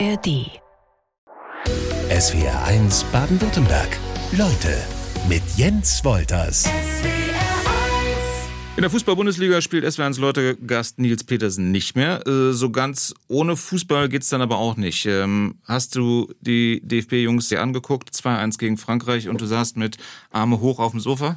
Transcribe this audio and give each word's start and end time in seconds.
ARD. 0.00 0.50
SWR 2.10 2.64
1 2.64 3.04
Baden-Württemberg. 3.12 3.96
Leute 4.32 4.76
mit 5.28 5.42
Jens 5.56 6.04
Wolters. 6.04 6.68
In 8.76 8.82
der 8.82 8.90
Fußball-Bundesliga 8.90 9.60
spielt 9.60 9.90
SWR 9.90 10.06
1 10.06 10.18
Leute 10.18 10.56
Gast 10.56 10.98
Nils 10.98 11.22
Petersen 11.22 11.70
nicht 11.70 11.94
mehr. 11.94 12.26
Äh, 12.26 12.52
so 12.52 12.70
ganz 12.70 13.14
ohne 13.28 13.56
Fußball 13.56 14.08
geht's 14.08 14.28
dann 14.30 14.42
aber 14.42 14.56
auch 14.58 14.76
nicht. 14.76 15.06
Ähm, 15.06 15.58
hast 15.64 15.94
du 15.94 16.28
die 16.40 16.80
DFB-Jungs 16.84 17.48
dir 17.48 17.62
angeguckt? 17.62 18.10
2-1 18.10 18.58
gegen 18.58 18.76
Frankreich 18.76 19.28
und 19.28 19.40
du 19.40 19.46
saßt 19.46 19.76
mit 19.76 19.98
Arme 20.32 20.58
hoch 20.60 20.80
auf 20.80 20.90
dem 20.90 21.00
Sofa? 21.00 21.36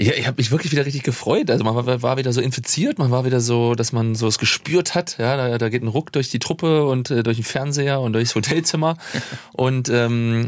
Ja, 0.00 0.14
ich 0.14 0.26
habe 0.26 0.38
mich 0.38 0.50
wirklich 0.50 0.72
wieder 0.72 0.86
richtig 0.86 1.02
gefreut. 1.02 1.50
Also 1.50 1.62
man 1.62 1.74
war, 1.74 2.00
war, 2.00 2.16
wieder 2.16 2.32
so 2.32 2.40
infiziert, 2.40 2.98
man 2.98 3.10
war 3.10 3.26
wieder 3.26 3.38
so, 3.40 3.74
dass 3.74 3.92
man 3.92 4.14
so 4.14 4.28
es 4.28 4.38
gespürt 4.38 4.94
hat. 4.94 5.18
Ja, 5.18 5.36
da, 5.36 5.58
da 5.58 5.68
geht 5.68 5.82
ein 5.82 5.88
Ruck 5.88 6.10
durch 6.12 6.30
die 6.30 6.38
Truppe 6.38 6.86
und 6.86 7.10
äh, 7.10 7.22
durch 7.22 7.36
den 7.36 7.44
Fernseher 7.44 8.00
und 8.00 8.14
durchs 8.14 8.34
Hotelzimmer. 8.34 8.96
und 9.52 9.90
ähm, 9.90 10.46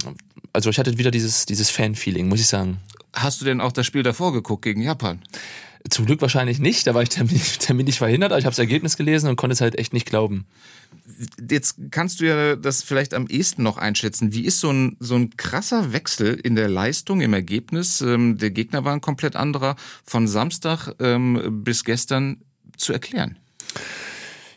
also 0.55 0.71
ich 0.71 0.79
hatte 0.79 0.97
wieder 0.97 1.11
dieses, 1.11 1.45
dieses 1.45 1.69
Fan-Feeling, 1.69 2.29
muss 2.29 2.41
ich 2.41 2.47
sagen. 2.47 2.79
Hast 3.13 3.43
du 3.43 3.45
denn 3.45 3.61
auch 3.61 3.73
das 3.73 3.85
Spiel 3.85 4.03
davor 4.03 4.33
geguckt 4.33 4.63
gegen 4.63 4.81
Japan? 4.81 5.21
Zum 5.91 6.07
Glück 6.07 6.23
wahrscheinlich 6.23 6.59
nicht, 6.59 6.87
da 6.87 6.95
war 6.95 7.03
ich 7.03 7.11
terminlich, 7.11 7.59
terminlich 7.59 7.99
verhindert, 7.99 8.33
aber 8.33 8.39
ich 8.39 8.47
habe 8.47 8.53
das 8.53 8.59
Ergebnis 8.59 8.97
gelesen 8.97 9.29
und 9.29 9.37
konnte 9.37 9.53
es 9.53 9.61
halt 9.61 9.79
echt 9.79 9.93
nicht 9.93 10.07
glauben. 10.07 10.47
Jetzt 11.51 11.77
kannst 11.91 12.21
du 12.21 12.27
ja 12.27 12.57
das 12.57 12.83
vielleicht 12.83 13.13
am 13.15 13.27
ehesten 13.27 13.63
noch 13.63 13.77
einschätzen. 13.77 14.33
Wie 14.33 14.45
ist 14.45 14.61
so 14.61 14.71
ein, 14.71 14.97
so 15.01 15.17
ein 15.17 15.37
krasser 15.37 15.93
Wechsel 15.93 16.35
in 16.35 16.55
der 16.55 16.69
Leistung, 16.69 17.21
im 17.21 17.35
Ergebnis? 17.35 18.01
Ähm, 18.01 18.39
der 18.39 18.51
Gegner 18.51 18.85
war 18.85 18.93
ein 18.93 19.01
komplett 19.01 19.37
anderer 19.37 19.77
von 20.05 20.29
Samstag 20.29 20.95
ähm, 21.01 21.63
bis 21.65 21.85
gestern 21.85 22.39
zu 22.77 22.93
erklären. 22.93 23.39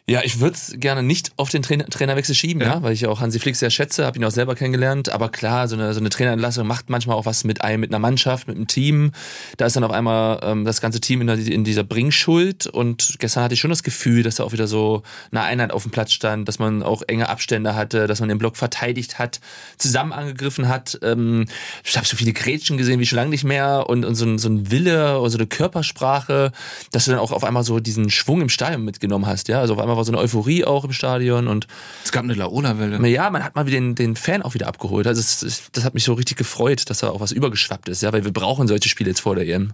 Ja, 0.07 0.21
ich 0.23 0.39
würde 0.39 0.55
es 0.55 0.75
gerne 0.77 1.01
nicht 1.01 1.31
auf 1.35 1.49
den 1.49 1.63
Trainer 1.63 1.87
Trainerwechsel 1.87 2.35
schieben, 2.35 2.61
ja. 2.61 2.75
ja. 2.75 2.83
weil 2.83 2.93
ich 2.93 3.07
auch 3.07 3.21
Hansi 3.21 3.39
Flick 3.39 3.55
sehr 3.55 3.71
schätze, 3.71 4.05
habe 4.05 4.19
ihn 4.19 4.23
auch 4.23 4.31
selber 4.31 4.53
kennengelernt. 4.53 5.09
Aber 5.09 5.29
klar, 5.29 5.67
so 5.67 5.75
eine, 5.75 5.95
so 5.95 5.99
eine 5.99 6.09
Trainerentlassung 6.09 6.67
macht 6.67 6.91
manchmal 6.91 7.17
auch 7.17 7.25
was 7.25 7.43
mit 7.43 7.63
einem, 7.63 7.79
mit 7.79 7.89
einer 7.89 7.97
Mannschaft, 7.97 8.47
mit 8.47 8.55
einem 8.55 8.67
Team. 8.67 9.13
Da 9.57 9.65
ist 9.65 9.75
dann 9.75 9.83
auf 9.83 9.91
einmal 9.91 10.41
ähm, 10.43 10.63
das 10.63 10.79
ganze 10.79 11.01
Team 11.01 11.21
in, 11.21 11.27
der, 11.27 11.37
in 11.39 11.63
dieser 11.63 11.83
Bringschuld. 11.83 12.67
Und 12.67 13.15
gestern 13.17 13.43
hatte 13.43 13.55
ich 13.55 13.59
schon 13.59 13.71
das 13.71 13.81
Gefühl, 13.81 14.21
dass 14.21 14.35
da 14.35 14.43
auch 14.43 14.53
wieder 14.53 14.67
so 14.67 15.01
eine 15.31 15.41
Einheit 15.41 15.71
auf 15.71 15.81
dem 15.81 15.91
Platz 15.91 16.13
stand, 16.13 16.47
dass 16.47 16.59
man 16.59 16.83
auch 16.83 17.01
enge 17.07 17.27
Abstände 17.27 17.73
hatte, 17.73 18.05
dass 18.05 18.19
man 18.19 18.29
den 18.29 18.37
Block 18.37 18.57
verteidigt 18.57 19.17
hat, 19.17 19.39
zusammen 19.79 20.13
angegriffen 20.13 20.67
hat. 20.67 20.99
Ähm, 21.01 21.47
ich 21.83 21.97
habe 21.97 22.05
so 22.05 22.15
viele 22.15 22.33
Grätschen 22.33 22.77
gesehen 22.77 22.99
wie 22.99 23.07
schon 23.07 23.17
lange 23.17 23.31
nicht 23.31 23.43
mehr 23.43 23.89
und, 23.89 24.05
und 24.05 24.13
so, 24.13 24.25
ein, 24.25 24.37
so 24.37 24.49
ein 24.49 24.69
Wille 24.69 25.19
oder 25.19 25.31
so 25.31 25.39
eine 25.39 25.47
Körpersprache, 25.47 26.51
dass 26.91 27.05
du 27.05 27.11
dann 27.11 27.19
auch 27.19 27.31
auf 27.31 27.43
einmal 27.43 27.63
so 27.63 27.79
diesen 27.79 28.11
Schwung 28.11 28.41
im 28.41 28.49
Stadion 28.49 28.85
mitgenommen 28.85 29.25
hast. 29.25 29.47
Ja, 29.47 29.61
also 29.61 29.73
auf 29.73 29.79
einmal 29.79 29.94
war 29.97 30.03
so 30.03 30.11
eine 30.11 30.19
Euphorie 30.19 30.65
auch 30.65 30.83
im 30.83 30.93
Stadion 30.93 31.47
und 31.47 31.67
es 32.03 32.11
gab 32.11 32.23
eine 32.23 32.33
Laola-Welle. 32.33 33.07
Ja, 33.07 33.29
man 33.29 33.43
hat 33.43 33.55
mal 33.55 33.65
wieder 33.65 33.77
den, 33.77 33.95
den 33.95 34.15
Fan 34.15 34.41
auch 34.41 34.53
wieder 34.53 34.67
abgeholt. 34.67 35.07
Also 35.07 35.21
das, 35.21 35.69
das 35.71 35.83
hat 35.83 35.93
mich 35.93 36.03
so 36.03 36.13
richtig 36.13 36.37
gefreut, 36.37 36.89
dass 36.89 36.99
da 36.99 37.09
auch 37.09 37.19
was 37.19 37.31
übergeschwappt 37.31 37.89
ist, 37.89 38.01
ja, 38.01 38.13
weil 38.13 38.23
wir 38.23 38.33
brauchen 38.33 38.67
solche 38.67 38.89
Spiele 38.89 39.09
jetzt 39.09 39.21
vor 39.21 39.35
der 39.35 39.47
EM. 39.47 39.73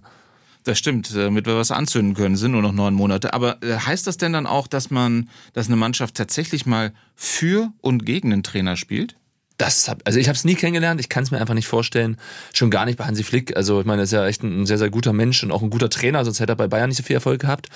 Das 0.64 0.78
stimmt, 0.78 1.14
damit 1.14 1.46
wir 1.46 1.56
was 1.56 1.72
anzünden 1.72 2.14
können, 2.14 2.36
sind 2.36 2.52
nur 2.52 2.62
noch 2.62 2.72
neun 2.72 2.94
Monate. 2.94 3.34
Aber 3.34 3.60
äh, 3.62 3.76
heißt 3.76 4.06
das 4.06 4.16
denn 4.16 4.32
dann 4.32 4.46
auch, 4.46 4.68
dass 4.68 4.90
man, 4.90 5.28
dass 5.54 5.66
eine 5.66 5.76
Mannschaft 5.76 6.14
tatsächlich 6.14 6.66
mal 6.66 6.92
für 7.16 7.72
und 7.80 8.06
gegen 8.06 8.32
einen 8.32 8.44
Trainer 8.44 8.76
spielt? 8.76 9.16
Das 9.58 9.88
hab, 9.88 10.02
also 10.04 10.18
ich 10.18 10.28
habe 10.28 10.36
es 10.36 10.44
nie 10.44 10.54
kennengelernt, 10.54 11.00
ich 11.00 11.08
kann 11.08 11.24
es 11.24 11.30
mir 11.30 11.40
einfach 11.40 11.54
nicht 11.54 11.66
vorstellen, 11.66 12.16
schon 12.52 12.70
gar 12.70 12.84
nicht 12.84 12.96
bei 12.96 13.04
Hansi 13.04 13.22
Flick. 13.22 13.56
Also 13.56 13.80
ich 13.80 13.86
meine, 13.86 14.02
er 14.02 14.04
ist 14.04 14.12
ja 14.12 14.26
echt 14.26 14.42
ein 14.42 14.66
sehr, 14.66 14.78
sehr 14.78 14.90
guter 14.90 15.12
Mensch 15.12 15.42
und 15.42 15.52
auch 15.52 15.62
ein 15.62 15.70
guter 15.70 15.90
Trainer, 15.90 16.24
sonst 16.24 16.40
hätte 16.40 16.52
er 16.52 16.56
bei 16.56 16.68
Bayern 16.68 16.88
nicht 16.88 16.96
so 16.96 17.02
viel 17.02 17.14
Erfolg 17.14 17.40
gehabt. 17.40 17.68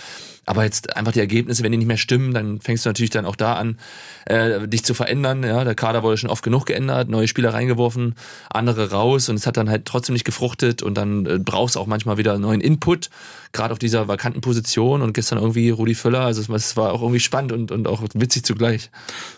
Aber 0.46 0.62
jetzt 0.62 0.96
einfach 0.96 1.10
die 1.10 1.18
Ergebnisse, 1.18 1.64
wenn 1.64 1.72
die 1.72 1.78
nicht 1.78 1.88
mehr 1.88 1.96
stimmen, 1.96 2.32
dann 2.32 2.60
fängst 2.60 2.84
du 2.84 2.88
natürlich 2.88 3.10
dann 3.10 3.26
auch 3.26 3.34
da 3.34 3.54
an, 3.54 3.78
äh, 4.26 4.68
dich 4.68 4.84
zu 4.84 4.94
verändern. 4.94 5.42
Ja, 5.42 5.64
der 5.64 5.74
Kader 5.74 6.04
wurde 6.04 6.16
schon 6.16 6.30
oft 6.30 6.44
genug 6.44 6.66
geändert, 6.66 7.08
neue 7.08 7.26
Spieler 7.26 7.52
reingeworfen, 7.52 8.14
andere 8.48 8.92
raus 8.92 9.28
und 9.28 9.34
es 9.34 9.46
hat 9.46 9.56
dann 9.56 9.68
halt 9.68 9.86
trotzdem 9.86 10.12
nicht 10.12 10.24
gefruchtet 10.24 10.84
und 10.84 10.94
dann 10.94 11.26
äh, 11.26 11.38
brauchst 11.40 11.74
du 11.74 11.80
auch 11.80 11.86
manchmal 11.86 12.16
wieder 12.16 12.38
neuen 12.38 12.60
Input, 12.60 13.10
gerade 13.52 13.72
auf 13.72 13.80
dieser 13.80 14.06
vakanten 14.06 14.40
Position 14.40 15.02
und 15.02 15.14
gestern 15.14 15.38
irgendwie 15.38 15.70
Rudi 15.70 15.96
Völler, 15.96 16.20
also 16.20 16.40
es 16.54 16.76
war 16.76 16.92
auch 16.92 17.02
irgendwie 17.02 17.20
spannend 17.20 17.50
und, 17.50 17.72
und 17.72 17.88
auch 17.88 18.02
witzig 18.14 18.44
zugleich. 18.44 18.90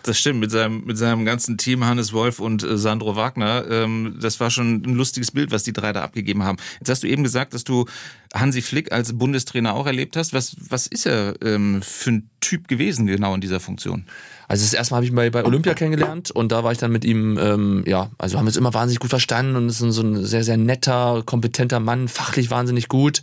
Das 0.03 0.19
stimmt, 0.19 0.39
mit 0.39 0.51
seinem, 0.51 0.83
mit 0.85 0.97
seinem 0.99 1.25
ganzen 1.25 1.57
Team, 1.57 1.85
Hannes 1.85 2.13
Wolf 2.13 2.39
und 2.39 2.61
äh, 2.61 2.77
Sandro 2.77 3.15
Wagner, 3.15 3.65
ähm, 3.69 4.17
das 4.21 4.39
war 4.39 4.51
schon 4.51 4.83
ein 4.85 4.93
lustiges 4.93 5.31
Bild, 5.31 5.51
was 5.51 5.63
die 5.63 5.73
drei 5.73 5.91
da 5.91 6.03
abgegeben 6.03 6.43
haben. 6.43 6.57
Jetzt 6.79 6.89
hast 6.89 7.03
du 7.03 7.07
eben 7.07 7.23
gesagt, 7.23 7.55
dass 7.55 7.63
du 7.63 7.85
Hansi 8.33 8.61
Flick 8.61 8.91
als 8.91 9.17
Bundestrainer 9.17 9.73
auch 9.73 9.87
erlebt 9.87 10.15
hast. 10.15 10.33
Was, 10.33 10.55
was 10.69 10.85
ist 10.85 10.98
er 11.05 11.35
ähm, 11.43 11.81
für 11.81 12.11
ein 12.11 12.29
Typ 12.39 12.67
gewesen, 12.67 13.07
genau 13.07 13.35
in 13.35 13.41
dieser 13.41 13.59
Funktion? 13.59 14.05
Also 14.47 14.63
das 14.63 14.73
erste 14.73 14.93
Mal 14.93 14.97
habe 14.97 15.05
ich 15.05 15.11
ihn 15.11 15.15
bei, 15.15 15.29
bei 15.29 15.45
Olympia 15.45 15.73
kennengelernt 15.75 16.31
und 16.31 16.51
da 16.51 16.63
war 16.63 16.71
ich 16.71 16.79
dann 16.79 16.91
mit 16.91 17.05
ihm, 17.05 17.37
ähm, 17.37 17.83
ja, 17.85 18.09
also 18.17 18.37
haben 18.37 18.45
wir 18.45 18.49
uns 18.49 18.57
immer 18.57 18.73
wahnsinnig 18.73 18.99
gut 18.99 19.11
verstanden 19.11 19.55
und 19.55 19.69
ist 19.69 19.77
so 19.77 20.01
ein 20.01 20.25
sehr, 20.25 20.43
sehr 20.43 20.57
netter, 20.57 21.21
kompetenter 21.25 21.79
Mann, 21.79 22.07
fachlich 22.07 22.49
wahnsinnig 22.49 22.87
gut. 22.87 23.21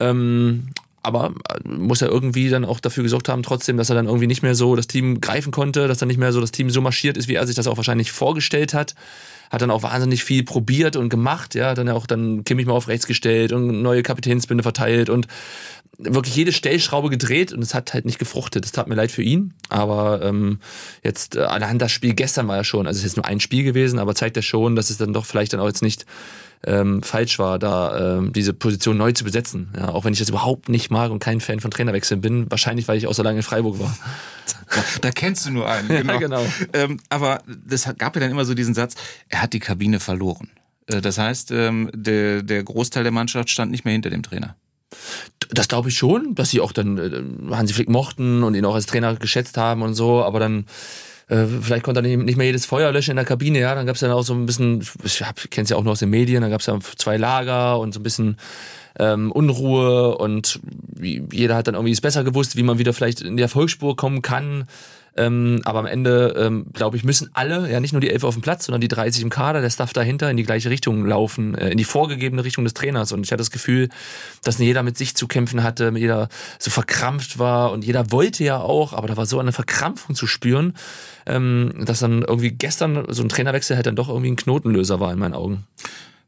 Ähm, 0.00 0.70
aber 1.06 1.32
äh, 1.48 1.68
muss 1.68 2.02
er 2.02 2.08
irgendwie 2.08 2.50
dann 2.50 2.64
auch 2.64 2.80
dafür 2.80 3.04
gesorgt 3.04 3.28
haben, 3.28 3.44
trotzdem, 3.44 3.76
dass 3.76 3.90
er 3.90 3.94
dann 3.94 4.06
irgendwie 4.06 4.26
nicht 4.26 4.42
mehr 4.42 4.56
so 4.56 4.74
das 4.74 4.88
Team 4.88 5.20
greifen 5.20 5.52
konnte, 5.52 5.86
dass 5.86 5.98
dann 5.98 6.08
nicht 6.08 6.18
mehr 6.18 6.32
so 6.32 6.40
das 6.40 6.50
Team 6.50 6.68
so 6.68 6.80
marschiert 6.80 7.16
ist, 7.16 7.28
wie 7.28 7.34
er 7.34 7.46
sich 7.46 7.54
das 7.54 7.68
auch 7.68 7.76
wahrscheinlich 7.76 8.10
vorgestellt 8.10 8.74
hat. 8.74 8.96
Hat 9.50 9.62
dann 9.62 9.70
auch 9.70 9.84
wahnsinnig 9.84 10.24
viel 10.24 10.42
probiert 10.42 10.96
und 10.96 11.08
gemacht, 11.08 11.54
ja, 11.54 11.74
dann 11.74 11.88
auch 11.90 12.08
dann 12.08 12.42
Kimmich 12.42 12.66
mal 12.66 12.72
auf 12.72 12.88
rechts 12.88 13.06
gestellt 13.06 13.52
und 13.52 13.80
neue 13.82 14.02
Kapitänsbinde 14.02 14.64
verteilt 14.64 15.08
und 15.08 15.28
wirklich 15.98 16.36
jede 16.36 16.52
Stellschraube 16.52 17.10
gedreht 17.10 17.52
und 17.52 17.62
es 17.62 17.74
hat 17.74 17.94
halt 17.94 18.04
nicht 18.04 18.18
gefruchtet. 18.18 18.64
Es 18.64 18.72
tat 18.72 18.88
mir 18.88 18.94
leid 18.94 19.10
für 19.10 19.22
ihn, 19.22 19.54
aber 19.68 20.22
ähm, 20.22 20.60
jetzt 21.02 21.36
äh, 21.36 21.40
allein 21.40 21.78
das 21.78 21.92
Spiel 21.92 22.14
gestern 22.14 22.48
war 22.48 22.56
ja 22.56 22.64
schon, 22.64 22.86
also 22.86 22.98
es 22.98 23.04
ist 23.04 23.12
jetzt 23.12 23.16
nur 23.16 23.26
ein 23.26 23.40
Spiel 23.40 23.64
gewesen, 23.64 23.98
aber 23.98 24.14
zeigt 24.14 24.36
ja 24.36 24.42
schon, 24.42 24.76
dass 24.76 24.90
es 24.90 24.98
dann 24.98 25.12
doch 25.12 25.24
vielleicht 25.24 25.52
dann 25.52 25.60
auch 25.60 25.66
jetzt 25.66 25.82
nicht 25.82 26.04
ähm, 26.64 27.02
falsch 27.02 27.38
war, 27.38 27.58
da 27.58 28.18
ähm, 28.18 28.32
diese 28.32 28.52
Position 28.52 28.96
neu 28.96 29.12
zu 29.12 29.24
besetzen. 29.24 29.72
Ja, 29.76 29.90
auch 29.90 30.04
wenn 30.04 30.12
ich 30.12 30.18
das 30.18 30.28
überhaupt 30.28 30.68
nicht 30.68 30.90
mag 30.90 31.10
und 31.10 31.18
kein 31.18 31.40
Fan 31.40 31.60
von 31.60 31.70
Trainerwechseln 31.70 32.20
bin, 32.20 32.50
wahrscheinlich, 32.50 32.88
weil 32.88 32.98
ich 32.98 33.06
auch 33.06 33.14
so 33.14 33.22
lange 33.22 33.38
in 33.38 33.42
Freiburg 33.42 33.78
war. 33.78 33.96
Da, 34.74 34.82
da 35.00 35.10
kennst 35.10 35.46
du 35.46 35.50
nur 35.50 35.68
einen. 35.68 35.88
Genau. 35.96 36.12
ja, 36.12 36.18
genau. 36.18 36.46
Ähm, 36.72 36.98
aber 37.08 37.42
das 37.46 37.84
gab 37.98 38.16
ja 38.16 38.20
dann 38.20 38.30
immer 38.30 38.44
so 38.44 38.54
diesen 38.54 38.74
Satz, 38.74 38.94
er 39.28 39.42
hat 39.42 39.52
die 39.52 39.60
Kabine 39.60 40.00
verloren. 40.00 40.50
Äh, 40.86 41.00
das 41.00 41.18
heißt, 41.18 41.52
ähm, 41.52 41.90
der, 41.94 42.42
der 42.42 42.62
Großteil 42.64 43.02
der 43.02 43.12
Mannschaft 43.12 43.50
stand 43.50 43.70
nicht 43.70 43.84
mehr 43.84 43.92
hinter 43.92 44.10
dem 44.10 44.22
Trainer. 44.22 44.56
Das 45.50 45.68
glaube 45.68 45.88
ich 45.88 45.96
schon, 45.96 46.34
dass 46.34 46.50
sie 46.50 46.60
auch 46.60 46.72
dann 46.72 46.98
äh, 46.98 47.54
Hansi 47.54 47.74
Flick 47.74 47.88
mochten 47.88 48.42
und 48.42 48.54
ihn 48.54 48.64
auch 48.64 48.74
als 48.74 48.86
Trainer 48.86 49.14
geschätzt 49.16 49.56
haben 49.56 49.82
und 49.82 49.94
so, 49.94 50.22
aber 50.22 50.40
dann 50.40 50.66
äh, 51.28 51.44
vielleicht 51.46 51.84
konnte 51.84 52.00
er 52.00 52.16
nicht 52.16 52.36
mehr 52.36 52.46
jedes 52.46 52.66
Feuer 52.66 52.92
löschen 52.92 53.10
in 53.10 53.16
der 53.16 53.24
Kabine, 53.24 53.58
ja. 53.58 53.74
Dann 53.74 53.86
gab 53.86 53.94
es 53.94 54.00
dann 54.00 54.12
auch 54.12 54.22
so 54.22 54.34
ein 54.34 54.46
bisschen, 54.46 54.86
ich 55.04 55.18
kenne 55.50 55.64
es 55.64 55.70
ja 55.70 55.76
auch 55.76 55.84
noch 55.84 55.92
aus 55.92 55.98
den 55.98 56.10
Medien, 56.10 56.42
dann 56.42 56.50
gab 56.50 56.60
es 56.60 56.66
ja 56.66 56.78
zwei 56.96 57.16
Lager 57.16 57.78
und 57.78 57.92
so 57.92 58.00
ein 58.00 58.04
bisschen 58.04 58.36
ähm, 58.98 59.32
Unruhe 59.32 60.16
und 60.16 60.60
jeder 61.00 61.56
hat 61.56 61.66
dann 61.66 61.74
irgendwie 61.74 61.92
es 61.92 62.00
besser 62.00 62.24
gewusst, 62.24 62.56
wie 62.56 62.62
man 62.62 62.78
wieder 62.78 62.92
vielleicht 62.92 63.20
in 63.20 63.36
die 63.36 63.42
Erfolgsspur 63.42 63.96
kommen 63.96 64.22
kann. 64.22 64.66
Ähm, 65.16 65.62
aber 65.64 65.78
am 65.78 65.86
Ende, 65.86 66.34
ähm, 66.36 66.66
glaube 66.72 66.96
ich, 66.96 67.04
müssen 67.04 67.30
alle, 67.32 67.70
ja 67.70 67.80
nicht 67.80 67.92
nur 67.92 68.00
die 68.00 68.10
elf 68.10 68.24
auf 68.24 68.34
dem 68.34 68.42
Platz, 68.42 68.66
sondern 68.66 68.80
die 68.80 68.88
30 68.88 69.22
im 69.22 69.30
Kader, 69.30 69.60
der 69.60 69.70
Staff 69.70 69.92
dahinter, 69.92 70.30
in 70.30 70.36
die 70.36 70.42
gleiche 70.42 70.70
Richtung 70.70 71.06
laufen, 71.06 71.54
äh, 71.54 71.70
in 71.70 71.78
die 71.78 71.84
vorgegebene 71.84 72.44
Richtung 72.44 72.64
des 72.64 72.74
Trainers. 72.74 73.12
Und 73.12 73.24
ich 73.24 73.32
hatte 73.32 73.40
das 73.40 73.50
Gefühl, 73.50 73.88
dass 74.42 74.58
jeder 74.58 74.82
mit 74.82 74.98
sich 74.98 75.16
zu 75.16 75.26
kämpfen 75.26 75.62
hatte, 75.62 75.92
jeder 75.96 76.28
so 76.58 76.70
verkrampft 76.70 77.38
war 77.38 77.72
und 77.72 77.84
jeder 77.84 78.10
wollte 78.12 78.44
ja 78.44 78.58
auch, 78.58 78.92
aber 78.92 79.08
da 79.08 79.16
war 79.16 79.26
so 79.26 79.38
eine 79.38 79.52
Verkrampfung 79.52 80.14
zu 80.14 80.26
spüren, 80.26 80.74
ähm, 81.26 81.72
dass 81.84 82.00
dann 82.00 82.22
irgendwie 82.22 82.50
gestern 82.50 83.06
so 83.08 83.22
ein 83.22 83.28
Trainerwechsel 83.28 83.76
halt 83.76 83.86
dann 83.86 83.96
doch 83.96 84.08
irgendwie 84.08 84.30
ein 84.30 84.36
Knotenlöser 84.36 85.00
war 85.00 85.12
in 85.12 85.18
meinen 85.18 85.34
Augen. 85.34 85.64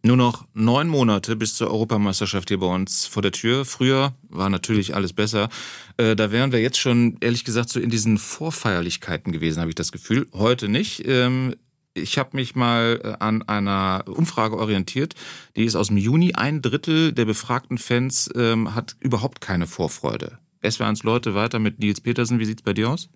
Nur 0.03 0.17
noch 0.17 0.47
neun 0.55 0.89
Monate 0.89 1.35
bis 1.35 1.55
zur 1.55 1.71
Europameisterschaft 1.71 2.49
hier 2.49 2.61
bei 2.61 2.67
uns 2.67 3.07
vor 3.07 3.21
der 3.21 3.33
Tür. 3.33 3.65
Früher 3.65 4.15
war 4.29 4.49
natürlich 4.49 4.95
alles 4.95 5.13
besser. 5.13 5.49
Äh, 5.97 6.15
da 6.15 6.31
wären 6.31 6.53
wir 6.53 6.61
jetzt 6.61 6.79
schon, 6.79 7.17
ehrlich 7.21 7.45
gesagt, 7.45 7.69
so 7.69 7.81
in 7.81 7.91
diesen 7.91 8.17
Vorfeierlichkeiten 8.17 9.33
gewesen, 9.33 9.61
habe 9.61 9.71
ich 9.71 9.75
das 9.75 9.91
Gefühl. 9.91 10.29
Heute 10.33 10.69
nicht. 10.69 11.03
Ähm, 11.07 11.57
ich 11.95 12.17
habe 12.17 12.37
mich 12.37 12.55
mal 12.55 13.01
äh, 13.03 13.23
an 13.23 13.43
einer 13.43 14.05
Umfrage 14.07 14.57
orientiert, 14.57 15.15
die 15.57 15.65
ist 15.65 15.75
aus 15.75 15.89
dem 15.89 15.97
Juni. 15.97 16.35
Ein 16.35 16.63
Drittel 16.63 17.13
der 17.13 17.25
befragten 17.25 17.77
Fans 17.77 18.31
ähm, 18.37 18.77
hat 18.77 18.95
überhaupt 19.01 19.41
keine 19.41 19.67
Vorfreude. 19.67 20.39
Es 20.61 20.79
wären 20.79 20.97
Leute 21.03 21.35
weiter 21.35 21.59
mit 21.59 21.81
Nils 21.81 22.01
Petersen. 22.01 22.39
Wie 22.39 22.45
sieht's 22.45 22.63
bei 22.63 22.73
dir 22.73 22.91
aus? 22.91 23.09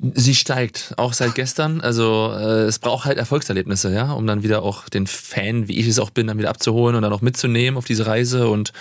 Sie 0.00 0.34
steigt, 0.34 0.94
auch 0.96 1.12
seit 1.12 1.34
gestern. 1.34 1.80
Also 1.80 2.32
äh, 2.32 2.66
es 2.66 2.78
braucht 2.78 3.04
halt 3.04 3.18
Erfolgserlebnisse, 3.18 3.92
ja, 3.92 4.12
um 4.12 4.26
dann 4.26 4.44
wieder 4.44 4.62
auch 4.62 4.88
den 4.88 5.06
Fan, 5.08 5.66
wie 5.66 5.78
ich 5.78 5.88
es 5.88 5.98
auch 5.98 6.10
bin, 6.10 6.28
dann 6.28 6.38
wieder 6.38 6.50
abzuholen 6.50 6.94
und 6.94 7.02
dann 7.02 7.12
auch 7.12 7.20
mitzunehmen 7.20 7.76
auf 7.76 7.84
diese 7.84 8.06
Reise 8.06 8.48
und 8.48 8.72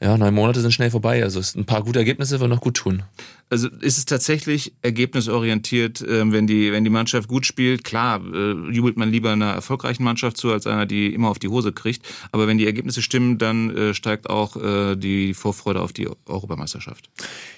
ja, 0.00 0.18
neun 0.18 0.34
Monate 0.34 0.60
sind 0.60 0.72
schnell 0.72 0.90
vorbei. 0.90 1.22
Also 1.22 1.40
ein 1.58 1.64
paar 1.64 1.82
gute 1.82 2.00
Ergebnisse 2.00 2.40
würden 2.40 2.50
noch 2.50 2.60
gut 2.60 2.74
tun. 2.74 3.04
Also 3.52 3.68
ist 3.82 3.98
es 3.98 4.06
tatsächlich 4.06 4.72
ergebnisorientiert, 4.80 6.02
ähm, 6.08 6.32
wenn 6.32 6.46
die, 6.46 6.72
wenn 6.72 6.84
die 6.84 6.90
Mannschaft 6.90 7.28
gut 7.28 7.44
spielt? 7.44 7.84
Klar, 7.84 8.22
äh, 8.24 8.52
jubelt 8.72 8.96
man 8.96 9.10
lieber 9.10 9.30
einer 9.30 9.52
erfolgreichen 9.52 10.04
Mannschaft 10.04 10.38
zu, 10.38 10.50
als 10.50 10.66
einer, 10.66 10.86
die 10.86 11.12
immer 11.12 11.28
auf 11.28 11.38
die 11.38 11.48
Hose 11.48 11.70
kriegt. 11.70 12.02
Aber 12.30 12.46
wenn 12.46 12.56
die 12.56 12.64
Ergebnisse 12.64 13.02
stimmen, 13.02 13.36
dann 13.36 13.76
äh, 13.76 13.92
steigt 13.92 14.30
auch 14.30 14.56
äh, 14.56 14.96
die 14.96 15.34
Vorfreude 15.34 15.82
auf 15.82 15.92
die 15.92 16.08
Europameisterschaft. 16.24 17.10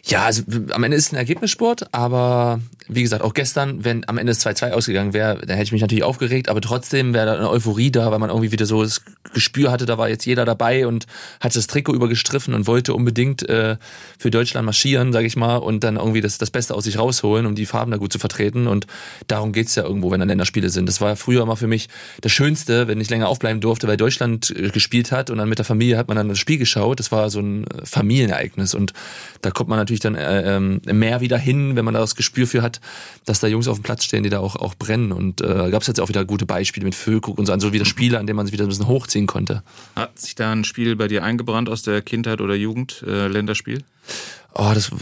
Ja, 0.03 0.25
also 0.25 0.43
am 0.73 0.83
Ende 0.83 0.97
ist 0.97 1.07
es 1.07 1.13
ein 1.13 1.17
Ergebnissport, 1.17 1.95
aber 1.95 2.59
wie 2.89 3.03
gesagt, 3.03 3.23
auch 3.23 3.33
gestern, 3.33 3.85
wenn 3.85 4.07
am 4.09 4.19
Ende 4.19 4.33
es 4.33 4.45
2-2 4.45 4.73
ausgegangen 4.73 5.13
wäre, 5.13 5.39
dann 5.47 5.51
hätte 5.51 5.63
ich 5.63 5.73
mich 5.73 5.81
natürlich 5.81 6.03
aufgeregt, 6.03 6.49
aber 6.49 6.61
trotzdem 6.61 7.15
wäre 7.15 7.27
da 7.27 7.35
eine 7.37 7.49
Euphorie 7.49 7.93
da, 7.93 8.11
weil 8.11 8.19
man 8.19 8.31
irgendwie 8.31 8.51
wieder 8.51 8.67
so 8.67 8.83
das 8.83 9.01
Gespür 9.33 9.71
hatte, 9.71 9.87
da 9.87 9.97
war 9.97 10.09
jetzt 10.09 10.27
jeder 10.27 10.45
dabei 10.45 10.89
und 10.89 11.07
hat 11.39 11.55
das 11.55 11.69
Trikot 11.69 11.95
übergestriffen 11.95 12.53
und 12.53 12.67
wollte 12.67 12.95
unbedingt 12.95 13.43
für 13.45 14.31
Deutschland 14.31 14.65
marschieren, 14.65 15.13
sage 15.13 15.27
ich 15.27 15.37
mal, 15.37 15.57
und 15.57 15.84
dann 15.85 15.97
irgendwie 15.97 16.21
das, 16.21 16.39
das 16.39 16.51
Beste 16.51 16.75
aus 16.75 16.85
sich 16.85 16.99
rausholen, 16.99 17.47
um 17.47 17.55
die 17.55 17.67
Farben 17.67 17.91
da 17.91 17.97
gut 17.97 18.13
zu 18.13 18.19
vertreten. 18.19 18.67
Und 18.67 18.87
darum 19.27 19.53
geht's 19.53 19.75
ja 19.75 19.85
irgendwo, 19.85 20.11
wenn 20.11 20.21
dann 20.21 20.29
Länderspiele 20.29 20.71
sind. 20.71 20.87
Das 20.87 21.01
war 21.01 21.17
früher 21.17 21.43
immer 21.43 21.57
für 21.57 21.67
mich 21.67 21.89
das 22.21 22.33
Schönste, 22.33 22.89
wenn 22.89 23.01
ich 23.01 23.11
länger 23.11 23.29
aufbleiben 23.29 23.61
durfte, 23.61 23.87
weil 23.87 23.97
Deutschland 23.97 24.51
äh, 24.51 24.71
gespielt 24.71 25.13
hat 25.13 25.31
und 25.31 25.39
dann 25.39 25.49
mit 25.49 25.59
der 25.59 25.65
Familie 25.65 25.97
hat 25.97 26.09
man 26.09 26.17
dann 26.17 26.29
das 26.29 26.39
Spiel 26.39 26.59
geschaut. 26.59 26.99
Das 26.99 27.13
war 27.13 27.31
so 27.31 27.41
ein 27.41 27.65
äh, 27.65 27.85
Familienereignis 27.85 28.75
und 28.75 28.93
da 29.43 29.51
kommt 29.51 29.71
man 29.71 29.79
natürlich 29.79 30.01
dann 30.01 30.15
äh, 30.15 30.57
ähm, 30.57 30.81
mehr 30.85 31.21
wieder 31.21 31.39
hin, 31.39 31.77
wenn 31.77 31.85
man 31.85 31.95
da 31.95 32.01
das 32.01 32.17
Gespür 32.17 32.47
für 32.47 32.63
hat, 32.63 32.81
dass 33.25 33.41
da 33.41 33.47
Jungs 33.47 33.69
auf 33.69 33.79
dem 33.79 33.83
Platz 33.83 34.05
stehen, 34.05 34.23
die 34.23 34.31
da 34.31 34.41
auch, 34.41 34.57
auch 34.57 34.75
brennen. 34.75 35.13
Und 35.13 35.41
äh, 35.41 35.71
gab 35.71 35.83
es 35.83 35.89
jetzt 35.89 36.01
auch 36.01 36.09
wieder 36.09 36.25
gute 36.25 36.47
Beispiele 36.47 36.85
mit 36.85 36.95
Füllkrug 36.95 37.39
und 37.39 37.47
so, 37.47 37.53
also 37.53 37.73
wieder 37.73 37.85
Spiele, 37.85 38.19
an 38.19 38.27
denen 38.27 38.37
man 38.37 38.47
sich 38.47 38.53
wieder 38.53 38.65
ein 38.65 38.69
bisschen 38.69 38.89
hochziehen 38.89 39.27
konnte. 39.27 39.63
Hat 39.97 40.19
sich 40.19 40.35
da 40.35 40.53
ein 40.53 40.65
Spiel 40.65 40.97
bei 40.97 41.09
dir 41.09 41.23
eingebrannt 41.23 41.69
aus 41.69 41.83
der 41.83 42.03
Kindheit 42.03 42.41
oder 42.41 42.55
Jugend, 42.55 43.05
äh, 43.07 43.29
Länderspiel? 43.29 43.85
Oh, 44.57 44.71
das, 44.73 44.93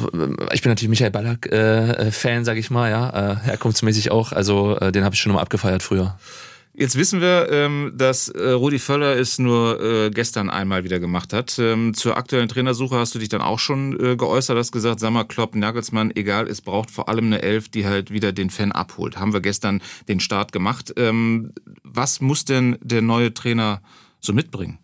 ich 0.53 0.63
bin 0.63 0.71
natürlich 0.71 0.89
Michael 0.89 1.11
Ballack 1.11 1.47
äh, 1.53 2.11
Fan, 2.11 2.45
sag 2.45 2.57
ich 2.57 2.71
mal, 2.71 2.91
ja, 2.91 3.33
äh, 3.33 3.37
herkunftsmäßig 3.37 4.11
auch. 4.11 4.33
Also 4.33 4.79
äh, 4.79 4.93
den 4.93 5.05
habe 5.05 5.15
ich 5.15 5.21
schon 5.21 5.33
mal 5.33 5.43
abgefeiert 5.43 5.83
früher. 5.83 6.17
Jetzt 6.75 6.97
wissen 6.97 7.21
wir, 7.21 7.49
ähm, 7.51 7.93
dass 7.95 8.31
äh, 8.31 8.49
Rudi 8.49 8.79
Völler 8.79 9.15
es 9.19 9.39
nur 9.39 9.79
äh, 9.79 10.11
gestern 10.11 10.49
einmal 10.49 10.85
wieder 10.85 11.01
gemacht 11.01 11.35
hat. 11.35 11.59
Ähm, 11.59 11.93
zur 11.93 12.17
aktuellen 12.17 12.49
Trainersuche 12.49 12.97
hast 12.97 13.15
du 13.15 13.19
dich 13.19 13.29
dann 13.29 13.43
auch 13.43 13.59
schon 13.59 13.93
äh, 14.01 14.17
geäußert, 14.17 14.57
hast 14.57 14.73
gesagt, 14.73 14.99
sag 14.99 15.11
mal, 15.11 15.25
Klopp, 15.25 15.55
Nagelsmann, 15.55 16.13
egal, 16.15 16.49
es 16.49 16.63
braucht 16.63 16.91
vor 16.91 17.11
allem 17.11 17.27
eine 17.27 17.43
Elf, 17.43 17.69
die 17.69 17.87
halt 17.87 18.11
wieder 18.11 18.33
den 18.33 18.49
Fan 18.49 18.73
abholt. 18.73 19.19
Haben 19.19 19.35
wir 19.35 19.43
gestern 19.43 19.83
den 20.09 20.19
Start 20.19 20.51
gemacht. 20.53 20.95
Ähm, 20.97 21.53
was 21.83 22.23
muss 22.23 22.47
denn 22.47 22.79
der 22.81 23.03
neue 23.03 23.35
Trainer 23.35 23.83
so 24.21 24.33
mitbringen? 24.33 24.79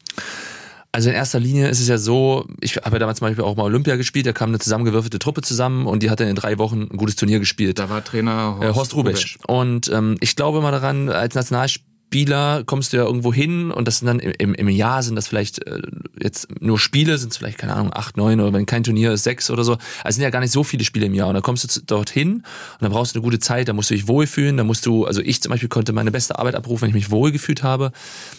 Also 0.90 1.10
in 1.10 1.14
erster 1.14 1.38
Linie 1.38 1.68
ist 1.68 1.80
es 1.80 1.88
ja 1.88 1.98
so, 1.98 2.46
ich 2.60 2.76
habe 2.76 2.96
ja 2.96 2.98
damals 2.98 3.18
zum 3.18 3.28
Beispiel 3.28 3.44
auch 3.44 3.56
mal 3.56 3.64
Olympia 3.64 3.96
gespielt, 3.96 4.26
da 4.26 4.32
kam 4.32 4.48
eine 4.50 4.58
zusammengewürfelte 4.58 5.18
Truppe 5.18 5.42
zusammen 5.42 5.86
und 5.86 6.02
die 6.02 6.10
hat 6.10 6.20
dann 6.20 6.28
in 6.28 6.34
drei 6.34 6.58
Wochen 6.58 6.88
ein 6.90 6.96
gutes 6.96 7.16
Turnier 7.16 7.40
gespielt. 7.40 7.78
Da 7.78 7.90
war 7.90 8.02
Trainer 8.02 8.56
Horst, 8.58 8.62
äh, 8.62 8.74
Horst 8.74 8.94
Rubesch. 8.94 9.38
Und 9.46 9.88
ähm, 9.92 10.16
ich 10.20 10.34
glaube 10.34 10.60
mal 10.62 10.70
daran, 10.70 11.10
als 11.10 11.34
Nationalspieler 11.34 11.88
Spieler 12.08 12.62
kommst 12.64 12.94
du 12.94 12.96
ja 12.96 13.04
irgendwo 13.04 13.34
hin 13.34 13.70
und 13.70 13.86
das 13.86 13.98
sind 13.98 14.06
dann 14.06 14.18
im, 14.18 14.54
im 14.54 14.68
Jahr 14.70 15.02
sind 15.02 15.14
das 15.14 15.28
vielleicht 15.28 15.66
äh, 15.66 15.82
jetzt 16.18 16.48
nur 16.58 16.78
Spiele, 16.78 17.18
sind 17.18 17.32
es 17.32 17.36
vielleicht, 17.36 17.58
keine 17.58 17.74
Ahnung, 17.74 17.92
acht, 17.92 18.16
neun 18.16 18.40
oder 18.40 18.50
wenn 18.54 18.64
kein 18.64 18.82
Turnier 18.82 19.12
ist, 19.12 19.24
sechs 19.24 19.50
oder 19.50 19.62
so. 19.62 19.76
Also 20.02 20.16
sind 20.16 20.22
ja 20.22 20.30
gar 20.30 20.40
nicht 20.40 20.50
so 20.50 20.64
viele 20.64 20.84
Spiele 20.84 21.04
im 21.04 21.12
Jahr. 21.12 21.28
Und 21.28 21.34
dann 21.34 21.42
kommst 21.42 21.76
du 21.76 21.80
dorthin 21.82 22.36
und 22.36 22.44
dann 22.80 22.92
brauchst 22.92 23.14
du 23.14 23.18
eine 23.18 23.24
gute 23.24 23.40
Zeit, 23.40 23.68
da 23.68 23.74
musst 23.74 23.90
du 23.90 23.94
dich 23.94 24.08
wohlfühlen, 24.08 24.56
da 24.56 24.64
musst 24.64 24.86
du, 24.86 25.04
also 25.04 25.20
ich 25.20 25.42
zum 25.42 25.50
Beispiel 25.50 25.68
konnte 25.68 25.92
meine 25.92 26.10
beste 26.10 26.38
Arbeit 26.38 26.54
abrufen, 26.54 26.82
wenn 26.82 26.88
ich 26.88 26.94
mich 26.94 27.10
wohlgefühlt 27.10 27.62
habe. 27.62 27.92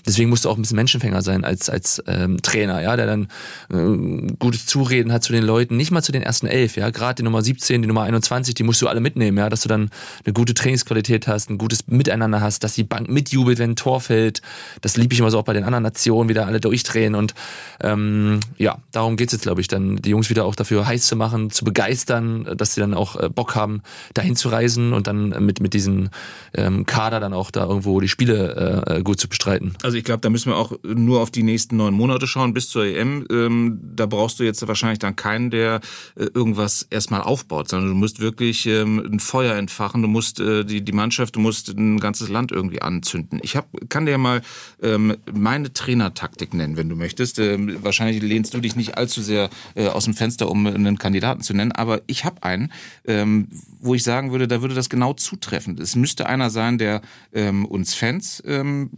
Deswegen 0.08 0.32
musst 0.32 0.46
du 0.46 0.50
auch 0.50 0.58
ein 0.58 0.64
bisschen 0.64 0.78
Menschenfänger 0.78 1.22
sein 1.22 1.44
als, 1.44 1.70
als 1.70 2.02
ähm, 2.08 2.42
Trainer, 2.42 2.82
ja, 2.82 2.96
der 2.96 3.06
dann 3.06 3.28
äh, 3.72 4.34
gutes 4.40 4.66
Zureden 4.66 5.14
hat 5.14 5.24
zu 5.24 5.32
den 5.32 5.44
Leuten, 5.44 5.78
nicht 5.78 5.92
mal 5.92 6.02
zu 6.02 6.12
den 6.12 6.24
ersten 6.24 6.48
elf, 6.48 6.76
ja, 6.76 6.90
gerade 6.90 7.16
die 7.16 7.24
Nummer 7.24 7.44
17, 7.44 7.84
die 7.84 7.88
Nummer 7.88 8.02
21, 8.02 8.56
die 8.56 8.64
musst 8.64 8.82
du 8.82 8.88
alle 8.88 9.00
mitnehmen, 9.00 9.38
ja, 9.38 9.48
dass 9.48 9.62
du 9.62 9.70
dann 9.70 9.92
eine 10.26 10.34
gute 10.34 10.56
Trainingsqualität 10.56 11.28
hast, 11.28 11.52
ein 11.52 11.60
gutes 11.60 11.86
Miteinander 11.86 12.42
hast, 12.42 12.64
dass 12.64 12.74
die 12.74 12.84
Bank 12.84 13.10
mitjubelt, 13.10 13.59
wenn 13.60 13.72
ein 13.72 13.76
Tor 13.76 14.02
fällt. 14.02 14.42
Das 14.82 14.98
liebe 14.98 15.14
ich 15.14 15.20
immer 15.20 15.32
so 15.32 15.40
auch 15.40 15.44
bei 15.44 15.54
den 15.54 15.64
anderen 15.64 15.84
Nationen, 15.84 16.30
wieder 16.30 16.48
alle 16.48 16.60
durchdrehen. 16.60 17.16
Und 17.16 17.34
ähm, 17.82 18.40
ja, 18.58 18.80
darum 18.92 19.18
geht's 19.18 19.34
jetzt, 19.34 19.44
glaube 19.44 19.62
ich, 19.62 19.68
dann 19.68 19.98
die 19.98 20.10
Jungs 20.10 20.30
wieder 20.30 20.46
auch 20.46 20.56
dafür 20.56 20.86
heiß 20.86 21.06
zu 21.06 21.16
machen, 21.16 21.50
zu 21.50 21.66
begeistern, 21.66 22.50
dass 22.58 22.74
sie 22.74 22.82
dann 22.82 22.94
auch 22.94 23.16
äh, 23.16 23.30
Bock 23.30 23.56
haben, 23.56 23.82
dahin 24.14 24.36
zu 24.36 24.50
reisen 24.50 24.94
und 24.94 25.08
dann 25.08 25.30
mit, 25.46 25.60
mit 25.60 25.74
diesem 25.74 26.10
ähm, 26.54 26.86
Kader 26.86 27.20
dann 27.20 27.34
auch 27.34 27.52
da 27.52 27.66
irgendwo 27.66 28.00
die 28.00 28.08
Spiele 28.08 28.86
äh, 28.88 29.04
gut 29.04 29.20
zu 29.20 29.28
bestreiten. 29.28 29.76
Also 29.84 29.98
ich 29.98 30.04
glaube, 30.04 30.22
da 30.22 30.30
müssen 30.30 30.52
wir 30.52 30.58
auch 30.58 30.74
nur 30.84 31.22
auf 31.22 31.32
die 31.32 31.44
nächsten 31.44 31.78
neun 31.78 31.94
Monate 31.94 32.28
schauen 32.28 32.54
bis 32.54 32.70
zur 32.70 32.86
EM. 32.86 33.26
Ähm, 33.32 33.80
da 33.96 34.06
brauchst 34.06 34.40
du 34.40 34.44
jetzt 34.44 34.66
wahrscheinlich 34.68 35.00
dann 35.00 35.16
keinen, 35.16 35.50
der 35.50 35.82
äh, 36.16 36.26
irgendwas 36.34 36.88
erstmal 36.90 37.22
aufbaut, 37.22 37.70
sondern 37.70 37.90
du 37.90 37.96
musst 37.96 38.20
wirklich 38.20 38.66
ähm, 38.66 39.00
ein 39.12 39.20
Feuer 39.20 39.56
entfachen, 39.56 40.02
du 40.02 40.08
musst 40.08 40.40
äh, 40.40 40.64
die, 40.64 40.82
die 40.82 40.92
Mannschaft, 40.92 41.36
du 41.36 41.40
musst 41.40 41.70
ein 41.70 42.00
ganzes 42.00 42.30
Land 42.30 42.52
irgendwie 42.52 42.82
anzünden. 42.82 43.40
Ich 43.42 43.49
habe 43.56 43.68
kann 43.90 44.06
dir 44.06 44.18
mal 44.18 44.42
ähm, 44.82 45.18
meine 45.32 45.74
Trainertaktik 45.74 46.54
nennen, 46.54 46.78
wenn 46.78 46.90
du 46.90 46.96
möchtest. 46.96 47.40
Ähm, 47.40 47.78
wahrscheinlich 47.82 48.22
lehnst 48.22 48.54
du 48.54 48.60
dich 48.60 48.76
nicht 48.76 48.98
allzu 48.98 49.22
sehr 49.22 49.50
äh, 49.76 49.88
aus 49.88 50.06
dem 50.06 50.14
Fenster, 50.14 50.50
um 50.50 50.66
einen 50.68 50.98
Kandidaten 50.98 51.42
zu 51.42 51.54
nennen, 51.54 51.72
aber 51.72 52.02
ich 52.08 52.26
habe 52.26 52.44
einen, 52.44 52.72
ähm, 53.06 53.48
wo 53.80 53.96
ich 53.96 54.04
sagen 54.04 54.32
würde, 54.32 54.48
da 54.48 54.62
würde 54.62 54.76
das 54.76 54.90
genau 54.90 55.14
zutreffen. 55.14 55.78
Es 55.80 55.96
müsste 55.96 56.28
einer 56.28 56.50
sein, 56.50 56.78
der 56.78 57.02
ähm, 57.34 57.66
uns 57.66 57.94
Fans 57.94 58.44
ähm, 58.46 58.90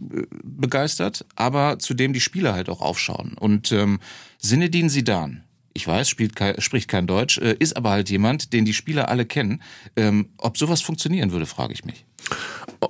begeistert, 0.42 1.24
aber 1.36 1.78
zu 1.78 1.94
dem 1.94 2.12
die 2.12 2.20
Spieler 2.20 2.54
halt 2.54 2.68
auch 2.68 2.80
aufschauen. 2.80 3.34
Und 3.38 3.72
ähm, 3.72 4.00
Sinedin 4.38 4.88
Sidan, 4.88 5.44
ich 5.74 5.86
weiß, 5.86 6.16
kein, 6.34 6.60
spricht 6.60 6.88
kein 6.88 7.06
Deutsch, 7.06 7.38
äh, 7.38 7.56
ist 7.58 7.76
aber 7.76 7.90
halt 7.90 8.10
jemand, 8.10 8.52
den 8.52 8.64
die 8.64 8.74
Spieler 8.74 9.08
alle 9.08 9.24
kennen. 9.24 9.62
Ähm, 9.96 10.28
ob 10.38 10.58
sowas 10.58 10.82
funktionieren 10.82 11.32
würde, 11.32 11.46
frage 11.46 11.72
ich 11.72 11.84
mich. 11.84 12.04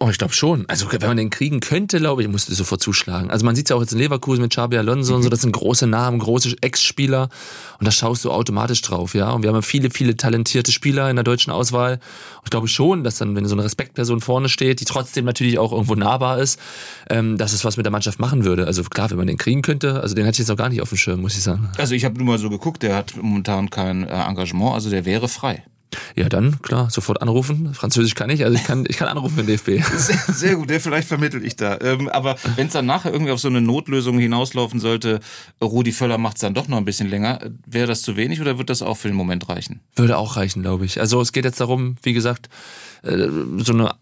Oh, 0.01 0.09
ich 0.09 0.17
glaube 0.17 0.33
schon. 0.33 0.65
Also 0.69 0.91
wenn 0.91 1.01
man 1.07 1.19
den 1.19 1.29
kriegen 1.29 1.61
könnte, 1.61 1.99
glaube 1.99 2.23
ich, 2.23 2.29
musste 2.29 2.55
sofort 2.55 2.81
zuschlagen. 2.81 3.31
Also 3.31 3.45
man 3.45 3.55
sieht 3.55 3.69
ja 3.69 3.77
auch 3.77 3.81
jetzt 3.81 3.93
in 3.93 3.99
Leverkusen 3.99 4.41
mit 4.41 4.51
Xabi 4.51 4.79
Alonso 4.79 5.13
mhm. 5.13 5.17
und 5.17 5.23
so, 5.23 5.29
das 5.29 5.43
sind 5.43 5.53
große 5.53 5.87
Namen, 5.87 6.19
große 6.19 6.57
Ex-Spieler 6.63 7.29
und 7.79 7.87
da 7.87 7.91
schaust 7.91 8.25
du 8.25 8.31
automatisch 8.31 8.81
drauf, 8.81 9.15
ja. 9.15 9.31
Und 9.31 9.43
wir 9.43 9.53
haben 9.53 9.63
viele, 9.63 9.91
viele 9.91 10.17
talentierte 10.17 10.73
Spieler 10.73 11.11
in 11.11 11.17
der 11.17 11.25
deutschen 11.25 11.53
Auswahl. 11.53 11.95
Und 12.37 12.45
ich 12.45 12.51
glaube 12.51 12.69
schon, 12.69 13.05
dass 13.05 13.19
dann, 13.19 13.37
wenn 13.37 13.45
so 13.47 13.55
eine 13.55 13.65
Respektperson 13.65 14.23
vorne 14.23 14.49
steht, 14.49 14.81
die 14.81 14.87
trotzdem 14.87 15.27
natürlich 15.27 15.59
auch 15.59 15.73
irgendwo 15.73 15.95
nahbar 15.95 16.39
ist, 16.39 16.59
ähm, 17.11 17.37
dass 17.37 17.53
es 17.53 17.65
was 17.65 17.77
mit 17.77 17.85
der 17.85 17.91
Mannschaft 17.91 18.19
machen 18.19 18.45
würde. 18.45 18.67
Also 18.67 18.83
klar, 18.85 19.11
wenn 19.11 19.19
man 19.19 19.27
den 19.27 19.37
kriegen 19.37 19.61
könnte, 19.61 20.01
also 20.01 20.15
den 20.15 20.25
hatte 20.25 20.37
ich 20.37 20.39
jetzt 20.39 20.51
auch 20.51 20.57
gar 20.57 20.71
nicht 20.71 20.81
auf 20.81 20.89
dem 20.89 20.99
Schirm, 20.99 21.21
muss 21.21 21.37
ich 21.37 21.43
sagen. 21.43 21.69
Also 21.77 21.95
ich 21.95 22.07
habe 22.07 22.17
nur 22.17 22.27
mal 22.27 22.39
so 22.39 22.49
geguckt, 22.49 22.83
der 22.83 22.97
hat 22.97 23.15
momentan 23.21 23.69
kein 23.69 24.05
äh, 24.05 24.23
Engagement, 24.23 24.73
also 24.73 24.89
der 24.89 25.05
wäre 25.05 25.29
frei. 25.29 25.65
Ja, 26.17 26.29
dann, 26.29 26.61
klar, 26.63 26.91
sofort 26.91 27.23
anrufen. 27.23 27.75
Französisch 27.75 28.15
kann 28.15 28.31
ich, 28.31 28.45
also 28.45 28.57
ich 28.57 28.65
kann, 28.65 28.85
ich 28.89 28.97
kann 28.97 29.09
anrufen 29.09 29.37
den 29.37 29.47
DFB. 29.47 29.83
Sehr, 29.97 30.19
sehr 30.29 30.57
gut, 30.57 30.71
vielleicht 30.71 31.09
vermittel 31.09 31.45
ich 31.45 31.57
da. 31.57 31.79
Ähm, 31.81 32.09
aber 32.09 32.37
wenn 32.57 32.67
es 32.67 32.73
dann 32.73 32.87
nachher 32.87 33.13
irgendwie 33.13 33.33
auf 33.33 33.41
so 33.41 33.49
eine 33.49 33.61
Notlösung 33.61 34.19
hinauslaufen 34.19 34.81
sollte, 34.81 35.21
Rudi 35.63 35.93
Völler 35.93 36.19
macht 36.19 36.37
es 36.37 36.41
dann 36.41 36.55
doch 36.55 36.69
noch 36.69 36.79
ein 36.79 36.85
bisschen 36.85 37.09
länger, 37.09 37.39
wäre 37.67 37.87
das 37.87 38.03
zu 38.03 38.17
wenig 38.17 38.41
oder 38.41 38.59
wird 38.59 38.71
das 38.71 38.83
auch 38.83 38.97
für 38.97 39.09
den 39.09 39.17
Moment 39.17 39.49
reichen? 39.49 39.81
Würde 39.97 40.19
auch 40.19 40.37
reichen, 40.37 40.63
glaube 40.63 40.85
ich. 40.85 41.01
Also 41.01 41.21
es 41.21 41.33
geht 41.33 41.45
jetzt 41.45 41.61
darum, 41.61 41.97
wie 42.03 42.13
gesagt, 42.13 42.49
äh, 43.03 43.29
so 43.59 43.73
eine 43.73 43.95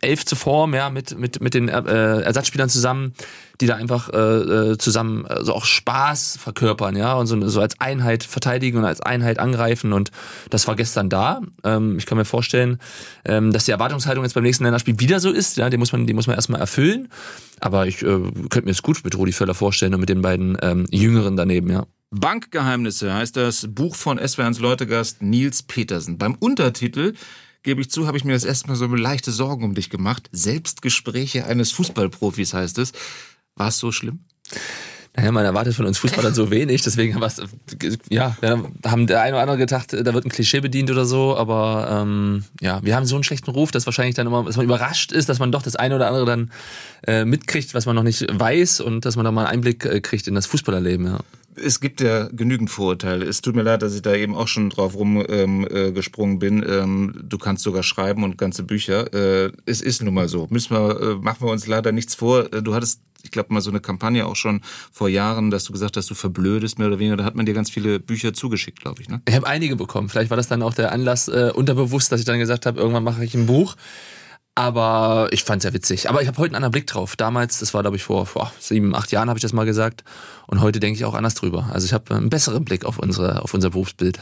Elf 0.00 0.26
zu 0.26 0.36
Form, 0.36 0.74
ja, 0.74 0.90
mit, 0.90 1.18
mit, 1.18 1.40
mit 1.40 1.54
den 1.54 1.68
äh, 1.68 2.20
Ersatzspielern 2.20 2.68
zusammen, 2.68 3.14
die 3.60 3.66
da 3.66 3.76
einfach 3.76 4.10
äh, 4.12 4.16
äh 4.72 4.78
zusammen 4.78 5.24
also 5.26 5.54
auch 5.54 5.64
Spaß 5.64 6.38
verkörpern, 6.40 6.96
ja, 6.96 7.14
und 7.14 7.26
so, 7.26 7.48
so 7.48 7.60
als 7.60 7.80
Einheit 7.80 8.24
verteidigen 8.24 8.78
und 8.78 8.84
als 8.84 9.00
Einheit 9.00 9.38
angreifen. 9.38 9.92
Und 9.92 10.10
das 10.50 10.66
war 10.66 10.76
gestern 10.76 11.08
da. 11.08 11.40
Ähm, 11.64 11.96
ich 11.96 12.06
kann 12.06 12.18
mir 12.18 12.24
vorstellen, 12.24 12.78
ähm, 13.24 13.52
dass 13.52 13.64
die 13.64 13.70
Erwartungshaltung 13.70 14.24
jetzt 14.24 14.34
beim 14.34 14.44
nächsten 14.44 14.64
Länderspiel 14.64 14.98
wieder 14.98 15.20
so 15.20 15.30
ist, 15.30 15.56
ja, 15.56 15.70
die 15.70 15.76
muss 15.76 15.92
man, 15.92 16.06
die 16.06 16.14
muss 16.14 16.26
man 16.26 16.36
erstmal 16.36 16.60
erfüllen. 16.60 17.08
Aber 17.60 17.86
ich 17.86 18.02
äh, 18.02 18.18
könnte 18.50 18.64
mir 18.64 18.72
es 18.72 18.82
gut 18.82 19.04
mit 19.04 19.16
Rudi 19.16 19.32
Völler 19.32 19.54
vorstellen 19.54 19.94
und 19.94 20.00
mit 20.00 20.08
den 20.08 20.22
beiden 20.22 20.58
ähm, 20.60 20.86
Jüngeren 20.90 21.36
daneben, 21.36 21.70
ja. 21.70 21.86
Bankgeheimnisse 22.10 23.14
heißt 23.14 23.36
das 23.38 23.68
Buch 23.70 23.94
von 23.96 24.18
SWRs 24.18 24.58
Leutegast 24.58 25.22
Nils 25.22 25.62
Petersen. 25.62 26.18
Beim 26.18 26.34
Untertitel 26.34 27.14
gebe 27.62 27.80
ich 27.80 27.90
zu, 27.90 28.06
habe 28.06 28.16
ich 28.16 28.24
mir 28.24 28.32
das 28.32 28.44
erstmal 28.44 28.76
so 28.76 28.86
leichte 28.86 29.32
Sorgen 29.32 29.64
um 29.64 29.74
dich 29.74 29.90
gemacht. 29.90 30.28
Selbstgespräche 30.32 31.46
eines 31.46 31.72
Fußballprofis 31.72 32.54
heißt 32.54 32.78
es. 32.78 32.92
War 33.56 33.68
es 33.68 33.78
so 33.78 33.92
schlimm? 33.92 34.20
Naja, 35.14 35.30
man 35.30 35.44
erwartet 35.44 35.74
von 35.74 35.84
uns 35.84 35.98
Fußballern 35.98 36.32
so 36.32 36.50
wenig, 36.50 36.80
deswegen 36.80 37.20
was, 37.20 37.42
ja, 38.08 38.34
haben 38.82 39.06
der 39.06 39.20
eine 39.20 39.34
oder 39.34 39.42
andere 39.42 39.58
gedacht, 39.58 39.92
da 39.92 40.14
wird 40.14 40.24
ein 40.24 40.30
Klischee 40.30 40.60
bedient 40.60 40.90
oder 40.90 41.04
so, 41.04 41.36
aber 41.36 42.00
ähm, 42.02 42.44
ja, 42.62 42.82
wir 42.82 42.96
haben 42.96 43.04
so 43.04 43.14
einen 43.14 43.22
schlechten 43.22 43.50
Ruf, 43.50 43.70
dass 43.72 43.84
wahrscheinlich 43.84 44.14
dann 44.14 44.26
immer, 44.26 44.42
dass 44.44 44.56
man 44.56 44.64
überrascht 44.64 45.12
ist, 45.12 45.28
dass 45.28 45.38
man 45.38 45.52
doch 45.52 45.60
das 45.60 45.76
eine 45.76 45.96
oder 45.96 46.06
andere 46.06 46.24
dann 46.24 46.50
äh, 47.06 47.26
mitkriegt, 47.26 47.74
was 47.74 47.84
man 47.84 47.94
noch 47.94 48.04
nicht 48.04 48.26
weiß 48.32 48.80
und 48.80 49.04
dass 49.04 49.16
man 49.16 49.26
da 49.26 49.32
mal 49.32 49.42
einen 49.42 49.56
Einblick 49.56 49.84
äh, 49.84 50.00
kriegt 50.00 50.28
in 50.28 50.34
das 50.34 50.46
Fußballerleben, 50.46 51.04
ja 51.04 51.18
es 51.56 51.80
gibt 51.80 52.00
ja 52.00 52.28
genügend 52.28 52.70
Vorurteile. 52.70 53.24
Es 53.24 53.42
tut 53.42 53.54
mir 53.54 53.62
leid, 53.62 53.82
dass 53.82 53.94
ich 53.94 54.02
da 54.02 54.14
eben 54.14 54.34
auch 54.34 54.48
schon 54.48 54.70
drauf 54.70 54.94
rumgesprungen 54.94 56.34
ähm, 56.34 56.36
äh, 56.36 56.38
bin. 56.38 56.64
Ähm, 56.68 57.20
du 57.22 57.38
kannst 57.38 57.62
sogar 57.62 57.82
schreiben 57.82 58.24
und 58.24 58.38
ganze 58.38 58.62
Bücher. 58.62 59.12
Äh, 59.12 59.52
es 59.66 59.80
ist 59.80 60.02
nun 60.02 60.14
mal 60.14 60.28
so. 60.28 60.46
Müssen 60.50 60.74
wir, 60.74 61.00
äh, 61.00 61.14
machen 61.16 61.46
wir 61.46 61.52
uns 61.52 61.66
leider 61.66 61.92
nichts 61.92 62.14
vor. 62.14 62.52
Äh, 62.52 62.62
du 62.62 62.74
hattest 62.74 63.00
ich 63.24 63.30
glaube 63.30 63.54
mal 63.54 63.60
so 63.60 63.70
eine 63.70 63.78
Kampagne 63.80 64.26
auch 64.26 64.34
schon 64.34 64.62
vor 64.90 65.08
Jahren, 65.08 65.52
dass 65.52 65.64
du 65.64 65.72
gesagt 65.72 65.96
hast, 65.96 66.10
du 66.10 66.14
verblödest 66.14 66.80
mehr 66.80 66.88
oder 66.88 66.98
weniger. 66.98 67.16
Da 67.16 67.24
hat 67.24 67.36
man 67.36 67.46
dir 67.46 67.54
ganz 67.54 67.70
viele 67.70 68.00
Bücher 68.00 68.34
zugeschickt, 68.34 68.80
glaube 68.80 69.00
ich. 69.00 69.08
Ne? 69.08 69.22
Ich 69.28 69.34
habe 69.36 69.46
einige 69.46 69.76
bekommen. 69.76 70.08
Vielleicht 70.08 70.30
war 70.30 70.36
das 70.36 70.48
dann 70.48 70.60
auch 70.60 70.74
der 70.74 70.90
Anlass 70.90 71.28
äh, 71.28 71.52
unterbewusst, 71.54 72.10
dass 72.10 72.18
ich 72.18 72.26
dann 72.26 72.40
gesagt 72.40 72.66
habe, 72.66 72.80
irgendwann 72.80 73.04
mache 73.04 73.24
ich 73.24 73.34
ein 73.34 73.46
Buch. 73.46 73.76
Aber 74.54 75.28
ich 75.30 75.44
fand's 75.44 75.64
ja 75.64 75.72
witzig. 75.72 76.10
Aber 76.10 76.20
ich 76.20 76.28
habe 76.28 76.36
heute 76.38 76.50
einen 76.50 76.56
anderen 76.56 76.72
Blick 76.72 76.86
drauf. 76.86 77.16
Damals, 77.16 77.58
das 77.58 77.72
war 77.72 77.82
glaube 77.82 77.96
ich 77.96 78.02
vor, 78.02 78.26
vor 78.26 78.52
sieben, 78.58 78.94
acht 78.94 79.10
Jahren 79.10 79.28
habe 79.28 79.38
ich 79.38 79.42
das 79.42 79.52
mal 79.52 79.64
gesagt. 79.64 80.04
Und 80.46 80.60
heute 80.60 80.78
denke 80.78 80.98
ich 80.98 81.04
auch 81.04 81.14
anders 81.14 81.34
drüber. 81.34 81.70
Also 81.72 81.86
ich 81.86 81.92
habe 81.92 82.14
einen 82.14 82.28
besseren 82.28 82.64
Blick 82.64 82.84
auf 82.84 82.98
unsere, 82.98 83.42
auf 83.42 83.54
unser 83.54 83.70
Berufsbild. 83.70 84.20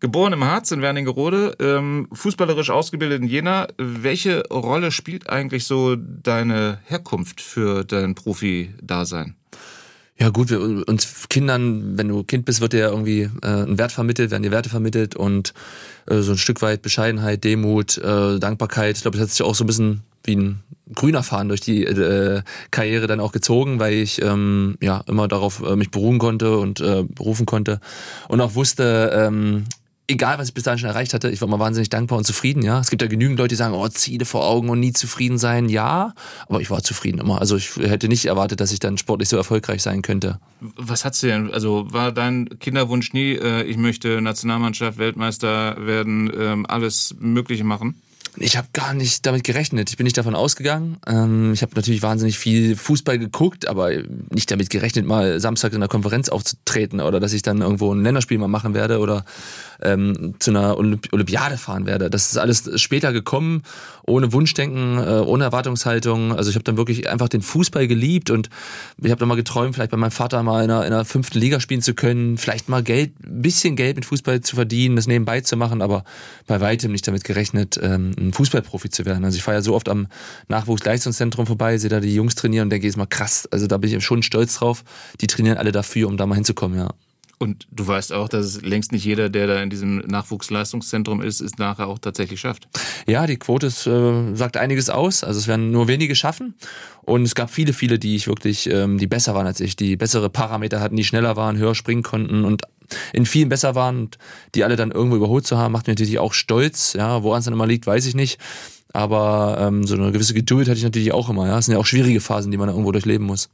Geboren 0.00 0.34
im 0.34 0.44
Harz 0.44 0.70
in 0.70 0.82
Wernigerode, 0.82 1.56
ähm, 1.60 2.08
fußballerisch 2.12 2.68
ausgebildet 2.68 3.22
in 3.22 3.28
Jena. 3.28 3.68
Welche 3.78 4.46
Rolle 4.50 4.90
spielt 4.90 5.30
eigentlich 5.30 5.64
so 5.64 5.96
deine 5.96 6.80
Herkunft 6.84 7.40
für 7.40 7.84
dein 7.84 8.14
Profi-Dasein? 8.14 9.34
Ja 10.16 10.28
gut, 10.30 10.50
wir, 10.50 10.60
uns 10.86 11.28
Kindern, 11.28 11.98
wenn 11.98 12.08
du 12.08 12.22
Kind 12.22 12.44
bist, 12.44 12.60
wird 12.60 12.72
dir 12.72 12.88
irgendwie 12.88 13.22
äh, 13.42 13.46
ein 13.46 13.78
Wert 13.78 13.90
vermittelt, 13.90 14.30
werden 14.30 14.44
dir 14.44 14.52
Werte 14.52 14.68
vermittelt 14.68 15.16
und 15.16 15.54
äh, 16.06 16.20
so 16.20 16.32
ein 16.32 16.38
Stück 16.38 16.62
weit 16.62 16.82
Bescheidenheit, 16.82 17.42
Demut, 17.42 17.98
äh, 17.98 18.38
Dankbarkeit. 18.38 18.96
Ich 18.96 19.02
glaube, 19.02 19.18
das 19.18 19.24
hat 19.24 19.30
sich 19.32 19.42
auch 19.42 19.56
so 19.56 19.64
ein 19.64 19.66
bisschen 19.66 20.02
wie 20.22 20.36
ein 20.36 20.62
grüner 20.94 21.22
Faden 21.22 21.48
durch 21.48 21.60
die 21.60 21.84
äh, 21.84 22.42
Karriere 22.70 23.06
dann 23.08 23.20
auch 23.20 23.32
gezogen, 23.32 23.80
weil 23.80 23.94
ich 23.94 24.22
ähm, 24.22 24.76
ja 24.80 25.02
immer 25.06 25.26
darauf 25.26 25.62
äh, 25.62 25.74
mich 25.74 25.90
beruhen 25.90 26.18
konnte 26.18 26.58
und 26.58 26.80
äh, 26.80 27.02
berufen 27.02 27.46
konnte 27.46 27.80
und 28.28 28.40
auch 28.40 28.54
wusste, 28.54 29.10
ähm, 29.14 29.64
egal 30.06 30.38
was 30.38 30.48
ich 30.48 30.54
bis 30.54 30.64
dahin 30.64 30.78
schon 30.78 30.88
erreicht 30.88 31.14
hatte, 31.14 31.30
ich 31.30 31.40
war 31.40 31.48
immer 31.48 31.58
wahnsinnig 31.58 31.88
dankbar 31.90 32.18
und 32.18 32.24
zufrieden, 32.24 32.62
ja. 32.62 32.80
Es 32.80 32.90
gibt 32.90 33.02
ja 33.02 33.08
genügend 33.08 33.38
Leute, 33.38 33.50
die 33.50 33.54
sagen, 33.56 33.74
oh, 33.74 33.88
Ziele 33.88 34.24
vor 34.24 34.46
Augen 34.46 34.68
und 34.68 34.80
nie 34.80 34.92
zufrieden 34.92 35.38
sein, 35.38 35.68
ja. 35.68 36.14
Aber 36.48 36.60
ich 36.60 36.70
war 36.70 36.82
zufrieden 36.82 37.18
immer. 37.18 37.40
Also 37.40 37.56
ich 37.56 37.76
hätte 37.76 38.08
nicht 38.08 38.26
erwartet, 38.26 38.60
dass 38.60 38.72
ich 38.72 38.80
dann 38.80 38.98
sportlich 38.98 39.28
so 39.28 39.36
erfolgreich 39.36 39.82
sein 39.82 40.02
könnte. 40.02 40.38
Was 40.60 41.04
hat's 41.04 41.20
denn? 41.20 41.52
Also 41.52 41.86
war 41.90 42.12
dein 42.12 42.58
Kinderwunsch 42.58 43.12
nie, 43.12 43.32
äh, 43.32 43.62
ich 43.62 43.76
möchte 43.76 44.20
Nationalmannschaft, 44.20 44.98
Weltmeister 44.98 45.76
werden, 45.86 46.30
ähm, 46.38 46.66
alles 46.68 47.14
Mögliche 47.18 47.64
machen? 47.64 48.00
Ich 48.36 48.56
habe 48.56 48.66
gar 48.72 48.94
nicht 48.94 49.24
damit 49.26 49.44
gerechnet. 49.44 49.90
Ich 49.90 49.96
bin 49.96 50.04
nicht 50.04 50.18
davon 50.18 50.34
ausgegangen. 50.34 50.96
Ähm, 51.06 51.52
ich 51.52 51.62
habe 51.62 51.72
natürlich 51.76 52.02
wahnsinnig 52.02 52.36
viel 52.36 52.74
Fußball 52.74 53.18
geguckt, 53.18 53.68
aber 53.68 53.90
nicht 54.30 54.50
damit 54.50 54.70
gerechnet, 54.70 55.06
mal 55.06 55.38
Samstag 55.38 55.72
in 55.72 55.80
der 55.80 55.88
Konferenz 55.88 56.28
aufzutreten 56.28 57.00
oder 57.00 57.20
dass 57.20 57.32
ich 57.32 57.42
dann 57.42 57.60
irgendwo 57.60 57.92
ein 57.94 58.02
Länderspiel 58.02 58.38
mal 58.38 58.48
machen 58.48 58.74
werde 58.74 58.98
oder 58.98 59.24
ähm, 59.82 60.34
zu 60.40 60.50
einer 60.50 60.76
Olymp 60.76 61.12
Olympiade 61.12 61.58
fahren 61.58 61.86
werde. 61.86 62.10
Das 62.10 62.32
ist 62.32 62.38
alles 62.38 62.68
später 62.80 63.12
gekommen, 63.12 63.62
ohne 64.06 64.32
Wunschdenken, 64.32 64.98
äh, 64.98 65.22
ohne 65.24 65.44
Erwartungshaltung. 65.44 66.34
Also 66.36 66.50
ich 66.50 66.56
habe 66.56 66.64
dann 66.64 66.76
wirklich 66.76 67.08
einfach 67.08 67.28
den 67.28 67.42
Fußball 67.42 67.86
geliebt 67.86 68.30
und 68.30 68.50
ich 69.00 69.10
habe 69.10 69.20
dann 69.20 69.28
mal 69.28 69.36
geträumt, 69.36 69.76
vielleicht 69.76 69.90
bei 69.92 69.96
meinem 69.96 70.10
Vater 70.10 70.42
mal 70.42 70.64
in 70.64 70.70
einer, 70.70 70.86
in 70.86 70.92
einer 70.92 71.04
fünften 71.04 71.38
Liga 71.38 71.60
spielen 71.60 71.82
zu 71.82 71.94
können, 71.94 72.36
vielleicht 72.36 72.68
mal 72.68 72.82
Geld, 72.82 73.12
bisschen 73.20 73.76
Geld 73.76 73.96
mit 73.96 74.04
Fußball 74.04 74.40
zu 74.40 74.56
verdienen, 74.56 74.96
das 74.96 75.06
nebenbei 75.06 75.40
zu 75.40 75.56
machen, 75.56 75.82
aber 75.82 76.04
bei 76.46 76.60
weitem 76.60 76.90
nicht 76.90 77.06
damit 77.06 77.24
gerechnet, 77.24 77.78
ähm, 77.82 78.23
ein 78.28 78.32
Fußballprofi 78.32 78.90
zu 78.90 79.04
werden. 79.04 79.24
Also 79.24 79.36
ich 79.36 79.42
fahre 79.42 79.58
ja 79.58 79.62
so 79.62 79.74
oft 79.74 79.88
am 79.88 80.08
Nachwuchsleistungszentrum 80.48 81.46
vorbei, 81.46 81.78
sehe 81.78 81.90
da 81.90 82.00
die 82.00 82.14
Jungs 82.14 82.34
trainieren 82.34 82.66
und 82.66 82.70
denke 82.70 82.86
jetzt 82.86 82.96
mal 82.96 83.06
krass, 83.06 83.48
also 83.50 83.66
da 83.66 83.78
bin 83.78 83.92
ich 83.92 84.04
schon 84.04 84.22
stolz 84.22 84.56
drauf. 84.56 84.84
Die 85.20 85.26
trainieren 85.26 85.58
alle 85.58 85.72
dafür, 85.72 86.08
um 86.08 86.16
da 86.16 86.26
mal 86.26 86.34
hinzukommen, 86.36 86.78
ja. 86.78 86.88
Und 87.38 87.66
du 87.70 87.86
weißt 87.86 88.12
auch, 88.12 88.28
dass 88.28 88.46
es 88.46 88.62
längst 88.62 88.92
nicht 88.92 89.04
jeder, 89.04 89.28
der 89.28 89.46
da 89.46 89.62
in 89.62 89.68
diesem 89.68 89.98
Nachwuchsleistungszentrum 89.98 91.20
ist, 91.20 91.40
es 91.40 91.58
nachher 91.58 91.88
auch 91.88 91.98
tatsächlich 91.98 92.40
schafft. 92.40 92.68
Ja, 93.06 93.26
die 93.26 93.36
Quote 93.36 93.66
ist, 93.66 93.86
äh, 93.86 94.34
sagt 94.34 94.56
einiges 94.56 94.88
aus. 94.88 95.24
Also 95.24 95.40
es 95.40 95.48
werden 95.48 95.70
nur 95.70 95.88
wenige 95.88 96.14
schaffen. 96.14 96.54
Und 97.02 97.22
es 97.24 97.34
gab 97.34 97.50
viele, 97.50 97.72
viele, 97.72 97.98
die 97.98 98.16
ich 98.16 98.28
wirklich, 98.28 98.70
ähm, 98.70 98.98
die 98.98 99.06
besser 99.06 99.34
waren 99.34 99.46
als 99.46 99.60
ich, 99.60 99.76
die 99.76 99.96
bessere 99.96 100.30
Parameter 100.30 100.80
hatten, 100.80 100.96
die 100.96 101.04
schneller 101.04 101.36
waren, 101.36 101.58
höher 101.58 101.74
springen 101.74 102.02
konnten 102.02 102.44
und 102.44 102.62
in 103.12 103.26
vielen 103.26 103.48
besser 103.48 103.74
waren 103.74 103.98
und 103.98 104.18
die 104.54 104.64
alle 104.64 104.76
dann 104.76 104.90
irgendwo 104.90 105.16
überholt 105.16 105.46
zu 105.46 105.58
haben, 105.58 105.72
macht 105.72 105.86
mir 105.86 105.92
natürlich 105.92 106.18
auch 106.18 106.32
stolz. 106.32 106.94
Ja, 106.94 107.22
woran 107.22 107.40
es 107.40 107.44
dann 107.44 107.54
immer 107.54 107.66
liegt, 107.66 107.86
weiß 107.86 108.06
ich 108.06 108.14
nicht. 108.14 108.38
Aber 108.92 109.58
ähm, 109.60 109.86
so 109.86 109.96
eine 109.96 110.12
gewisse 110.12 110.34
Geduld 110.34 110.68
hatte 110.68 110.78
ich 110.78 110.84
natürlich 110.84 111.12
auch 111.12 111.28
immer. 111.28 111.48
Ja, 111.48 111.58
es 111.58 111.66
sind 111.66 111.74
ja 111.74 111.80
auch 111.80 111.86
schwierige 111.86 112.20
Phasen, 112.20 112.52
die 112.52 112.56
man 112.56 112.68
irgendwo 112.68 112.92
durchleben 112.92 113.26
muss. 113.26 113.50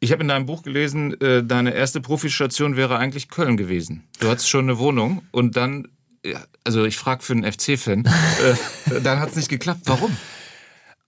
Ich 0.00 0.12
habe 0.12 0.22
in 0.22 0.28
deinem 0.28 0.46
Buch 0.46 0.62
gelesen, 0.62 1.20
äh, 1.20 1.42
deine 1.42 1.74
erste 1.74 2.00
Profistation 2.00 2.76
wäre 2.76 2.98
eigentlich 2.98 3.28
Köln 3.28 3.56
gewesen. 3.56 4.04
Du 4.20 4.28
hattest 4.28 4.48
schon 4.48 4.66
eine 4.66 4.78
Wohnung 4.78 5.22
und 5.32 5.56
dann, 5.56 5.88
also 6.62 6.84
ich 6.84 6.96
frage 6.96 7.24
für 7.24 7.32
einen 7.32 7.50
FC-Fan, 7.50 8.04
äh, 8.04 9.00
dann 9.02 9.18
hat 9.18 9.30
es 9.30 9.36
nicht 9.36 9.48
geklappt. 9.48 9.80
Warum? 9.86 10.16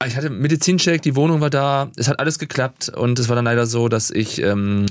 Ich 0.07 0.17
hatte 0.17 0.31
Medizincheck, 0.31 1.03
die 1.03 1.15
Wohnung 1.15 1.43
war 1.43 1.51
da, 1.51 1.91
es 1.95 2.09
hat 2.09 2.21
alles 2.21 2.39
geklappt 2.39 2.89
und 2.89 3.19
es 3.19 3.29
war 3.29 3.37
dann 3.37 3.45
leider 3.45 3.67
so, 3.67 3.89
dass 3.89 4.11
ich 4.11 4.41
ähm, 4.41 4.87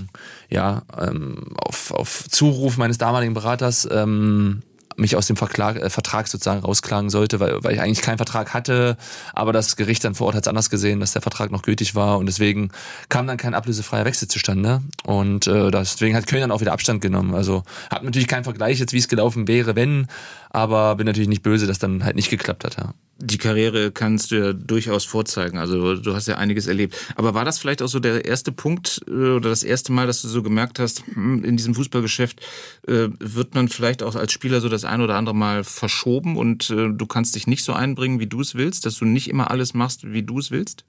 ja 0.52 0.84
ähm, 0.96 1.56
auf, 1.58 1.92
auf 1.92 2.26
Zuruf 2.30 2.78
meines 2.78 3.00
damaligen 3.00 3.34
Beraters 3.34 3.88
ähm, 3.92 4.62
mich 4.98 5.16
aus 5.16 5.26
dem 5.26 5.36
Verklag, 5.36 5.78
äh, 5.78 5.90
Vertrag 5.90 6.28
sozusagen 6.28 6.62
rausklagen 6.62 7.10
sollte, 7.10 7.40
weil, 7.40 7.64
weil 7.64 7.74
ich 7.74 7.82
eigentlich 7.82 8.04
keinen 8.04 8.18
Vertrag 8.18 8.54
hatte, 8.54 8.98
aber 9.34 9.52
das 9.52 9.78
Gericht 9.78 10.04
dann 10.04 10.14
vor 10.14 10.28
Ort 10.28 10.36
hat 10.36 10.44
es 10.44 10.48
anders 10.48 10.70
gesehen, 10.70 11.00
dass 11.00 11.14
der 11.14 11.24
Vertrag 11.24 11.50
noch 11.50 11.64
gültig 11.64 11.96
war 11.96 12.20
und 12.20 12.28
deswegen 12.28 12.70
kam 13.10 13.26
dann 13.26 13.38
kein 13.38 13.56
ablösefreier 13.56 14.06
Wechsel 14.06 14.28
zustande 14.28 14.84
und 15.06 15.48
äh, 15.48 15.72
deswegen 15.72 16.16
hat 16.16 16.28
Köln 16.28 16.42
dann 16.42 16.52
auch 16.52 16.62
wieder 16.62 16.74
Abstand 16.74 17.02
genommen. 17.02 17.34
Also 17.34 17.64
hat 17.90 18.04
natürlich 18.04 18.28
keinen 18.28 18.44
Vergleich 18.44 18.78
jetzt, 18.78 18.94
wie 18.94 19.00
es 19.00 19.08
gelaufen 19.08 19.48
wäre, 19.48 19.76
wenn, 19.76 20.06
aber 20.52 20.98
bin 20.98 21.08
natürlich 21.08 21.30
nicht 21.30 21.42
böse, 21.42 21.66
dass 21.66 21.80
dann 21.80 22.04
halt 22.04 22.16
nicht 22.16 22.30
geklappt 22.30 22.64
hat. 22.64 22.78
Ja 22.78 22.94
die 23.22 23.38
Karriere 23.38 23.92
kannst 23.92 24.32
du 24.32 24.36
ja 24.36 24.54
durchaus 24.54 25.04
vorzeigen. 25.04 25.58
Also 25.58 25.96
du 25.96 26.14
hast 26.16 26.28
ja 26.28 26.38
einiges 26.38 26.68
erlebt. 26.68 26.96
Aber 27.16 27.34
war 27.34 27.46
das 27.46 27.60
vielleicht 27.60 27.82
auch 27.82 27.88
so 27.88 28.00
der 28.00 28.26
erste 28.26 28.52
Punkt 28.52 29.02
äh, 29.08 29.12
oder 29.12 29.50
das 29.50 29.64
erste 29.64 29.92
Mal, 29.92 30.08
dass 30.08 30.22
du 30.22 30.30
so 30.30 30.42
gemerkt 30.42 30.80
hast, 30.80 31.04
hm, 31.14 31.44
in 31.44 31.58
diesem 31.58 31.76
Fußballgeschäft 31.76 32.42
äh, 32.88 33.10
wird 33.20 33.56
man 33.56 33.68
vielleicht 33.68 34.04
auch 34.04 34.16
als 34.16 34.32
Spieler 34.32 34.62
so 34.62 34.70
das 34.70 34.86
ein 34.86 35.02
oder 35.02 35.16
andere 35.16 35.36
Mal 35.36 35.64
verschoben 35.64 36.38
und 36.38 36.70
äh, 36.70 36.90
du 36.92 37.06
kannst 37.06 37.36
dich 37.36 37.46
nicht 37.46 37.64
so 37.64 37.74
einbringen, 37.74 38.20
wie 38.20 38.28
du 38.28 38.40
es 38.40 38.56
willst, 38.56 38.86
dass 38.86 38.98
du 38.98 39.06
nicht 39.06 39.30
immer 39.30 39.52
alles 39.52 39.74
machst, 39.74 40.12
wie 40.12 40.24
du 40.24 40.40
es 40.40 40.50
willst? 40.50 40.86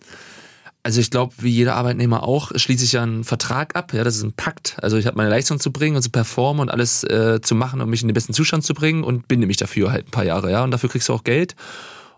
Also 0.82 1.00
ich 1.00 1.10
glaube, 1.10 1.34
wie 1.38 1.50
jeder 1.50 1.74
Arbeitnehmer 1.74 2.22
auch, 2.22 2.52
schließe 2.54 2.84
ich 2.84 2.92
ja 2.92 3.02
einen 3.02 3.24
Vertrag 3.24 3.76
ab. 3.76 3.92
Ja, 3.92 4.02
das 4.02 4.16
ist 4.16 4.22
ein 4.22 4.32
Pakt. 4.32 4.76
Also 4.80 4.96
ich 4.96 5.06
habe 5.06 5.16
meine 5.16 5.28
Leistung 5.28 5.60
zu 5.60 5.72
bringen 5.72 5.96
und 5.96 6.02
zu 6.02 6.10
performen 6.10 6.62
und 6.62 6.70
alles 6.70 7.04
äh, 7.04 7.40
zu 7.42 7.54
machen, 7.54 7.82
um 7.82 7.90
mich 7.90 8.00
in 8.00 8.08
den 8.08 8.14
besten 8.14 8.32
Zustand 8.32 8.64
zu 8.64 8.72
bringen 8.72 9.04
und 9.04 9.28
binde 9.28 9.46
mich 9.46 9.58
dafür 9.58 9.92
halt 9.92 10.08
ein 10.08 10.10
paar 10.10 10.24
Jahre. 10.24 10.50
Ja, 10.50 10.64
und 10.64 10.70
dafür 10.70 10.88
kriegst 10.88 11.10
du 11.10 11.12
auch 11.12 11.24
Geld. 11.24 11.54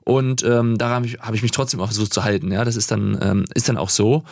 Und 0.04 0.42
ähm, 0.42 0.78
daran 0.78 0.96
habe 0.96 1.06
ich, 1.06 1.18
hab 1.20 1.34
ich 1.34 1.42
mich 1.42 1.52
trotzdem 1.52 1.80
auch 1.80 1.86
versucht 1.86 2.12
zu 2.12 2.24
halten. 2.24 2.50
Ja, 2.52 2.64
das 2.64 2.76
ist 2.76 2.90
dann, 2.90 3.18
ähm, 3.22 3.44
ist 3.54 3.68
dann 3.68 3.76
auch 3.76 3.90
so. 3.90 4.24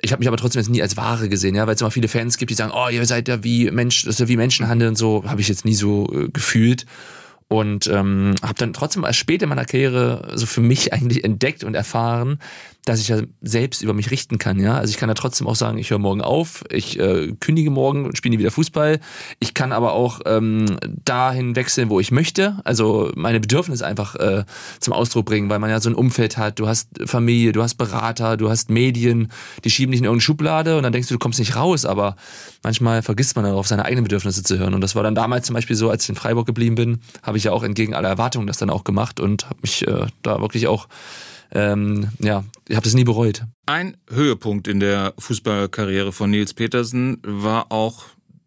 Ich 0.00 0.12
habe 0.12 0.20
mich 0.20 0.28
aber 0.28 0.36
trotzdem 0.36 0.60
jetzt 0.60 0.70
nie 0.70 0.82
als 0.82 0.96
Ware 0.96 1.28
gesehen, 1.28 1.54
ja, 1.54 1.66
weil 1.66 1.74
es 1.74 1.80
immer 1.80 1.90
viele 1.90 2.08
Fans 2.08 2.36
gibt, 2.36 2.50
die 2.50 2.54
sagen, 2.54 2.72
oh, 2.74 2.88
ihr 2.88 3.04
seid 3.06 3.28
ja 3.28 3.42
wie 3.44 3.70
Mensch, 3.70 4.02
das 4.02 4.16
ist 4.16 4.20
ja 4.20 4.28
wie 4.28 4.36
Menschenhandel 4.36 4.88
und 4.88 4.98
so, 4.98 5.24
habe 5.26 5.40
ich 5.40 5.48
jetzt 5.48 5.64
nie 5.64 5.74
so 5.74 6.10
äh, 6.12 6.28
gefühlt 6.28 6.84
und 7.48 7.86
ähm, 7.86 8.34
habe 8.42 8.54
dann 8.54 8.72
trotzdem 8.72 9.04
erst 9.04 9.18
spät 9.18 9.42
in 9.42 9.48
meiner 9.48 9.64
Karriere 9.64 10.32
so 10.34 10.46
für 10.46 10.60
mich 10.60 10.92
eigentlich 10.92 11.24
entdeckt 11.24 11.64
und 11.64 11.74
erfahren, 11.74 12.38
dass 12.84 13.00
ich 13.00 13.08
ja 13.08 13.22
selbst 13.40 13.82
über 13.82 13.94
mich 13.94 14.10
richten 14.10 14.38
kann, 14.38 14.58
ja. 14.58 14.76
Also 14.76 14.90
ich 14.90 14.98
kann 14.98 15.08
ja 15.08 15.14
trotzdem 15.14 15.46
auch 15.46 15.56
sagen, 15.56 15.78
ich 15.78 15.90
höre 15.90 15.98
morgen 15.98 16.20
auf, 16.20 16.64
ich 16.70 16.98
äh, 16.98 17.32
kündige 17.40 17.70
morgen 17.70 18.14
spiele 18.14 18.34
nie 18.34 18.38
wieder 18.38 18.50
Fußball. 18.50 19.00
Ich 19.40 19.54
kann 19.54 19.72
aber 19.72 19.94
auch 19.94 20.20
ähm, 20.26 20.76
dahin 21.04 21.56
wechseln, 21.56 21.88
wo 21.88 21.98
ich 21.98 22.10
möchte. 22.10 22.58
Also 22.64 23.10
meine 23.14 23.40
Bedürfnisse 23.40 23.86
einfach 23.86 24.16
äh, 24.16 24.44
zum 24.80 24.92
Ausdruck 24.92 25.24
bringen, 25.24 25.48
weil 25.48 25.58
man 25.60 25.70
ja 25.70 25.80
so 25.80 25.88
ein 25.88 25.94
Umfeld 25.94 26.36
hat. 26.36 26.58
Du 26.58 26.68
hast 26.68 26.88
Familie, 27.06 27.52
du 27.52 27.62
hast 27.62 27.76
Berater, 27.76 28.36
du 28.36 28.50
hast 28.50 28.68
Medien, 28.70 29.32
die 29.64 29.70
schieben 29.70 29.92
dich 29.92 30.00
in 30.00 30.04
irgendeine 30.04 30.20
Schublade 30.20 30.76
und 30.76 30.82
dann 30.82 30.92
denkst 30.92 31.08
du, 31.08 31.14
du 31.14 31.18
kommst 31.18 31.38
nicht 31.38 31.56
raus. 31.56 31.86
Aber 31.86 32.16
manchmal 32.62 33.00
vergisst 33.02 33.34
man 33.36 33.46
darauf, 33.46 33.66
seine 33.66 33.86
eigenen 33.86 34.04
Bedürfnisse 34.04 34.42
zu 34.42 34.58
hören. 34.58 34.74
Und 34.74 34.82
das 34.82 34.94
war 34.94 35.02
dann 35.02 35.14
damals 35.14 35.46
zum 35.46 35.54
Beispiel 35.54 35.76
so, 35.76 35.88
als 35.88 36.02
ich 36.02 36.10
in 36.10 36.16
Freiburg 36.16 36.46
geblieben 36.46 36.74
bin, 36.74 37.00
habe 37.22 37.38
ich 37.38 37.43
ja 37.44 37.52
auch 37.52 37.62
entgegen 37.62 37.94
aller 37.94 38.08
Erwartungen 38.08 38.46
das 38.46 38.58
dann 38.58 38.70
auch 38.70 38.84
gemacht 38.84 39.20
und 39.20 39.46
habe 39.46 39.58
mich 39.62 39.86
äh, 39.86 40.06
da 40.22 40.40
wirklich 40.40 40.66
auch 40.66 40.88
ähm, 41.52 42.08
ja, 42.18 42.44
ich 42.68 42.74
habe 42.74 42.84
das 42.84 42.94
nie 42.94 43.04
bereut. 43.04 43.44
Ein 43.66 43.96
Höhepunkt 44.10 44.66
in 44.66 44.80
der 44.80 45.14
Fußballkarriere 45.18 46.12
von 46.12 46.30
Nils 46.30 46.52
Petersen 46.52 47.18
war 47.22 47.70
auch 47.70 48.06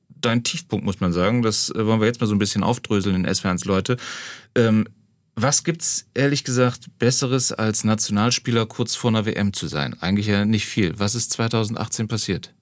dein 0.10 0.44
Tiefpunkt, 0.44 0.86
muss 0.86 1.00
man 1.00 1.14
sagen. 1.14 1.42
Das 1.42 1.70
äh, 1.70 1.86
wollen 1.86 2.02
wir 2.02 2.08
jetzt 2.08 2.20
mal 2.20 2.28
so 2.28 2.36
ein 2.36 2.40
bisschen 2.40 2.64
aufdröseln 2.64 3.16
in 3.16 3.26
S-Fans, 3.26 3.66
Leute. 3.66 3.98
Ähm, 4.56 4.88
was 5.36 5.64
gibt's 5.64 6.08
ehrlich 6.16 6.44
gesagt 6.44 6.88
Besseres 6.98 7.52
als 7.52 7.84
Nationalspieler 7.84 8.66
kurz 8.66 8.96
vor 8.96 9.12
einer 9.12 9.26
WM 9.26 9.54
zu 9.54 9.68
sein? 9.68 9.96
Eigentlich 10.02 10.28
ja 10.28 10.46
nicht 10.46 10.66
viel. 10.66 10.98
Was 10.98 11.16
ist 11.16 11.32
2018 11.34 12.08
passiert? 12.08 12.54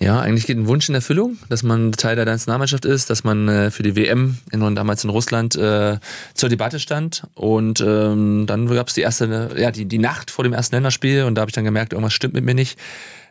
Ja, 0.00 0.20
eigentlich 0.20 0.46
geht 0.46 0.56
ein 0.56 0.68
Wunsch 0.68 0.88
in 0.88 0.94
Erfüllung, 0.94 1.38
dass 1.48 1.64
man 1.64 1.90
Teil 1.90 2.14
der 2.14 2.24
Nationalmannschaft 2.24 2.84
ist, 2.84 3.10
dass 3.10 3.24
man 3.24 3.48
äh, 3.48 3.70
für 3.72 3.82
die 3.82 3.96
WM 3.96 4.38
in, 4.52 4.74
damals 4.76 5.02
in 5.02 5.10
Russland 5.10 5.56
äh, 5.56 5.98
zur 6.34 6.48
Debatte 6.48 6.78
stand. 6.78 7.24
Und 7.34 7.80
ähm, 7.80 8.44
dann 8.46 8.68
gab 8.68 8.86
es 8.86 8.94
die 8.94 9.00
erste, 9.00 9.50
ja, 9.56 9.72
die, 9.72 9.86
die 9.86 9.98
Nacht 9.98 10.30
vor 10.30 10.44
dem 10.44 10.52
ersten 10.52 10.76
Länderspiel 10.76 11.24
und 11.24 11.34
da 11.34 11.40
habe 11.40 11.50
ich 11.50 11.54
dann 11.54 11.64
gemerkt, 11.64 11.94
irgendwas 11.94 12.12
stimmt 12.14 12.34
mit 12.34 12.44
mir 12.44 12.54
nicht. 12.54 12.78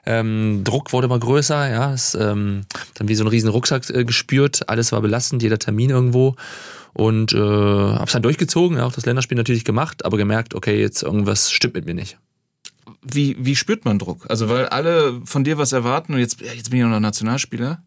Ähm, 0.06 0.62
Druck 0.66 0.92
wurde 0.92 1.06
immer 1.08 1.20
größer, 1.20 1.70
ja, 1.70 1.94
es, 1.94 2.16
ähm, 2.16 2.66
dann 2.96 3.08
wie 3.08 3.16
so 3.16 3.24
ein 3.24 3.28
riesen 3.28 3.50
Rucksack 3.50 3.90
äh, 3.90 4.04
gespürt, 4.04 4.68
alles 4.68 4.92
war 4.92 5.02
belastend, 5.02 5.44
jeder 5.44 5.60
Termin 5.60 5.90
irgendwo 5.90 6.36
und 6.94 7.34
äh, 7.34 7.38
hab's 7.38 8.14
dann 8.14 8.24
durchgezogen, 8.24 8.78
ja, 8.78 8.86
auch 8.86 8.94
das 8.94 9.06
Länderspiel 9.06 9.38
natürlich 9.38 9.66
gemacht, 9.66 10.06
aber 10.06 10.18
gemerkt, 10.18 10.54
okay, 10.54 10.80
jetzt 10.80 11.04
irgendwas 11.04 11.52
stimmt 11.52 11.76
mit 11.76 11.86
mir 11.86 11.94
nicht 11.94 12.18
wie, 13.14 13.36
wie 13.40 13.56
spürt 13.56 13.86
man 13.86 14.00
Druck? 14.00 14.26
Also 14.30 14.50
weil 14.50 14.66
alle 14.68 15.22
von 15.26 15.44
dir 15.44 15.58
was 15.58 15.72
erwarten 15.72 16.14
und 16.14 16.20
jetzt, 16.20 16.42
jetzt 16.42 16.70
bin 16.70 16.80
ich 16.80 16.86
noch 16.86 17.00
Nationalspieler. 17.00 17.82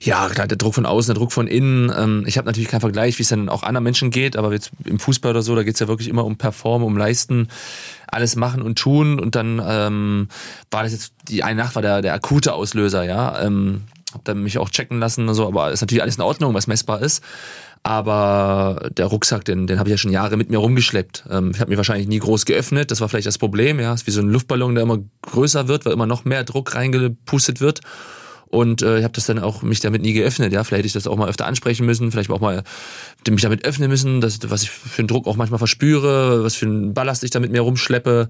Ja, 0.00 0.28
klar, 0.28 0.46
der 0.46 0.58
Druck 0.58 0.74
von 0.74 0.86
außen, 0.86 1.14
der 1.14 1.18
Druck 1.18 1.32
von 1.32 1.46
innen. 1.46 1.92
Ähm, 1.96 2.24
ich 2.26 2.36
habe 2.36 2.46
natürlich 2.46 2.68
keinen 2.68 2.80
Vergleich, 2.80 3.18
wie 3.18 3.22
es 3.22 3.28
dann 3.28 3.48
auch 3.48 3.62
anderen 3.62 3.84
Menschen 3.84 4.10
geht, 4.10 4.36
aber 4.36 4.52
jetzt 4.52 4.70
im 4.84 4.98
Fußball 4.98 5.30
oder 5.30 5.42
so, 5.42 5.54
da 5.54 5.62
geht's 5.62 5.80
ja 5.80 5.88
wirklich 5.88 6.08
immer 6.08 6.24
um 6.24 6.36
Performen, 6.36 6.86
um 6.86 6.96
Leisten, 6.96 7.48
alles 8.06 8.36
machen 8.36 8.62
und 8.62 8.78
tun. 8.78 9.18
Und 9.18 9.34
dann 9.34 9.62
ähm, 9.64 10.28
war 10.70 10.82
das 10.82 10.92
jetzt, 10.92 11.12
die 11.28 11.42
eine 11.42 11.62
Nacht 11.62 11.74
war 11.74 11.82
der, 11.82 12.02
der 12.02 12.14
akute 12.14 12.54
Auslöser, 12.54 13.04
ja. 13.04 13.40
Ähm, 13.42 13.82
hab 14.12 14.24
dann 14.24 14.42
mich 14.42 14.58
auch 14.58 14.68
checken 14.68 14.98
lassen 14.98 15.28
und 15.28 15.34
so, 15.34 15.46
aber 15.46 15.72
ist 15.72 15.80
natürlich 15.80 16.02
alles 16.02 16.16
in 16.16 16.22
Ordnung, 16.22 16.52
was 16.52 16.66
messbar 16.66 17.00
ist. 17.00 17.22
Aber 17.84 18.90
der 18.96 19.06
Rucksack, 19.06 19.44
den, 19.44 19.66
den 19.66 19.78
habe 19.78 19.88
ich 19.88 19.92
ja 19.92 19.98
schon 19.98 20.12
Jahre 20.12 20.36
mit 20.36 20.50
mir 20.50 20.58
rumgeschleppt. 20.58 21.24
Ähm, 21.28 21.50
ich 21.52 21.60
habe 21.60 21.70
mir 21.70 21.76
wahrscheinlich 21.76 22.06
nie 22.06 22.20
groß 22.20 22.44
geöffnet. 22.44 22.90
Das 22.92 23.00
war 23.00 23.08
vielleicht 23.08 23.26
das 23.26 23.38
Problem. 23.38 23.80
Ja, 23.80 23.92
ist 23.92 24.06
wie 24.06 24.12
so 24.12 24.20
ein 24.20 24.28
Luftballon, 24.28 24.74
der 24.74 24.84
immer 24.84 24.98
größer 25.22 25.66
wird, 25.66 25.84
weil 25.84 25.92
immer 25.92 26.06
noch 26.06 26.24
mehr 26.24 26.44
Druck 26.44 26.76
reingepustet 26.76 27.60
wird. 27.60 27.80
Und 28.52 28.82
äh, 28.82 28.98
ich 28.98 29.04
habe 29.04 29.14
das 29.14 29.24
dann 29.24 29.38
auch 29.38 29.62
mich 29.62 29.80
damit 29.80 30.02
nie 30.02 30.12
geöffnet. 30.12 30.52
Ja, 30.52 30.62
vielleicht 30.62 30.80
hätte 30.80 30.86
ich 30.86 30.92
das 30.92 31.06
auch 31.06 31.16
mal 31.16 31.26
öfter 31.26 31.46
ansprechen 31.46 31.86
müssen, 31.86 32.12
vielleicht 32.12 32.30
auch 32.30 32.40
mal 32.40 32.62
mich 33.26 33.40
damit 33.40 33.64
öffnen 33.64 33.88
müssen, 33.88 34.20
dass, 34.20 34.38
was 34.50 34.62
ich 34.62 34.70
für 34.70 34.98
einen 34.98 35.08
Druck 35.08 35.26
auch 35.26 35.36
manchmal 35.36 35.56
verspüre, 35.56 36.44
was 36.44 36.54
für 36.54 36.66
einen 36.66 36.92
Ballast 36.92 37.24
ich 37.24 37.30
da 37.30 37.40
mit 37.40 37.50
mir 37.50 37.62
rumschleppe 37.62 38.28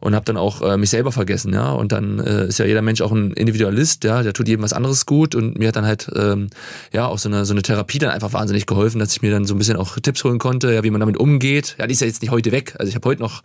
und 0.00 0.16
habe 0.16 0.24
dann 0.24 0.36
auch 0.36 0.60
äh, 0.62 0.76
mich 0.76 0.90
selber 0.90 1.12
vergessen, 1.12 1.52
ja. 1.54 1.70
Und 1.70 1.92
dann 1.92 2.18
äh, 2.18 2.48
ist 2.48 2.58
ja 2.58 2.64
jeder 2.64 2.82
Mensch 2.82 3.00
auch 3.00 3.12
ein 3.12 3.30
Individualist, 3.32 4.02
ja, 4.02 4.24
der 4.24 4.32
tut 4.32 4.48
jedem 4.48 4.64
was 4.64 4.72
anderes 4.72 5.06
gut 5.06 5.36
und 5.36 5.56
mir 5.56 5.68
hat 5.68 5.76
dann 5.76 5.86
halt 5.86 6.10
ähm, 6.16 6.48
ja 6.92 7.06
auch 7.06 7.18
so 7.18 7.28
eine 7.28 7.44
so 7.44 7.54
eine 7.54 7.62
Therapie 7.62 8.00
dann 8.00 8.10
einfach 8.10 8.32
wahnsinnig 8.32 8.66
geholfen, 8.66 8.98
dass 8.98 9.12
ich 9.12 9.22
mir 9.22 9.30
dann 9.30 9.44
so 9.44 9.54
ein 9.54 9.58
bisschen 9.58 9.76
auch 9.76 10.00
Tipps 10.00 10.24
holen 10.24 10.40
konnte, 10.40 10.72
ja, 10.72 10.82
wie 10.82 10.90
man 10.90 10.98
damit 10.98 11.16
umgeht. 11.16 11.76
Ja, 11.78 11.86
die 11.86 11.92
ist 11.92 12.00
ja 12.00 12.08
jetzt 12.08 12.22
nicht 12.22 12.32
heute 12.32 12.50
weg. 12.50 12.74
Also 12.80 12.88
ich 12.88 12.96
habe 12.96 13.08
heute 13.08 13.22
noch 13.22 13.44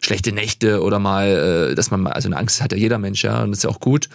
schlechte 0.00 0.32
Nächte 0.32 0.80
oder 0.80 1.00
mal, 1.00 1.70
äh, 1.70 1.74
dass 1.74 1.90
man 1.90 2.00
mal, 2.00 2.12
also 2.12 2.28
eine 2.28 2.38
Angst 2.38 2.62
hat 2.62 2.72
ja 2.72 2.78
jeder 2.78 2.96
Mensch, 2.98 3.24
ja, 3.24 3.42
und 3.42 3.50
das 3.50 3.58
ist 3.58 3.64
ja 3.64 3.70
auch 3.70 3.80
gut. 3.80 4.08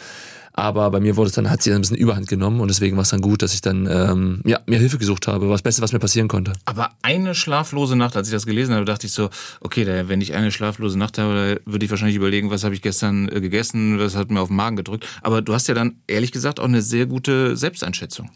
Aber 0.53 0.89
bei 0.91 1.00
mir 1.00 1.15
wurde 1.17 1.29
es 1.29 1.34
dann, 1.34 1.50
hat 1.50 1.62
sie 1.62 1.72
ein 1.74 1.81
bisschen 1.81 1.98
Überhand 1.98 2.27
genommen 2.27 2.60
und 2.60 2.67
deswegen 2.67 2.98
war 2.98 3.03
es 3.03 3.10
dann 3.10 3.22
gut, 3.22 3.41
dass 3.41 3.53
ich 3.53 3.62
dann 3.62 3.88
ähm, 3.89 4.41
ja, 4.46 4.60
mir 4.65 4.79
Hilfe 4.79 4.98
gesucht 4.98 5.27
habe. 5.27 5.46
War 5.46 5.53
das 5.53 5.62
Beste, 5.62 5.81
was 5.81 5.93
mir 5.93 6.00
passieren 6.00 6.27
konnte. 6.27 6.53
Aber 6.65 6.91
eine 7.01 7.36
schlaflose 7.36 7.96
Nacht, 7.96 8.15
als 8.15 8.27
ich 8.27 8.34
das 8.34 8.46
gelesen 8.46 8.75
habe, 8.75 8.86
dachte 8.86 9.08
ich 9.08 9.13
so, 9.13 9.29
okay, 9.62 9.86
wenn 10.08 10.22
ich 10.22 10.34
eine 10.34 10.51
schlaflose 10.51 10.98
Nacht 10.98 11.17
habe, 11.17 11.62
würde 11.65 11.86
ich 11.86 11.91
wahrscheinlich 11.91 12.15
überlegen, 12.15 12.50
was 12.50 12.63
habe 12.63 12.75
ich 12.75 12.81
gestern 12.81 13.29
äh, 13.29 13.41
gegessen, 13.41 14.00
was 14.00 14.15
hat 14.15 14.31
mir 14.31 14.41
auf 14.41 14.50
den 14.50 14.58
Magen 14.58 14.75
gedrückt. 14.75 15.08
Aber 15.22 15.41
du 15.41 15.53
hast 15.53 15.67
ja 15.67 15.74
dann 15.74 15.96
ehrlich 16.08 16.31
gesagt 16.31 16.60
auch 16.60 16.65
eine 16.65 16.81
sehr 16.81 17.05
gute 17.05 17.55
Selbsteinschätzung. 17.55 18.29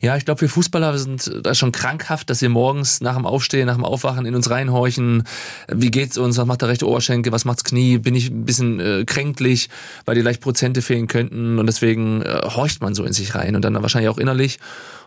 Ja, 0.00 0.16
ich 0.16 0.24
glaube, 0.24 0.42
wir 0.42 0.48
Fußballer 0.48 0.98
sind 0.98 1.30
da 1.42 1.54
schon 1.54 1.72
krankhaft, 1.72 2.30
dass 2.30 2.42
wir 2.42 2.48
morgens 2.48 3.00
nach 3.00 3.16
dem 3.16 3.26
Aufstehen, 3.26 3.66
nach 3.66 3.76
dem 3.76 3.84
Aufwachen 3.84 4.26
in 4.26 4.34
uns 4.34 4.50
reinhorchen. 4.50 5.24
Wie 5.68 5.90
geht's 5.90 6.18
uns? 6.18 6.36
Was 6.36 6.46
macht 6.46 6.62
der 6.62 6.68
rechte 6.68 6.86
Oberschenkel? 6.86 7.32
Was 7.32 7.44
macht's 7.44 7.64
Knie? 7.64 7.98
Bin 7.98 8.14
ich 8.14 8.30
ein 8.30 8.44
bisschen 8.44 8.80
äh, 8.80 9.04
kränklich, 9.06 9.68
weil 10.04 10.14
dir 10.14 10.22
leicht 10.22 10.40
Prozente 10.40 10.82
fehlen 10.82 11.06
könnten? 11.06 11.53
Und 11.58 11.66
deswegen 11.66 12.22
äh, 12.22 12.40
horcht 12.44 12.80
man 12.80 12.94
so 12.94 13.04
in 13.04 13.12
sich 13.12 13.34
rein 13.34 13.56
und 13.56 13.64
dann 13.64 13.80
wahrscheinlich 13.80 14.08
auch 14.08 14.18
innerlich 14.18 14.58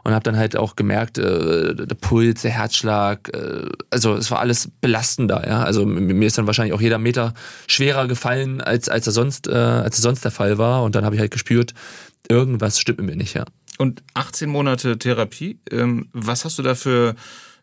und 0.04 0.13
habe 0.13 0.24
dann 0.24 0.38
halt 0.38 0.56
auch 0.56 0.75
gemerkt, 0.75 1.18
äh, 1.18 1.75
der 1.75 1.96
Puls, 1.96 2.42
der 2.42 2.51
Herzschlag, 2.51 3.30
äh, 3.36 3.70
also 3.89 4.16
es 4.16 4.32
war 4.32 4.39
alles 4.39 4.70
belastender, 4.82 5.48
ja. 5.48 5.63
Also 5.63 5.86
mir 5.86 6.27
ist 6.27 6.38
dann 6.38 6.48
wahrscheinlich 6.48 6.74
auch 6.74 6.82
jeder 6.82 6.98
Meter 7.00 7.34
schwerer 7.68 8.08
gefallen, 8.08 8.62
als 8.62 8.89
als 8.89 9.08
er 9.08 9.13
sonst 9.13 9.48
äh, 9.48 9.54
als 9.54 10.00
er 10.00 10.01
sonst 10.01 10.24
der 10.24 10.32
Fall 10.32 10.58
war 10.58 10.84
und 10.84 10.96
dann 10.96 11.06
habe 11.06 11.16
ich 11.16 11.22
halt 11.22 11.32
gespürt, 11.32 11.74
irgendwas 12.30 12.80
stimmt 12.80 13.00
mit 13.00 13.08
mir 13.08 13.16
nicht, 13.16 13.34
ja. 13.34 13.46
Und 13.77 14.01
18 14.16 14.50
Monate 14.50 14.98
Therapie, 14.98 15.60
ähm, 15.72 16.08
was 16.12 16.46
hast 16.46 16.58
du 16.58 16.63
da 16.63 16.74
für, 16.74 17.16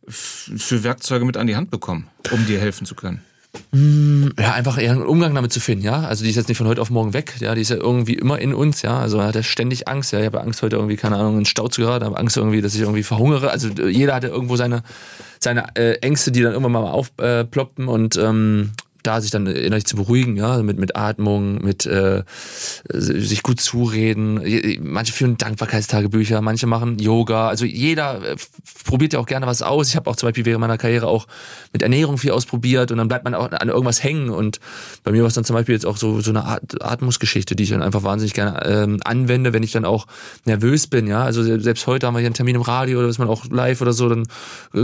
für 0.06 0.84
Werkzeuge 0.84 1.24
mit 1.24 1.36
an 1.36 1.46
die 1.46 1.56
Hand 1.56 1.70
bekommen, 1.70 2.08
um 2.30 2.46
dir 2.46 2.60
helfen 2.60 2.86
zu 2.86 2.94
können? 2.94 3.22
Mm, 3.72 4.28
ja, 4.38 4.52
einfach 4.52 4.78
eher 4.78 4.92
einen 4.92 5.02
Umgang 5.02 5.34
damit 5.34 5.52
zu 5.52 5.60
finden, 5.60 5.84
ja. 5.84 6.00
Also 6.02 6.24
die 6.24 6.30
ist 6.30 6.36
jetzt 6.36 6.48
nicht 6.48 6.58
von 6.58 6.66
heute 6.66 6.80
auf 6.80 6.90
morgen 6.90 7.12
weg, 7.12 7.34
ja, 7.40 7.54
die 7.54 7.60
ist 7.60 7.70
ja 7.70 7.76
irgendwie 7.76 8.14
immer 8.14 8.38
in 8.38 8.54
uns, 8.54 8.82
ja. 8.82 8.98
Also 8.98 9.16
man 9.16 9.26
hat 9.26 9.34
ja 9.34 9.42
ständig 9.42 9.88
Angst, 9.88 10.12
ja. 10.12 10.20
Ich 10.20 10.26
habe 10.26 10.40
Angst 10.40 10.62
heute 10.62 10.76
irgendwie, 10.76 10.96
keine 10.96 11.16
Ahnung, 11.16 11.36
einen 11.36 11.44
Stau 11.44 11.68
zu 11.68 11.80
geraten, 11.80 12.04
habe 12.04 12.18
Angst 12.18 12.36
irgendwie, 12.36 12.60
dass 12.60 12.74
ich 12.74 12.80
irgendwie 12.80 13.02
verhungere. 13.02 13.50
Also 13.50 13.68
jeder 13.68 14.14
hat 14.14 14.24
ja 14.24 14.30
irgendwo 14.30 14.56
seine, 14.56 14.82
seine 15.40 15.74
äh, 15.76 15.94
Ängste, 15.98 16.32
die 16.32 16.42
dann 16.42 16.52
irgendwann 16.52 16.72
mal 16.72 16.90
aufploppen 16.90 17.88
und 17.88 18.16
ähm, 18.16 18.72
da 19.04 19.20
sich 19.20 19.30
dann 19.30 19.46
innerlich 19.46 19.84
zu 19.86 19.96
beruhigen, 19.96 20.36
ja, 20.36 20.62
mit, 20.62 20.78
mit 20.78 20.96
Atmung, 20.96 21.62
mit 21.62 21.86
äh, 21.86 22.22
sich 22.88 23.42
gut 23.42 23.60
zureden. 23.60 24.40
Manche 24.82 25.12
führen 25.12 25.36
Dankbarkeitstagebücher, 25.36 26.40
manche 26.40 26.66
machen 26.66 26.98
Yoga. 26.98 27.48
Also 27.48 27.64
jeder 27.64 28.32
äh, 28.32 28.36
probiert 28.84 29.12
ja 29.12 29.20
auch 29.20 29.26
gerne 29.26 29.46
was 29.46 29.62
aus. 29.62 29.88
Ich 29.88 29.96
habe 29.96 30.10
auch 30.10 30.16
zum 30.16 30.28
Beispiel 30.28 30.46
während 30.46 30.60
meiner 30.60 30.78
Karriere 30.78 31.06
auch 31.06 31.26
mit 31.72 31.82
Ernährung 31.82 32.18
viel 32.18 32.30
ausprobiert 32.30 32.90
und 32.90 32.98
dann 32.98 33.08
bleibt 33.08 33.24
man 33.24 33.34
auch 33.34 33.50
an 33.52 33.68
irgendwas 33.68 34.02
hängen. 34.02 34.30
Und 34.30 34.58
bei 35.02 35.12
mir 35.12 35.20
war 35.20 35.28
es 35.28 35.34
dann 35.34 35.44
zum 35.44 35.54
Beispiel 35.54 35.74
jetzt 35.74 35.86
auch 35.86 35.96
so, 35.96 36.20
so 36.20 36.30
eine 36.30 36.44
Art 36.44 36.82
Atmungsgeschichte, 36.82 37.54
die 37.54 37.64
ich 37.64 37.70
dann 37.70 37.82
einfach 37.82 38.02
wahnsinnig 38.02 38.32
gerne 38.32 38.64
ähm, 38.64 39.00
anwende, 39.04 39.52
wenn 39.52 39.62
ich 39.62 39.72
dann 39.72 39.84
auch 39.84 40.06
nervös 40.46 40.86
bin, 40.86 41.06
ja. 41.06 41.22
Also 41.22 41.42
selbst 41.58 41.86
heute 41.86 42.06
haben 42.06 42.14
wir 42.14 42.20
hier 42.20 42.28
einen 42.28 42.34
Termin 42.34 42.56
im 42.56 42.62
Radio 42.62 43.00
oder 43.00 43.08
ist 43.08 43.18
man 43.18 43.28
auch 43.28 43.44
live 43.50 43.80
oder 43.82 43.92
so, 43.92 44.08
dann 44.08 44.26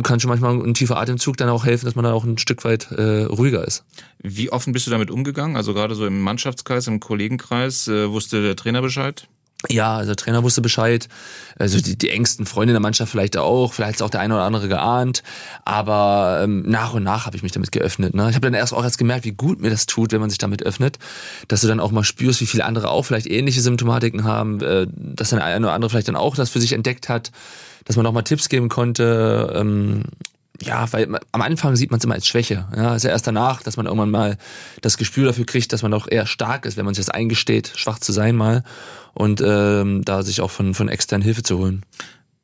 kann 0.03 0.21
schon 0.21 0.29
manchmal 0.29 0.55
ein 0.55 0.75
tiefer 0.75 0.99
Atemzug 0.99 1.37
dann 1.37 1.49
auch 1.49 1.65
helfen, 1.65 1.87
dass 1.87 1.95
man 1.95 2.05
dann 2.05 2.13
auch 2.13 2.25
ein 2.25 2.39
Stück 2.39 2.65
weit 2.65 2.91
äh, 2.93 3.23
ruhiger 3.25 3.67
ist. 3.67 3.85
Wie 4.23 4.51
offen 4.51 4.73
bist 4.73 4.87
du 4.87 4.91
damit 4.91 5.11
umgegangen? 5.11 5.57
Also 5.57 5.73
gerade 5.73 5.95
so 5.95 6.07
im 6.07 6.21
Mannschaftskreis, 6.21 6.87
im 6.87 7.01
Kollegenkreis, 7.01 7.89
äh, 7.89 8.11
wusste 8.11 8.43
der 8.43 8.57
Trainer 8.57 8.83
Bescheid? 8.83 9.27
Ja, 9.69 9.97
also 9.97 10.09
der 10.09 10.17
Trainer 10.17 10.43
wusste 10.43 10.63
Bescheid. 10.63 11.09
Also 11.59 11.81
die, 11.81 11.97
die 11.97 12.09
engsten 12.09 12.47
Freunde 12.47 12.73
der 12.73 12.81
Mannschaft 12.81 13.11
vielleicht 13.11 13.37
auch, 13.37 13.75
vielleicht 13.75 13.97
ist 13.97 14.03
auch 14.03 14.11
der 14.11 14.21
eine 14.21 14.35
oder 14.35 14.45
andere 14.45 14.69
geahnt. 14.69 15.23
Aber 15.65 16.41
ähm, 16.43 16.63
nach 16.67 16.95
und 16.95 17.03
nach 17.03 17.27
habe 17.27 17.37
ich 17.37 17.43
mich 17.43 17.53
damit 17.53 17.71
geöffnet. 17.71 18.15
Ne? 18.15 18.29
Ich 18.31 18.37
habe 18.37 18.47
dann 18.47 18.55
erst 18.55 18.73
auch 18.73 18.83
erst 18.83 18.97
gemerkt, 18.97 19.27
wie 19.27 19.33
gut 19.33 19.61
mir 19.61 19.69
das 19.69 19.85
tut, 19.85 20.13
wenn 20.13 20.21
man 20.21 20.31
sich 20.31 20.39
damit 20.39 20.63
öffnet, 20.63 20.99
dass 21.49 21.61
du 21.61 21.69
dann 21.69 21.81
auch 21.81 21.91
mal 21.91 22.05
spürst, 22.05 22.41
wie 22.41 22.47
viele 22.47 22.65
andere 22.65 22.89
auch 22.89 23.03
vielleicht 23.03 23.27
ähnliche 23.27 23.61
Symptomatiken 23.61 24.25
haben, 24.25 24.61
äh, 24.63 24.87
dass 24.91 25.31
dann 25.31 25.41
eine 25.41 25.67
oder 25.67 25.75
andere 25.75 25.91
vielleicht 25.91 26.09
dann 26.09 26.17
auch 26.17 26.37
das 26.37 26.49
für 26.49 26.61
sich 26.61 26.73
entdeckt 26.73 27.11
hat, 27.11 27.31
dass 27.85 27.97
man 27.97 28.07
auch 28.07 28.13
mal 28.13 28.23
Tipps 28.23 28.49
geben 28.49 28.71
konnte. 28.71 29.53
Ähm, 29.55 30.05
ja, 30.63 30.93
weil 30.93 31.09
am 31.33 31.43
Anfang 31.43 31.77
sieht 31.77 31.91
man 31.91 31.99
es 31.99 32.05
immer 32.05 32.15
als 32.15 32.27
Schwäche. 32.27 32.67
Ja, 32.77 32.95
ist 32.95 33.05
ja 33.05 33.11
erst 33.11 33.27
danach, 33.27 33.63
dass 33.63 33.77
man 33.77 33.87
irgendwann 33.87 34.11
mal 34.11 34.37
das 34.83 34.99
Gespür 34.99 35.27
dafür 35.27 35.47
kriegt, 35.47 35.73
dass 35.73 35.83
man 35.83 35.95
auch 35.95 36.07
eher 36.09 36.27
stark 36.27 36.67
ist, 36.67 36.77
wenn 36.77 36.85
man 36.85 36.95
sich 36.95 37.05
das 37.05 37.15
eingesteht, 37.15 37.73
schwach 37.75 37.99
zu 37.99 38.13
sein 38.13 38.37
mal 38.37 38.63
und 39.15 39.43
ähm, 39.45 40.05
da 40.05 40.23
sich 40.23 40.41
auch 40.41 40.51
von 40.51 40.75
von 40.75 40.89
externen 40.89 41.25
Hilfe 41.25 41.43
zu 41.43 41.59
holen. 41.59 41.85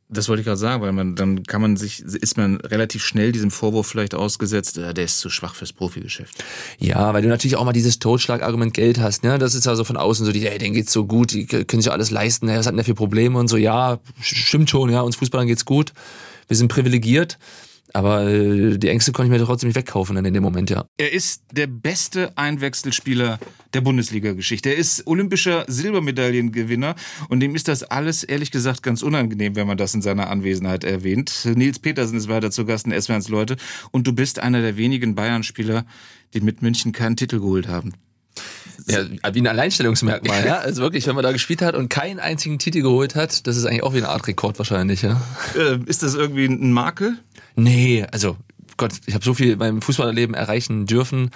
Das 0.09 0.29
wollte 0.29 0.41
ich 0.41 0.47
gerade 0.47 0.57
sagen, 0.57 0.83
weil 0.83 0.93
man 0.93 1.17
dann 1.17 1.43
kann 1.43 1.61
man 1.61 1.77
sich 1.77 2.01
ist 2.01 2.37
man 2.37 2.57
relativ 2.61 3.05
schnell 3.05 3.33
diesem 3.33 3.51
Vorwurf 3.51 3.89
vielleicht 3.89 4.15
ausgesetzt, 4.15 4.79
äh, 4.79 4.95
der 4.95 5.05
ist 5.05 5.19
zu 5.19 5.29
schwach 5.29 5.57
fürs 5.57 5.73
Profigeschäft. 5.73 6.33
Ja, 6.79 7.13
weil 7.13 7.23
du 7.23 7.29
natürlich 7.29 7.57
auch 7.57 7.65
mal 7.65 7.73
dieses 7.73 7.99
Totschlagargument 7.99 8.73
Geld 8.73 9.01
hast, 9.01 9.25
ne? 9.25 9.39
Das 9.39 9.57
ist 9.57 9.67
ja 9.67 9.75
so 9.75 9.83
von 9.83 9.97
außen 9.97 10.25
so, 10.25 10.31
die, 10.31 10.47
ey, 10.47 10.59
denen 10.59 10.75
geht's 10.75 10.93
so 10.93 11.07
gut, 11.07 11.33
die 11.33 11.47
können 11.47 11.83
sich 11.83 11.91
alles 11.91 12.11
leisten, 12.11 12.47
was 12.49 12.67
hat 12.67 12.73
denn 12.73 12.77
der 12.77 12.85
für 12.85 12.95
Probleme 12.95 13.37
und 13.37 13.49
so. 13.49 13.57
Ja, 13.57 13.99
stimmt 14.21 14.71
schon, 14.71 14.91
ja, 14.91 15.01
uns 15.01 15.17
Fußballern 15.17 15.49
geht's 15.49 15.65
gut. 15.65 15.93
Wir 16.47 16.57
sind 16.57 16.69
privilegiert. 16.69 17.39
Aber 17.97 18.29
äh, 18.29 18.77
die 18.77 18.89
Ängste 18.89 19.11
konnte 19.13 19.33
ich 19.33 19.41
mir 19.41 19.43
trotzdem 19.43 19.69
nicht 19.69 19.77
wegkaufen 19.77 20.17
dann 20.17 20.27
in 20.27 20.35
dem 20.35 20.43
Moment, 20.43 20.69
ja. 20.69 20.85
Er 20.99 21.15
ist 21.15 21.45
der 21.53 21.67
beste 21.67 22.37
Einwechselspieler 22.37 23.39
der 23.73 23.81
Bundesliga-Geschichte. 23.81 24.69
Er 24.69 24.77
ist 24.77 25.07
olympischer 25.07 25.65
Silbermedaillengewinner 25.67 26.95
und 27.31 27.41
dem 27.41 27.55
ist 27.55 27.69
das 27.69 27.85
alles 27.85 28.23
ehrlich 28.23 28.51
gesagt 28.51 28.83
ganz 28.83 29.01
unangenehm, 29.01 29.57
wenn 29.57 29.67
man 29.67 29.79
das 29.79 29.95
in 29.95 30.03
seiner 30.03 30.29
Anwesenheit 30.29 30.85
erwähnt. 30.85 31.49
Nils 31.55 31.79
Petersen 31.79 32.19
ist 32.19 32.29
weiter 32.29 32.51
zu 32.51 32.67
Gast 32.67 32.87
in 32.87 33.01
SWRs 33.01 33.31
Leute 33.31 33.57
und 33.93 34.07
du 34.07 34.13
bist 34.13 34.41
einer 34.41 34.61
der 34.61 34.77
wenigen 34.77 35.15
Bayern-Spieler, 35.15 35.87
die 36.35 36.43
mit 36.43 36.61
München 36.61 36.93
keinen 36.93 37.17
Titel 37.17 37.39
geholt 37.39 37.67
haben. 37.67 37.95
Ja, 38.89 39.07
wie 39.33 39.41
ein 39.41 39.47
Alleinstellungsmerkmal, 39.47 40.45
ja. 40.45 40.59
Also 40.59 40.83
wirklich, 40.83 41.07
wenn 41.07 41.15
man 41.15 41.25
da 41.25 41.33
gespielt 41.33 41.63
hat 41.63 41.75
und 41.75 41.89
keinen 41.89 42.21
einzigen 42.21 42.59
Titel 42.59 42.83
geholt 42.83 43.15
hat, 43.15 43.47
das 43.47 43.57
ist 43.57 43.65
eigentlich 43.65 43.83
auch 43.85 43.95
wie 43.95 43.99
eine 43.99 44.11
Art 44.11 44.27
Rekord 44.27 44.59
wahrscheinlich, 44.59 45.01
ja. 45.01 45.23
Äh, 45.57 45.79
ist 45.87 46.03
das 46.03 46.15
irgendwie 46.15 46.45
ein 46.45 46.73
Makel? 46.73 47.17
Nee, 47.57 48.07
also 48.13 48.37
Gott, 48.77 48.93
ich 49.07 49.15
habe 49.15 49.25
so 49.25 49.35
viel 49.35 49.53
in 49.53 49.59
meinem 49.59 49.81
Fußballerleben 49.81 50.35
erreichen 50.35 50.87
dürfen, 50.87 51.31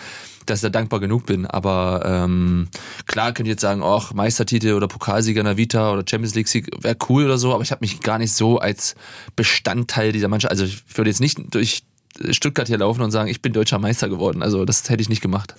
dass 0.47 0.59
ich 0.59 0.63
da 0.63 0.69
dankbar 0.69 1.01
genug 1.01 1.27
bin. 1.27 1.47
Aber 1.47 2.03
ähm, 2.05 2.69
klar 3.07 3.33
könnt 3.33 3.47
ihr 3.47 3.53
jetzt 3.53 3.63
sagen, 3.63 3.83
auch 3.83 4.13
Meistertitel 4.13 4.75
oder 4.75 4.89
Pokalsieger 4.89 5.41
in 5.41 5.47
der 5.47 5.57
Vita 5.57 5.93
oder 5.93 6.05
Champions 6.09 6.35
League 6.35 6.49
Sieg 6.49 6.69
wäre 6.83 6.97
cool 7.09 7.25
oder 7.25 7.39
so, 7.39 7.55
aber 7.55 7.63
ich 7.63 7.71
habe 7.71 7.81
mich 7.81 8.01
gar 8.01 8.19
nicht 8.19 8.33
so 8.33 8.59
als 8.59 8.95
Bestandteil 9.37 10.13
dieser 10.13 10.29
Mannschaft, 10.29 10.51
also 10.51 10.65
ich 10.65 10.83
würde 10.95 11.11
jetzt 11.11 11.21
nicht 11.21 11.39
durch 11.55 11.83
Stuttgart 12.31 12.67
hier 12.67 12.79
laufen 12.79 13.01
und 13.03 13.11
sagen, 13.11 13.31
ich 13.31 13.41
bin 13.41 13.53
deutscher 13.53 13.79
Meister 13.79 14.09
geworden. 14.09 14.43
Also 14.43 14.65
das 14.65 14.91
hätte 14.91 15.01
ich 15.01 15.09
nicht 15.09 15.23
gemacht. 15.23 15.55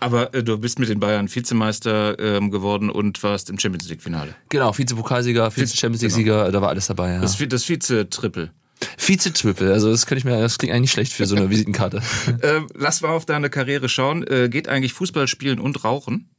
Aber 0.00 0.34
äh, 0.34 0.42
du 0.42 0.58
bist 0.58 0.78
mit 0.78 0.88
den 0.88 1.00
Bayern 1.00 1.34
Vizemeister 1.34 2.18
ähm, 2.18 2.50
geworden 2.50 2.90
und 2.90 3.22
warst 3.22 3.48
im 3.50 3.58
Champions 3.58 3.88
League 3.88 4.02
Finale. 4.02 4.34
Genau, 4.50 4.72
Vize-Pokalsieger, 4.72 5.50
Vize-Champions 5.50 6.02
League 6.02 6.12
Sieger, 6.12 6.40
genau. 6.40 6.50
da 6.50 6.62
war 6.62 6.68
alles 6.68 6.86
dabei. 6.86 7.14
Ja. 7.14 7.20
Das, 7.20 7.38
das 7.48 7.64
Vize-Triple. 7.64 8.50
Vize-Triple, 8.96 9.72
also 9.72 9.90
das 9.90 10.06
könnte 10.06 10.18
ich 10.18 10.24
mir, 10.24 10.40
das 10.40 10.58
klingt 10.58 10.74
eigentlich 10.74 10.92
schlecht 10.92 11.12
für 11.12 11.26
so 11.26 11.36
eine 11.36 11.50
Visitenkarte. 11.50 12.02
äh, 12.42 12.60
lass 12.74 13.00
mal 13.02 13.10
auf 13.10 13.26
deine 13.26 13.50
Karriere 13.50 13.88
schauen. 13.88 14.26
Äh, 14.26 14.48
geht 14.48 14.68
eigentlich 14.68 14.92
Fußball 14.92 15.28
spielen 15.28 15.58
und 15.58 15.84
Rauchen? 15.84 16.30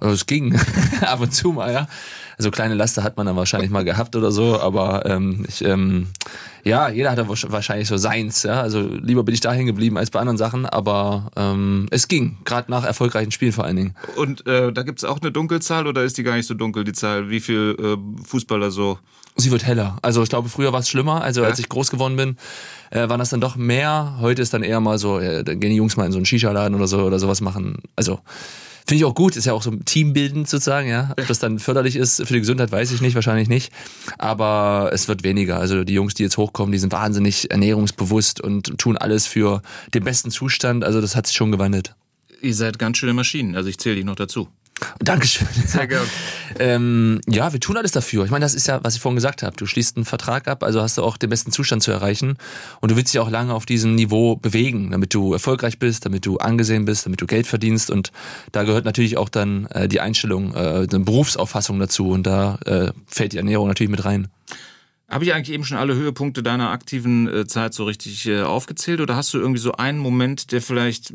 Also 0.00 0.14
es 0.14 0.26
ging 0.26 0.58
ab 1.00 1.20
und 1.20 1.32
zu 1.32 1.52
mal, 1.52 1.72
ja. 1.72 1.88
Also 2.38 2.50
kleine 2.50 2.74
Laster 2.74 3.02
hat 3.02 3.16
man 3.16 3.26
dann 3.26 3.36
wahrscheinlich 3.36 3.70
mal 3.70 3.84
gehabt 3.84 4.14
oder 4.14 4.30
so, 4.30 4.60
aber 4.60 5.06
ähm, 5.06 5.46
ich, 5.48 5.64
ähm, 5.64 6.08
ja, 6.64 6.90
jeder 6.90 7.10
hat 7.10 7.28
wahrscheinlich 7.28 7.88
so 7.88 7.96
seins, 7.96 8.42
ja. 8.42 8.60
Also 8.60 8.80
lieber 8.80 9.24
bin 9.24 9.34
ich 9.34 9.40
da 9.40 9.52
hängen 9.52 9.66
geblieben 9.66 9.96
als 9.96 10.10
bei 10.10 10.20
anderen 10.20 10.36
Sachen, 10.36 10.66
aber 10.66 11.30
ähm, 11.36 11.86
es 11.90 12.08
ging, 12.08 12.36
gerade 12.44 12.70
nach 12.70 12.84
erfolgreichen 12.84 13.30
Spielen 13.30 13.52
vor 13.52 13.64
allen 13.64 13.76
Dingen. 13.76 13.94
Und 14.16 14.46
äh, 14.46 14.70
da 14.72 14.82
gibt's 14.82 15.04
auch 15.04 15.20
eine 15.20 15.32
Dunkelzahl 15.32 15.86
oder 15.86 16.04
ist 16.04 16.18
die 16.18 16.24
gar 16.24 16.36
nicht 16.36 16.46
so 16.46 16.54
dunkel, 16.54 16.84
die 16.84 16.92
Zahl, 16.92 17.30
wie 17.30 17.40
viel 17.40 17.76
äh, 17.78 18.26
Fußballer 18.26 18.70
so? 18.70 18.98
Sie 19.36 19.50
wird 19.50 19.66
heller. 19.66 19.98
Also 20.02 20.22
ich 20.22 20.28
glaube, 20.28 20.48
früher 20.48 20.72
war 20.72 20.80
es 20.80 20.88
schlimmer. 20.88 21.22
Also 21.22 21.42
ja. 21.42 21.48
als 21.48 21.58
ich 21.58 21.68
groß 21.68 21.90
geworden 21.90 22.16
bin, 22.16 22.36
äh, 22.90 23.08
waren 23.08 23.18
das 23.18 23.30
dann 23.30 23.40
doch 23.40 23.56
mehr. 23.56 24.16
Heute 24.20 24.40
ist 24.40 24.54
dann 24.54 24.62
eher 24.62 24.80
mal 24.80 24.98
so, 24.98 25.18
äh, 25.18 25.44
dann 25.44 25.60
gehen 25.60 25.70
die 25.70 25.76
Jungs 25.76 25.96
mal 25.96 26.06
in 26.06 26.12
so 26.12 26.18
einen 26.18 26.26
Shisha-Laden 26.26 26.74
oder 26.74 26.86
so 26.86 27.02
oder 27.02 27.18
sowas 27.18 27.40
machen. 27.42 27.76
Also 27.96 28.20
Finde 28.88 28.98
ich 28.98 29.04
auch 29.04 29.14
gut, 29.16 29.34
ist 29.34 29.46
ja 29.46 29.52
auch 29.52 29.62
so 29.62 29.72
teambildend 29.72 30.48
sozusagen, 30.48 30.88
ja. 30.88 31.12
Ob 31.18 31.26
das 31.26 31.40
dann 31.40 31.58
förderlich 31.58 31.96
ist 31.96 32.24
für 32.24 32.34
die 32.34 32.38
Gesundheit, 32.38 32.70
weiß 32.70 32.92
ich 32.92 33.00
nicht, 33.00 33.16
wahrscheinlich 33.16 33.48
nicht. 33.48 33.72
Aber 34.16 34.90
es 34.92 35.08
wird 35.08 35.24
weniger. 35.24 35.58
Also 35.58 35.82
die 35.82 35.94
Jungs, 35.94 36.14
die 36.14 36.22
jetzt 36.22 36.36
hochkommen, 36.36 36.70
die 36.70 36.78
sind 36.78 36.92
wahnsinnig 36.92 37.50
ernährungsbewusst 37.50 38.40
und 38.40 38.78
tun 38.78 38.96
alles 38.96 39.26
für 39.26 39.60
den 39.92 40.04
besten 40.04 40.30
Zustand. 40.30 40.84
Also 40.84 41.00
das 41.00 41.16
hat 41.16 41.26
sich 41.26 41.36
schon 41.36 41.50
gewandelt. 41.50 41.96
Ihr 42.40 42.54
seid 42.54 42.78
ganz 42.78 42.98
schöne 42.98 43.12
Maschinen, 43.12 43.56
also 43.56 43.68
ich 43.68 43.78
zähle 43.78 43.96
dich 43.96 44.04
noch 44.04 44.14
dazu. 44.14 44.48
Dankeschön. 44.98 45.48
Sehr 45.66 45.86
gerne. 45.86 46.06
ähm, 46.58 47.20
ja, 47.26 47.52
wir 47.52 47.60
tun 47.60 47.76
alles 47.76 47.92
dafür. 47.92 48.24
Ich 48.24 48.30
meine, 48.30 48.44
das 48.44 48.54
ist 48.54 48.66
ja, 48.66 48.82
was 48.82 48.94
ich 48.94 49.00
vorhin 49.00 49.16
gesagt 49.16 49.42
habe. 49.42 49.56
Du 49.56 49.64
schließt 49.66 49.96
einen 49.96 50.04
Vertrag 50.04 50.48
ab, 50.48 50.62
also 50.62 50.82
hast 50.82 50.98
du 50.98 51.02
auch 51.02 51.16
den 51.16 51.30
besten 51.30 51.50
Zustand 51.50 51.82
zu 51.82 51.92
erreichen. 51.92 52.36
Und 52.80 52.90
du 52.90 52.96
willst 52.96 53.14
dich 53.14 53.20
auch 53.20 53.30
lange 53.30 53.54
auf 53.54 53.64
diesem 53.64 53.94
Niveau 53.94 54.36
bewegen, 54.36 54.90
damit 54.90 55.14
du 55.14 55.32
erfolgreich 55.32 55.78
bist, 55.78 56.04
damit 56.04 56.26
du 56.26 56.38
angesehen 56.38 56.84
bist, 56.84 57.06
damit 57.06 57.20
du 57.22 57.26
Geld 57.26 57.46
verdienst. 57.46 57.90
Und 57.90 58.12
da 58.52 58.64
gehört 58.64 58.84
natürlich 58.84 59.16
auch 59.16 59.30
dann 59.30 59.66
äh, 59.66 59.88
die 59.88 60.00
Einstellung, 60.00 60.54
äh, 60.54 60.86
eine 60.90 61.00
Berufsauffassung 61.00 61.78
dazu. 61.78 62.10
Und 62.10 62.26
da 62.26 62.56
äh, 62.66 62.92
fällt 63.06 63.32
die 63.32 63.38
Ernährung 63.38 63.68
natürlich 63.68 63.90
mit 63.90 64.04
rein. 64.04 64.28
Habe 65.08 65.24
ich 65.24 65.32
eigentlich 65.32 65.54
eben 65.54 65.64
schon 65.64 65.78
alle 65.78 65.94
Höhepunkte 65.94 66.42
deiner 66.42 66.70
aktiven 66.70 67.28
äh, 67.28 67.46
Zeit 67.46 67.74
so 67.74 67.84
richtig 67.84 68.26
äh, 68.26 68.42
aufgezählt 68.42 69.00
oder 69.00 69.14
hast 69.14 69.32
du 69.32 69.38
irgendwie 69.38 69.60
so 69.60 69.72
einen 69.72 69.98
Moment, 69.98 70.50
der 70.50 70.60
vielleicht 70.60 71.14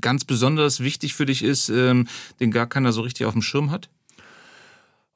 ganz 0.00 0.24
besonders 0.24 0.80
wichtig 0.80 1.14
für 1.14 1.24
dich 1.24 1.42
ist, 1.42 1.70
ähm, 1.70 2.08
den 2.40 2.50
gar 2.50 2.66
keiner 2.66 2.92
so 2.92 3.00
richtig 3.00 3.26
auf 3.26 3.32
dem 3.32 3.42
Schirm 3.42 3.70
hat? 3.70 3.88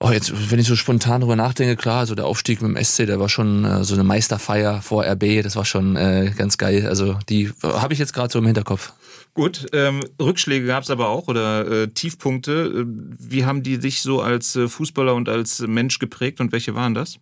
Oh, 0.04 0.10
jetzt, 0.10 0.50
wenn 0.50 0.58
ich 0.58 0.66
so 0.66 0.74
spontan 0.74 1.20
drüber 1.20 1.36
nachdenke, 1.36 1.76
klar, 1.76 2.00
also 2.00 2.16
der 2.16 2.26
Aufstieg 2.26 2.60
mit 2.60 2.74
dem 2.74 2.84
SC, 2.84 3.06
der 3.06 3.20
war 3.20 3.28
schon 3.28 3.64
äh, 3.64 3.84
so 3.84 3.94
eine 3.94 4.02
Meisterfeier 4.02 4.82
vor 4.82 5.04
RB, 5.04 5.44
das 5.44 5.54
war 5.54 5.64
schon 5.64 5.94
äh, 5.94 6.32
ganz 6.36 6.58
geil. 6.58 6.88
Also 6.88 7.18
die 7.28 7.44
äh, 7.62 7.68
habe 7.68 7.92
ich 7.92 8.00
jetzt 8.00 8.12
gerade 8.12 8.32
so 8.32 8.40
im 8.40 8.46
Hinterkopf. 8.46 8.94
Gut, 9.34 9.66
ähm, 9.72 10.00
Rückschläge 10.20 10.66
gab 10.66 10.82
es 10.82 10.90
aber 10.90 11.08
auch 11.08 11.26
oder 11.26 11.66
äh, 11.66 11.88
Tiefpunkte. 11.88 12.84
Wie 12.86 13.46
haben 13.46 13.62
die 13.62 13.78
dich 13.78 14.02
so 14.02 14.20
als 14.20 14.56
äh, 14.56 14.68
Fußballer 14.68 15.14
und 15.14 15.30
als 15.30 15.60
Mensch 15.60 15.98
geprägt 15.98 16.40
und 16.40 16.52
welche 16.52 16.74
waren 16.74 16.92
das? 16.92 17.18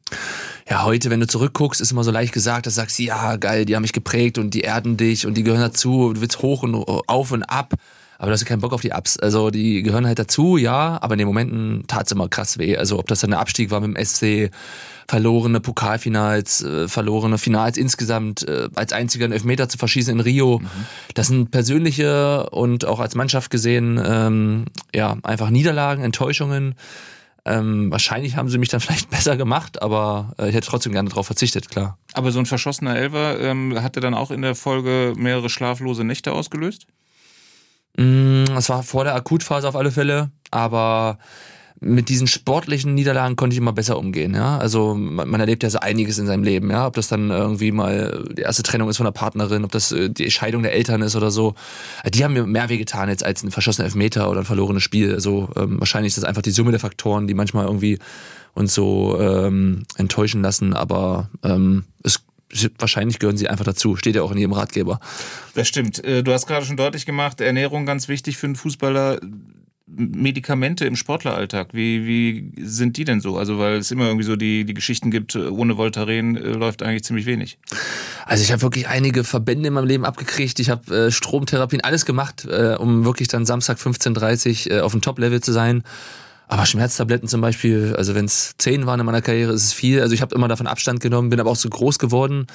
Ja, 0.68 0.84
heute, 0.84 1.08
wenn 1.10 1.20
du 1.20 1.28
zurückguckst, 1.28 1.80
ist 1.80 1.92
immer 1.92 2.02
so 2.02 2.10
leicht 2.10 2.32
gesagt, 2.32 2.66
dass 2.66 2.74
du 2.74 2.80
sagst, 2.80 2.98
ja, 2.98 3.36
geil, 3.36 3.64
die 3.64 3.76
haben 3.76 3.82
mich 3.82 3.92
geprägt 3.92 4.38
und 4.38 4.54
die 4.54 4.62
erden 4.62 4.96
dich 4.96 5.24
und 5.24 5.34
die 5.34 5.44
gehören 5.44 5.60
dazu, 5.60 6.12
du 6.12 6.20
willst 6.20 6.42
hoch 6.42 6.64
und 6.64 6.74
auf 6.74 7.30
und 7.30 7.44
ab 7.44 7.74
aber 8.20 8.26
du 8.26 8.32
hast 8.34 8.42
ja 8.42 8.46
keinen 8.46 8.60
Bock 8.60 8.74
auf 8.74 8.82
die 8.82 8.92
Ups. 8.92 9.18
Also 9.18 9.48
die 9.48 9.82
gehören 9.82 10.06
halt 10.06 10.18
dazu, 10.18 10.58
ja, 10.58 10.98
aber 11.00 11.14
in 11.14 11.20
den 11.20 11.26
Momenten 11.26 11.84
tat's 11.88 12.12
immer 12.12 12.28
krass 12.28 12.58
weh. 12.58 12.76
Also 12.76 12.98
ob 12.98 13.08
das 13.08 13.20
dann 13.20 13.30
der 13.30 13.40
Abstieg 13.40 13.70
war 13.70 13.80
mit 13.80 13.96
dem 13.96 14.04
SC, 14.04 14.50
verlorene 15.08 15.58
Pokalfinals, 15.60 16.62
äh, 16.62 16.86
verlorene 16.86 17.38
Finals 17.38 17.78
insgesamt, 17.78 18.46
äh, 18.46 18.68
als 18.74 18.92
einziger 18.92 19.24
einen 19.24 19.32
Elfmeter 19.32 19.70
zu 19.70 19.78
verschießen 19.78 20.12
in 20.12 20.20
Rio. 20.20 20.58
Mhm. 20.58 20.68
Das 21.14 21.28
sind 21.28 21.50
persönliche 21.50 22.50
und 22.50 22.84
auch 22.84 23.00
als 23.00 23.14
Mannschaft 23.14 23.50
gesehen, 23.50 23.98
ähm, 24.04 24.66
ja, 24.94 25.16
einfach 25.22 25.48
Niederlagen, 25.48 26.04
Enttäuschungen. 26.04 26.74
Ähm, 27.46 27.90
wahrscheinlich 27.90 28.36
haben 28.36 28.50
sie 28.50 28.58
mich 28.58 28.68
dann 28.68 28.80
vielleicht 28.80 29.08
besser 29.08 29.38
gemacht, 29.38 29.80
aber 29.80 30.34
äh, 30.38 30.50
ich 30.50 30.54
hätte 30.54 30.68
trotzdem 30.68 30.92
gerne 30.92 31.08
darauf 31.08 31.24
verzichtet, 31.24 31.70
klar. 31.70 31.96
Aber 32.12 32.32
so 32.32 32.38
ein 32.38 32.44
verschossener 32.44 32.96
Elfer 32.96 33.40
ähm, 33.40 33.82
hatte 33.82 34.00
dann 34.00 34.12
auch 34.12 34.30
in 34.30 34.42
der 34.42 34.54
Folge 34.54 35.14
mehrere 35.16 35.48
schlaflose 35.48 36.04
Nächte 36.04 36.32
ausgelöst? 36.32 36.86
Mm, 38.00 38.56
es 38.56 38.70
war 38.70 38.82
vor 38.82 39.04
der 39.04 39.14
Akutphase 39.14 39.68
auf 39.68 39.76
alle 39.76 39.90
Fälle, 39.90 40.30
aber 40.50 41.18
mit 41.82 42.08
diesen 42.08 42.26
sportlichen 42.26 42.94
Niederlagen 42.94 43.36
konnte 43.36 43.52
ich 43.52 43.58
immer 43.58 43.74
besser 43.74 43.98
umgehen, 43.98 44.34
ja. 44.34 44.56
Also 44.56 44.94
man, 44.94 45.28
man, 45.28 45.40
erlebt 45.40 45.62
ja 45.62 45.68
so 45.68 45.80
einiges 45.80 46.18
in 46.18 46.26
seinem 46.26 46.42
Leben, 46.42 46.70
ja. 46.70 46.86
Ob 46.86 46.94
das 46.94 47.08
dann 47.08 47.30
irgendwie 47.30 47.72
mal 47.72 48.24
die 48.32 48.40
erste 48.40 48.62
Trennung 48.62 48.88
ist 48.88 48.96
von 48.96 49.04
der 49.04 49.12
Partnerin, 49.12 49.64
ob 49.64 49.72
das 49.72 49.92
äh, 49.92 50.08
die 50.08 50.30
Scheidung 50.30 50.62
der 50.62 50.72
Eltern 50.72 51.02
ist 51.02 51.14
oder 51.14 51.30
so. 51.30 51.54
Die 52.06 52.24
haben 52.24 52.32
mir 52.32 52.46
mehr 52.46 52.70
wehgetan 52.70 53.10
jetzt 53.10 53.24
als 53.24 53.42
ein 53.42 53.50
verschossener 53.50 53.84
Elfmeter 53.84 54.30
oder 54.30 54.40
ein 54.40 54.46
verlorenes 54.46 54.82
Spiel. 54.82 55.12
Also 55.12 55.50
ähm, 55.56 55.78
wahrscheinlich 55.78 56.12
ist 56.12 56.16
das 56.16 56.24
einfach 56.24 56.42
die 56.42 56.52
Summe 56.52 56.70
der 56.70 56.80
Faktoren, 56.80 57.26
die 57.26 57.34
manchmal 57.34 57.66
irgendwie 57.66 57.98
uns 58.54 58.74
so 58.74 59.18
ähm, 59.20 59.84
enttäuschen 59.96 60.40
lassen, 60.40 60.72
aber 60.72 61.28
ähm, 61.42 61.84
es 62.02 62.22
wahrscheinlich 62.78 63.18
gehören 63.18 63.36
sie 63.36 63.48
einfach 63.48 63.64
dazu. 63.64 63.96
Steht 63.96 64.16
ja 64.16 64.22
auch 64.22 64.32
in 64.32 64.38
jedem 64.38 64.52
Ratgeber. 64.52 65.00
Das 65.54 65.68
stimmt. 65.68 66.02
Äh, 66.04 66.22
du 66.22 66.32
hast 66.32 66.46
gerade 66.46 66.66
schon 66.66 66.76
deutlich 66.76 67.06
gemacht, 67.06 67.40
Ernährung 67.40 67.86
ganz 67.86 68.08
wichtig 68.08 68.36
für 68.36 68.46
einen 68.46 68.56
Fußballer. 68.56 69.20
Medikamente 69.92 70.84
im 70.84 70.94
Sportleralltag, 70.94 71.74
wie, 71.74 72.06
wie 72.06 72.52
sind 72.64 72.96
die 72.96 73.02
denn 73.02 73.20
so? 73.20 73.36
Also, 73.36 73.58
weil 73.58 73.74
es 73.74 73.90
immer 73.90 74.04
irgendwie 74.04 74.24
so 74.24 74.36
die, 74.36 74.64
die 74.64 74.72
Geschichten 74.72 75.10
gibt, 75.10 75.34
ohne 75.34 75.76
Voltaren 75.78 76.36
äh, 76.36 76.52
läuft 76.52 76.84
eigentlich 76.84 77.02
ziemlich 77.02 77.26
wenig. 77.26 77.58
Also 78.24 78.44
ich 78.44 78.52
habe 78.52 78.62
wirklich 78.62 78.86
einige 78.86 79.24
Verbände 79.24 79.66
in 79.66 79.74
meinem 79.74 79.88
Leben 79.88 80.04
abgekriegt. 80.04 80.60
Ich 80.60 80.70
habe 80.70 81.06
äh, 81.06 81.10
Stromtherapien, 81.10 81.80
alles 81.80 82.06
gemacht, 82.06 82.44
äh, 82.44 82.76
um 82.78 83.04
wirklich 83.04 83.26
dann 83.26 83.44
Samstag 83.44 83.78
15.30 83.78 84.70
Uhr 84.70 84.76
äh, 84.76 84.80
auf 84.80 84.92
dem 84.92 85.00
Top-Level 85.00 85.40
zu 85.40 85.50
sein. 85.50 85.82
Aber 86.50 86.66
Schmerztabletten 86.66 87.28
zum 87.28 87.40
Beispiel, 87.40 87.94
also 87.96 88.16
wenn 88.16 88.24
es 88.24 88.56
zehn 88.58 88.84
waren 88.84 88.98
in 88.98 89.06
meiner 89.06 89.22
Karriere, 89.22 89.52
ist 89.52 89.62
es 89.62 89.72
viel. 89.72 90.00
Also 90.00 90.14
ich 90.14 90.20
habe 90.20 90.34
immer 90.34 90.48
davon 90.48 90.66
Abstand 90.66 90.98
genommen, 90.98 91.30
bin 91.30 91.38
aber 91.38 91.48
auch 91.48 91.56
so 91.56 91.68
groß 91.68 92.00
geworden, 92.00 92.48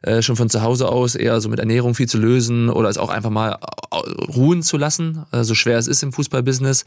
äh, 0.00 0.22
schon 0.22 0.36
von 0.36 0.48
zu 0.48 0.62
Hause 0.62 0.88
aus, 0.88 1.14
eher 1.14 1.38
so 1.42 1.50
mit 1.50 1.58
Ernährung 1.58 1.94
viel 1.94 2.08
zu 2.08 2.16
lösen 2.16 2.70
oder 2.70 2.88
es 2.88 2.96
auch 2.96 3.10
einfach 3.10 3.28
mal 3.28 3.58
ruhen 4.34 4.62
zu 4.62 4.78
lassen, 4.78 5.26
äh, 5.32 5.44
so 5.44 5.54
schwer 5.54 5.76
es 5.76 5.86
ist 5.86 6.02
im 6.02 6.14
Fußballbusiness. 6.14 6.86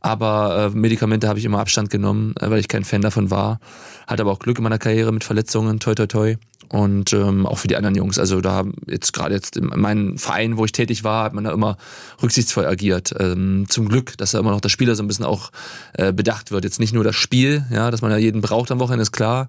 Aber 0.00 0.70
äh, 0.74 0.76
Medikamente 0.76 1.28
habe 1.28 1.38
ich 1.38 1.44
immer 1.44 1.60
Abstand 1.60 1.90
genommen, 1.90 2.34
äh, 2.40 2.50
weil 2.50 2.60
ich 2.60 2.68
kein 2.68 2.84
Fan 2.84 3.02
davon 3.02 3.30
war. 3.30 3.60
Hatte 4.06 4.22
aber 4.22 4.32
auch 4.32 4.38
Glück 4.38 4.58
in 4.58 4.64
meiner 4.64 4.78
Karriere 4.78 5.12
mit 5.12 5.24
Verletzungen, 5.24 5.80
toi 5.80 5.94
toi 5.94 6.06
toi 6.06 6.36
und 6.68 7.12
ähm, 7.12 7.46
auch 7.46 7.58
für 7.58 7.68
die 7.68 7.76
anderen 7.76 7.94
Jungs. 7.94 8.18
Also 8.18 8.40
da 8.40 8.64
jetzt 8.86 9.12
gerade 9.12 9.34
jetzt 9.34 9.56
in 9.56 9.66
meinem 9.66 10.18
Verein, 10.18 10.56
wo 10.56 10.64
ich 10.64 10.72
tätig 10.72 11.04
war, 11.04 11.24
hat 11.24 11.34
man 11.34 11.44
da 11.44 11.52
immer 11.52 11.76
rücksichtsvoll 12.22 12.66
agiert. 12.66 13.14
Ähm, 13.18 13.66
zum 13.68 13.88
Glück, 13.88 14.16
dass 14.18 14.32
da 14.32 14.38
immer 14.38 14.50
noch 14.50 14.60
der 14.60 14.68
Spieler 14.68 14.94
so 14.94 15.02
ein 15.02 15.08
bisschen 15.08 15.24
auch 15.24 15.50
äh, 15.94 16.12
bedacht 16.12 16.50
wird. 16.50 16.64
Jetzt 16.64 16.80
nicht 16.80 16.92
nur 16.92 17.04
das 17.04 17.16
Spiel, 17.16 17.64
ja, 17.70 17.90
dass 17.90 18.02
man 18.02 18.10
ja 18.10 18.18
jeden 18.18 18.40
braucht 18.40 18.70
am 18.70 18.80
Wochenende, 18.80 19.02
ist 19.02 19.12
klar, 19.12 19.48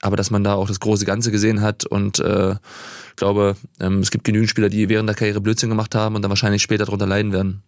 aber 0.00 0.16
dass 0.16 0.30
man 0.30 0.44
da 0.44 0.54
auch 0.54 0.68
das 0.68 0.80
große 0.80 1.04
Ganze 1.04 1.30
gesehen 1.30 1.60
hat 1.60 1.86
und 1.86 2.18
äh, 2.18 2.54
glaube, 3.16 3.56
ähm, 3.80 4.00
es 4.00 4.10
gibt 4.10 4.24
genügend 4.24 4.50
Spieler, 4.50 4.68
die 4.68 4.88
während 4.88 5.08
der 5.08 5.16
Karriere 5.16 5.40
Blödsinn 5.40 5.70
gemacht 5.70 5.94
haben 5.94 6.14
und 6.14 6.22
dann 6.22 6.30
wahrscheinlich 6.30 6.62
später 6.62 6.84
darunter 6.84 7.06
leiden 7.06 7.32
werden. 7.32 7.62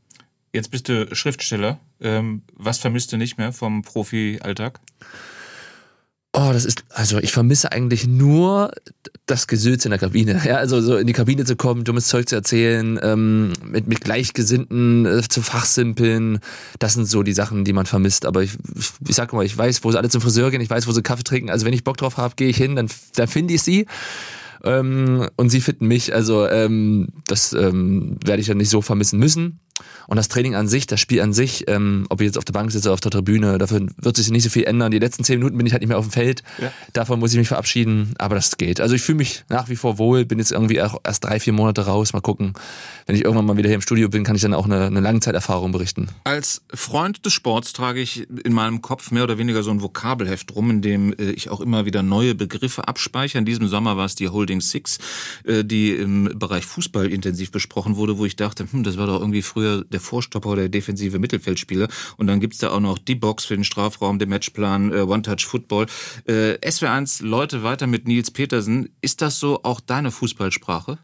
Jetzt 0.52 0.70
bist 0.70 0.88
du 0.88 1.14
Schriftsteller. 1.14 1.78
Ähm, 2.00 2.42
was 2.54 2.78
vermisst 2.78 3.12
du 3.12 3.16
nicht 3.16 3.38
mehr 3.38 3.52
vom 3.52 3.82
Profi-Alltag? 3.82 4.80
Oh, 6.32 6.50
das 6.52 6.64
ist, 6.64 6.84
also 6.90 7.18
ich 7.18 7.32
vermisse 7.32 7.72
eigentlich 7.72 8.06
nur 8.06 8.70
das 9.26 9.48
Gesülz 9.48 9.84
in 9.84 9.90
der 9.90 9.98
Kabine. 9.98 10.40
Ja, 10.44 10.56
also 10.56 10.80
so 10.80 10.96
in 10.96 11.08
die 11.08 11.12
Kabine 11.12 11.44
zu 11.44 11.56
kommen, 11.56 11.82
dummes 11.82 12.06
Zeug 12.06 12.28
zu 12.28 12.36
erzählen, 12.36 13.00
ähm, 13.02 13.52
mit, 13.64 13.88
mit 13.88 14.00
Gleichgesinnten 14.00 15.06
äh, 15.06 15.22
zu 15.28 15.42
fachsimpeln. 15.42 16.38
Das 16.78 16.94
sind 16.94 17.06
so 17.06 17.24
die 17.24 17.32
Sachen, 17.32 17.64
die 17.64 17.72
man 17.72 17.84
vermisst. 17.84 18.26
Aber 18.26 18.44
ich, 18.44 18.52
ich 19.08 19.16
sag 19.16 19.32
mal, 19.32 19.44
ich 19.44 19.58
weiß, 19.58 19.82
wo 19.82 19.90
sie 19.90 19.98
alle 19.98 20.08
zum 20.08 20.20
Friseur 20.20 20.52
gehen, 20.52 20.60
ich 20.60 20.70
weiß, 20.70 20.86
wo 20.86 20.92
sie 20.92 21.02
Kaffee 21.02 21.24
trinken. 21.24 21.50
Also 21.50 21.66
wenn 21.66 21.72
ich 21.72 21.82
Bock 21.82 21.96
drauf 21.96 22.16
habe, 22.16 22.36
gehe 22.36 22.48
ich 22.48 22.56
hin, 22.56 22.76
dann, 22.76 22.88
dann 23.16 23.26
finde 23.26 23.54
ich 23.54 23.62
sie. 23.62 23.86
Ähm, 24.62 25.28
und 25.36 25.50
sie 25.50 25.60
finden 25.60 25.88
mich. 25.88 26.14
Also 26.14 26.46
ähm, 26.46 27.08
das 27.26 27.52
ähm, 27.54 28.18
werde 28.24 28.40
ich 28.40 28.46
dann 28.46 28.58
nicht 28.58 28.70
so 28.70 28.82
vermissen 28.82 29.18
müssen. 29.18 29.58
Und 30.06 30.16
das 30.16 30.28
Training 30.28 30.54
an 30.54 30.68
sich, 30.68 30.86
das 30.86 31.00
Spiel 31.00 31.20
an 31.20 31.32
sich, 31.32 31.64
ähm, 31.68 32.06
ob 32.08 32.20
ich 32.20 32.26
jetzt 32.26 32.38
auf 32.38 32.44
der 32.44 32.52
Bank 32.52 32.72
sitze 32.72 32.88
oder 32.88 32.94
auf 32.94 33.00
der 33.00 33.10
Tribüne, 33.10 33.58
dafür 33.58 33.86
wird 33.96 34.16
sich 34.16 34.30
nicht 34.30 34.44
so 34.44 34.50
viel 34.50 34.64
ändern. 34.64 34.90
Die 34.90 34.98
letzten 34.98 35.24
zehn 35.24 35.38
Minuten 35.38 35.56
bin 35.56 35.66
ich 35.66 35.72
halt 35.72 35.82
nicht 35.82 35.88
mehr 35.88 35.98
auf 35.98 36.06
dem 36.06 36.12
Feld. 36.12 36.42
Ja. 36.60 36.72
Davon 36.92 37.20
muss 37.20 37.32
ich 37.32 37.38
mich 37.38 37.48
verabschieden, 37.48 38.14
aber 38.18 38.34
das 38.34 38.56
geht. 38.56 38.80
Also 38.80 38.94
ich 38.94 39.02
fühle 39.02 39.18
mich 39.18 39.44
nach 39.48 39.68
wie 39.68 39.76
vor 39.76 39.98
wohl, 39.98 40.24
bin 40.24 40.38
jetzt 40.38 40.52
irgendwie 40.52 40.82
auch 40.82 40.98
erst 41.04 41.24
drei, 41.24 41.40
vier 41.40 41.52
Monate 41.52 41.82
raus. 41.86 42.12
Mal 42.12 42.20
gucken. 42.20 42.54
Wenn 43.06 43.16
ich 43.16 43.24
irgendwann 43.24 43.46
mal 43.46 43.56
wieder 43.56 43.68
hier 43.68 43.76
im 43.76 43.82
Studio 43.82 44.08
bin, 44.08 44.24
kann 44.24 44.36
ich 44.36 44.42
dann 44.42 44.54
auch 44.54 44.66
eine, 44.66 44.86
eine 44.86 45.00
Langzeiterfahrung 45.00 45.72
berichten. 45.72 46.08
Als 46.24 46.62
Freund 46.72 47.24
des 47.26 47.32
Sports 47.32 47.72
trage 47.72 48.00
ich 48.00 48.28
in 48.44 48.52
meinem 48.52 48.82
Kopf 48.82 49.10
mehr 49.10 49.24
oder 49.24 49.38
weniger 49.38 49.62
so 49.62 49.70
ein 49.70 49.82
Vokabelheft 49.82 50.54
rum, 50.54 50.70
in 50.70 50.82
dem 50.82 51.12
äh, 51.12 51.30
ich 51.30 51.50
auch 51.50 51.60
immer 51.60 51.86
wieder 51.86 52.02
neue 52.02 52.34
Begriffe 52.34 52.86
abspeichere. 52.88 53.38
In 53.38 53.44
diesem 53.44 53.68
Sommer 53.68 53.96
war 53.96 54.04
es 54.06 54.14
die 54.14 54.28
Holding 54.28 54.60
Six, 54.60 54.98
äh, 55.44 55.64
die 55.64 55.92
im 55.92 56.38
Bereich 56.38 56.64
Fußball 56.64 57.06
intensiv 57.06 57.50
besprochen 57.50 57.96
wurde, 57.96 58.18
wo 58.18 58.26
ich 58.26 58.36
dachte, 58.36 58.66
hm, 58.70 58.82
das 58.82 58.96
war 58.96 59.06
doch 59.06 59.20
irgendwie 59.20 59.42
früher 59.42 59.84
der 59.92 60.00
Vorstopper 60.00 60.50
oder 60.50 60.62
der 60.62 60.68
defensive 60.68 61.18
Mittelfeldspieler. 61.18 61.88
Und 62.16 62.26
dann 62.26 62.40
gibt's 62.40 62.58
da 62.58 62.70
auch 62.70 62.80
noch 62.80 62.98
die 62.98 63.14
Box 63.14 63.44
für 63.44 63.54
den 63.54 63.64
Strafraum, 63.64 64.18
den 64.18 64.28
Matchplan, 64.28 64.92
äh, 64.92 65.00
One-Touch-Football. 65.02 65.86
Äh, 66.26 66.54
SW1, 66.62 67.24
Leute 67.24 67.62
weiter 67.62 67.86
mit 67.86 68.06
Nils 68.06 68.30
Petersen. 68.30 68.90
Ist 69.00 69.22
das 69.22 69.38
so 69.38 69.60
auch 69.62 69.80
deine 69.80 70.10
Fußballsprache? 70.10 70.98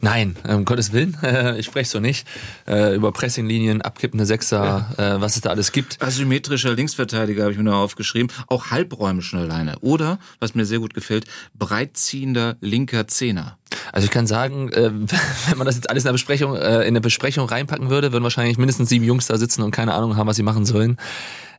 Nein, 0.00 0.36
um 0.46 0.64
Gottes 0.64 0.92
Willen, 0.92 1.16
ich 1.58 1.66
spreche 1.66 1.90
so 1.90 2.00
nicht. 2.00 2.26
Äh, 2.66 2.94
über 2.94 3.10
Pressinglinien, 3.10 3.82
abkippende 3.82 4.24
Sechser, 4.24 4.94
ja. 4.96 5.16
äh, 5.16 5.20
was 5.20 5.34
es 5.34 5.42
da 5.42 5.50
alles 5.50 5.72
gibt. 5.72 6.00
Asymmetrischer 6.00 6.74
Linksverteidiger 6.74 7.42
habe 7.42 7.52
ich 7.52 7.58
mir 7.58 7.64
noch 7.64 7.78
aufgeschrieben. 7.78 8.30
Auch 8.46 8.70
halbräumischer 8.70 9.38
alleine. 9.38 9.78
Oder, 9.80 10.18
was 10.38 10.54
mir 10.54 10.64
sehr 10.64 10.78
gut 10.78 10.94
gefällt, 10.94 11.26
breitziehender 11.58 12.56
linker 12.60 13.08
Zehner. 13.08 13.58
Also 13.92 14.04
ich 14.04 14.10
kann 14.10 14.26
sagen, 14.26 14.70
äh, 14.72 14.90
wenn 15.48 15.58
man 15.58 15.66
das 15.66 15.74
jetzt 15.74 15.90
alles 15.90 16.04
in 16.04 16.08
der 16.08 16.12
Besprechung, 16.12 16.54
äh, 16.54 16.84
in 16.84 16.94
der 16.94 17.00
Besprechung 17.00 17.48
reinpacken 17.48 17.90
würde, 17.90 18.12
würden 18.12 18.24
wahrscheinlich 18.24 18.58
mindestens 18.58 18.88
sieben 18.88 19.04
Jungs 19.04 19.26
da 19.26 19.38
sitzen 19.38 19.62
und 19.62 19.72
keine 19.72 19.94
Ahnung 19.94 20.16
haben, 20.16 20.28
was 20.28 20.36
sie 20.36 20.42
machen 20.42 20.64
sollen. 20.66 20.96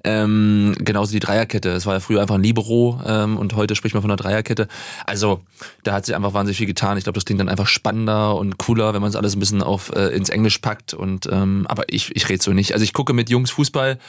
Ähm, 0.03 0.75
genauso 0.79 1.11
die 1.11 1.19
Dreierkette. 1.19 1.69
Es 1.71 1.85
war 1.85 1.95
ja 1.95 1.99
früher 1.99 2.21
einfach 2.21 2.35
ein 2.35 2.43
Libero 2.43 3.01
ähm, 3.05 3.37
und 3.37 3.55
heute 3.55 3.75
spricht 3.75 3.93
man 3.93 4.01
von 4.01 4.09
einer 4.09 4.17
Dreierkette. 4.17 4.67
Also 5.05 5.41
da 5.83 5.93
hat 5.93 6.05
sich 6.05 6.15
einfach 6.15 6.33
wahnsinnig 6.33 6.57
viel 6.57 6.67
getan. 6.67 6.97
Ich 6.97 7.03
glaube, 7.03 7.17
das 7.17 7.25
klingt 7.25 7.41
dann 7.41 7.49
einfach 7.49 7.67
spannender 7.67 8.35
und 8.35 8.57
cooler, 8.57 8.93
wenn 8.93 9.01
man 9.01 9.09
es 9.09 9.15
alles 9.15 9.35
ein 9.35 9.39
bisschen 9.39 9.61
auf 9.61 9.91
äh, 9.93 10.07
ins 10.15 10.29
Englisch 10.29 10.59
packt. 10.59 10.93
Und 10.93 11.27
ähm, 11.31 11.65
aber 11.67 11.83
ich, 11.87 12.15
ich 12.15 12.29
rede 12.29 12.41
so 12.41 12.53
nicht. 12.53 12.73
Also 12.73 12.83
ich 12.83 12.93
gucke 12.93 13.13
mit 13.13 13.29
Jungs 13.29 13.51
Fußball 13.51 13.99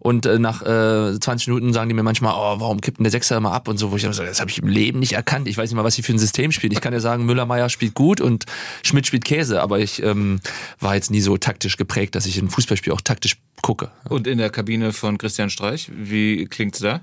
und 0.00 0.24
äh, 0.24 0.38
nach 0.38 0.62
äh, 0.62 1.20
20 1.20 1.48
Minuten 1.48 1.72
sagen 1.72 1.90
die 1.90 1.94
mir 1.94 2.02
manchmal, 2.02 2.34
oh, 2.34 2.60
warum 2.60 2.80
kippt 2.80 2.98
denn 2.98 3.04
der 3.04 3.10
Sechser 3.10 3.36
immer 3.36 3.52
ab 3.52 3.68
und 3.68 3.76
so, 3.76 3.92
wo 3.92 3.96
ich 3.96 4.02
so, 4.02 4.08
das 4.08 4.40
habe 4.40 4.50
ich 4.50 4.58
im 4.58 4.66
Leben 4.66 4.98
nicht 4.98 5.12
erkannt. 5.12 5.46
Ich 5.46 5.56
weiß 5.56 5.70
nicht 5.70 5.76
mal, 5.76 5.84
was 5.84 5.94
sie 5.94 6.02
für 6.02 6.12
ein 6.12 6.18
System 6.18 6.52
spielen. 6.52 6.72
Ich 6.72 6.80
kann 6.80 6.94
ja 6.94 7.00
sagen, 7.00 7.26
Müller-Meyer 7.26 7.68
spielt 7.68 7.94
gut 7.94 8.20
und 8.20 8.46
Schmidt 8.82 9.06
spielt 9.06 9.26
Käse, 9.26 9.60
aber 9.60 9.78
ich 9.78 10.02
ähm, 10.02 10.40
war 10.80 10.94
jetzt 10.94 11.10
nie 11.10 11.20
so 11.20 11.36
taktisch 11.36 11.76
geprägt, 11.76 12.14
dass 12.14 12.24
ich 12.24 12.38
ein 12.38 12.48
Fußballspiel 12.48 12.94
auch 12.94 13.02
taktisch 13.02 13.36
gucke. 13.62 13.90
Und 14.08 14.26
in 14.26 14.38
der 14.38 14.48
Kabine 14.48 14.92
von 14.94 15.18
Christian 15.18 15.50
Streich, 15.50 15.90
wie 15.94 16.46
klingt's 16.46 16.78
da? 16.78 17.02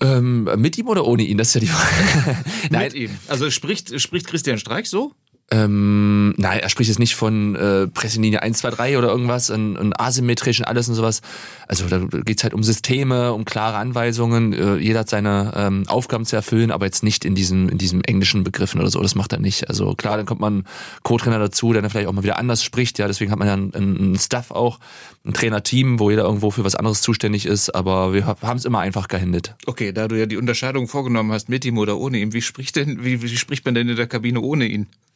Ähm, 0.00 0.48
mit 0.56 0.78
ihm 0.78 0.88
oder 0.88 1.06
ohne 1.06 1.22
ihn? 1.22 1.38
Das 1.38 1.48
ist 1.48 1.54
ja 1.54 1.60
die 1.60 1.66
Frage. 1.66 2.44
Nein. 2.70 2.84
Mit 2.84 2.94
ihm. 2.94 3.10
Also 3.28 3.50
spricht, 3.50 4.00
spricht 4.00 4.26
Christian 4.26 4.58
Streich 4.58 4.88
so? 4.88 5.14
Ähm, 5.52 6.32
nein, 6.38 6.60
er 6.60 6.70
spricht 6.70 6.88
jetzt 6.88 6.98
nicht 6.98 7.14
von 7.14 7.54
äh, 7.56 7.86
Pressenlinie 7.86 8.40
1, 8.40 8.58
2, 8.60 8.70
3 8.70 8.98
oder 8.98 9.08
irgendwas 9.08 9.50
und, 9.50 9.76
und 9.76 10.00
asymmetrisch 10.00 10.60
und 10.60 10.64
alles 10.64 10.88
und 10.88 10.94
sowas. 10.94 11.20
Also 11.68 11.88
da 11.88 11.98
geht's 12.24 12.42
halt 12.42 12.54
um 12.54 12.62
Systeme, 12.62 13.34
um 13.34 13.44
klare 13.44 13.76
Anweisungen. 13.76 14.54
Äh, 14.54 14.76
jeder 14.76 15.00
hat 15.00 15.10
seine 15.10 15.52
ähm, 15.54 15.84
Aufgaben 15.88 16.24
zu 16.24 16.36
erfüllen, 16.36 16.70
aber 16.70 16.86
jetzt 16.86 17.02
nicht 17.02 17.26
in 17.26 17.34
diesem, 17.34 17.68
in 17.68 17.76
diesem 17.76 18.00
englischen 18.00 18.44
Begriffen 18.44 18.80
oder 18.80 18.88
so. 18.88 19.02
Das 19.02 19.14
macht 19.14 19.34
er 19.34 19.40
nicht. 19.40 19.68
Also 19.68 19.94
klar, 19.94 20.16
dann 20.16 20.24
kommt 20.24 20.40
man 20.40 20.64
Co-Trainer 21.02 21.38
dazu, 21.38 21.74
der 21.74 21.82
dann 21.82 21.90
vielleicht 21.90 22.08
auch 22.08 22.12
mal 22.12 22.22
wieder 22.22 22.38
anders 22.38 22.64
spricht. 22.64 22.98
Ja, 22.98 23.06
deswegen 23.06 23.30
hat 23.30 23.38
man 23.38 23.48
ja 23.48 23.54
einen, 23.54 23.74
einen 23.74 24.18
Staff 24.18 24.52
auch, 24.52 24.78
ein 25.26 25.34
Trainerteam, 25.34 25.98
wo 25.98 26.08
jeder 26.08 26.22
irgendwo 26.22 26.50
für 26.50 26.64
was 26.64 26.76
anderes 26.76 27.02
zuständig 27.02 27.44
ist. 27.44 27.74
Aber 27.74 28.14
wir 28.14 28.24
haben 28.24 28.56
es 28.56 28.64
immer 28.64 28.80
einfach 28.80 29.06
gehandelt. 29.06 29.54
Okay, 29.66 29.92
da 29.92 30.08
du 30.08 30.18
ja 30.18 30.24
die 30.24 30.38
Unterscheidung 30.38 30.88
vorgenommen 30.88 31.30
hast, 31.30 31.50
mit 31.50 31.66
ihm 31.66 31.76
oder 31.76 31.98
ohne 31.98 32.16
ihn, 32.18 32.32
wie 32.32 32.40
spricht 32.40 32.76
denn, 32.76 33.04
wie, 33.04 33.20
wie 33.20 33.36
spricht 33.36 33.66
man 33.66 33.74
denn 33.74 33.90
in 33.90 33.96
der 33.96 34.06
Kabine 34.06 34.40
ohne 34.40 34.64
ihn? 34.64 34.86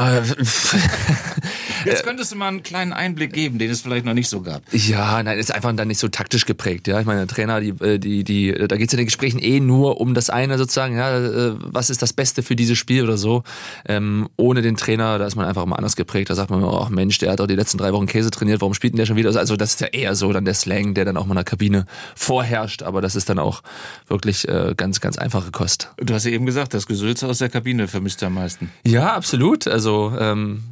Jetzt 1.84 2.04
könntest 2.04 2.32
du 2.32 2.36
mal 2.36 2.48
einen 2.48 2.62
kleinen 2.62 2.92
Einblick 2.92 3.32
geben, 3.32 3.58
den 3.58 3.70
es 3.70 3.80
vielleicht 3.80 4.04
noch 4.04 4.14
nicht 4.14 4.28
so 4.28 4.40
gab. 4.42 4.62
Ja, 4.72 5.22
nein, 5.22 5.38
ist 5.38 5.52
einfach 5.52 5.74
dann 5.74 5.88
nicht 5.88 5.98
so 5.98 6.08
taktisch 6.08 6.46
geprägt. 6.46 6.88
Ja, 6.88 7.00
ich 7.00 7.06
meine, 7.06 7.20
der 7.20 7.28
Trainer, 7.28 7.60
die, 7.60 7.70
äh, 7.82 7.98
die, 7.98 8.24
die, 8.24 8.52
da 8.52 8.76
geht 8.76 8.88
es 8.88 8.92
in 8.92 8.98
den 8.98 9.06
Gesprächen 9.06 9.38
eh 9.38 9.60
nur 9.60 10.00
um 10.00 10.14
das 10.14 10.30
eine 10.30 10.58
sozusagen. 10.58 10.96
Ja, 10.96 11.18
äh, 11.18 11.54
was 11.58 11.90
ist 11.90 12.02
das 12.02 12.12
Beste 12.12 12.42
für 12.42 12.56
dieses 12.56 12.78
Spiel 12.78 13.04
oder 13.04 13.16
so? 13.16 13.42
Ähm, 13.86 14.28
ohne 14.36 14.62
den 14.62 14.76
Trainer, 14.76 15.18
da 15.18 15.26
ist 15.26 15.36
man 15.36 15.46
einfach 15.46 15.64
mal 15.66 15.76
anders 15.76 15.96
geprägt. 15.96 16.30
Da 16.30 16.34
sagt 16.34 16.50
man, 16.50 16.62
oh 16.62 16.86
Mensch, 16.90 17.18
der 17.18 17.32
hat 17.32 17.40
doch 17.40 17.46
die 17.46 17.56
letzten 17.56 17.78
drei 17.78 17.92
Wochen 17.92 18.06
Käse 18.06 18.30
trainiert. 18.30 18.60
Warum 18.60 18.74
spielt 18.74 18.94
denn 18.94 18.98
der 18.98 19.06
schon 19.06 19.16
wieder? 19.16 19.34
Also 19.34 19.56
das 19.56 19.70
ist 19.70 19.80
ja 19.80 19.88
eher 19.88 20.14
so 20.14 20.32
dann 20.32 20.44
der 20.44 20.54
Slang, 20.54 20.94
der 20.94 21.04
dann 21.04 21.16
auch 21.16 21.26
mal 21.26 21.32
in 21.32 21.36
der 21.36 21.44
Kabine 21.44 21.86
vorherrscht. 22.14 22.82
Aber 22.82 23.00
das 23.00 23.16
ist 23.16 23.28
dann 23.28 23.38
auch 23.38 23.62
wirklich 24.06 24.48
äh, 24.48 24.74
ganz, 24.76 25.00
ganz 25.00 25.18
einfache 25.18 25.50
Kost. 25.50 25.90
Du 25.96 26.14
hast 26.14 26.24
ja 26.24 26.30
eben 26.30 26.46
gesagt, 26.46 26.74
das 26.74 26.86
Gesülze 26.86 27.26
aus 27.26 27.38
der 27.38 27.48
Kabine 27.48 27.88
vermisst 27.88 28.22
du 28.22 28.26
am 28.26 28.34
meisten. 28.34 28.70
Ja, 28.86 29.14
absolut. 29.14 29.66
Also 29.66 29.89
ähm, 30.18 30.62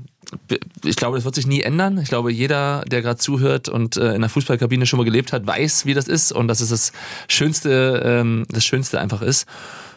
ich 0.84 0.96
glaube, 0.96 1.16
das 1.16 1.24
wird 1.24 1.34
sich 1.34 1.46
nie 1.46 1.62
ändern. 1.62 1.98
Ich 1.98 2.08
glaube, 2.08 2.32
jeder, 2.32 2.84
der 2.86 3.02
gerade 3.02 3.18
zuhört 3.18 3.68
und 3.68 3.96
äh, 3.96 4.14
in 4.14 4.20
der 4.20 4.28
Fußballkabine 4.30 4.86
schon 4.86 4.98
mal 4.98 5.04
gelebt 5.04 5.32
hat, 5.32 5.46
weiß, 5.46 5.86
wie 5.86 5.94
das 5.94 6.06
ist 6.06 6.32
und 6.32 6.48
dass 6.48 6.60
es 6.60 6.68
das 6.68 6.92
Schönste, 7.28 8.02
ähm, 8.04 8.46
das 8.50 8.64
Schönste 8.64 9.00
einfach 9.00 9.22
ist. 9.22 9.46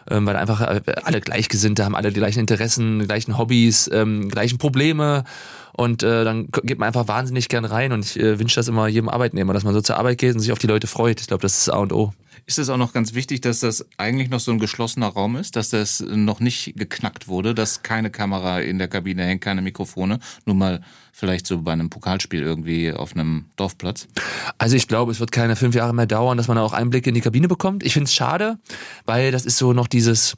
Ähm, 0.09 0.25
weil 0.25 0.35
einfach 0.35 0.61
äh, 0.61 0.81
alle 1.03 1.21
Gleichgesinnte 1.21 1.85
haben 1.85 1.95
alle 1.95 2.11
die 2.11 2.19
gleichen 2.19 2.39
Interessen, 2.39 2.99
die 2.99 3.05
gleichen 3.05 3.37
Hobbys, 3.37 3.87
ähm, 3.93 4.29
gleichen 4.29 4.57
Probleme 4.57 5.25
und 5.73 6.01
äh, 6.01 6.23
dann 6.23 6.47
geht 6.63 6.79
man 6.79 6.87
einfach 6.87 7.07
wahnsinnig 7.07 7.49
gern 7.49 7.65
rein 7.65 7.91
und 7.91 8.05
ich 8.05 8.19
äh, 8.19 8.39
wünsche 8.39 8.55
das 8.55 8.67
immer 8.67 8.87
jedem 8.87 9.09
Arbeitnehmer, 9.09 9.53
dass 9.53 9.63
man 9.63 9.75
so 9.75 9.81
zur 9.81 9.97
Arbeit 9.97 10.17
geht 10.17 10.33
und 10.33 10.39
sich 10.39 10.51
auf 10.51 10.57
die 10.57 10.67
Leute 10.67 10.87
freut. 10.87 11.21
Ich 11.21 11.27
glaube, 11.27 11.43
das 11.43 11.57
ist 11.57 11.69
A 11.69 11.77
und 11.77 11.93
O. 11.93 12.13
Ist 12.45 12.59
es 12.59 12.69
auch 12.69 12.77
noch 12.77 12.93
ganz 12.93 13.13
wichtig, 13.13 13.41
dass 13.41 13.59
das 13.59 13.85
eigentlich 13.97 14.29
noch 14.29 14.39
so 14.39 14.51
ein 14.51 14.59
geschlossener 14.59 15.07
Raum 15.07 15.35
ist, 15.35 15.55
dass 15.55 15.69
das 15.69 16.01
noch 16.01 16.39
nicht 16.39 16.73
geknackt 16.75 17.27
wurde, 17.27 17.53
dass 17.53 17.83
keine 17.83 18.09
Kamera 18.09 18.59
in 18.59 18.77
der 18.77 18.87
Kabine 18.87 19.23
hängt, 19.23 19.41
keine 19.41 19.61
Mikrofone, 19.61 20.19
nur 20.45 20.55
mal 20.55 20.81
vielleicht 21.13 21.45
so 21.45 21.61
bei 21.61 21.71
einem 21.71 21.89
Pokalspiel 21.89 22.41
irgendwie 22.41 22.91
auf 22.91 23.13
einem 23.13 23.45
Dorfplatz? 23.55 24.07
Also 24.57 24.75
ich 24.75 24.87
glaube, 24.87 25.11
es 25.11 25.19
wird 25.19 25.31
keine 25.31 25.55
fünf 25.55 25.75
Jahre 25.75 25.93
mehr 25.93 26.07
dauern, 26.07 26.37
dass 26.37 26.47
man 26.47 26.57
auch 26.57 26.73
Einblicke 26.73 27.09
in 27.09 27.15
die 27.15 27.21
Kabine 27.21 27.47
bekommt. 27.47 27.83
Ich 27.83 27.93
finde 27.93 28.05
es 28.05 28.13
schade, 28.13 28.57
weil 29.05 29.31
das 29.31 29.45
ist 29.45 29.57
so 29.57 29.73
noch 29.73 29.87
dieses 29.87 30.35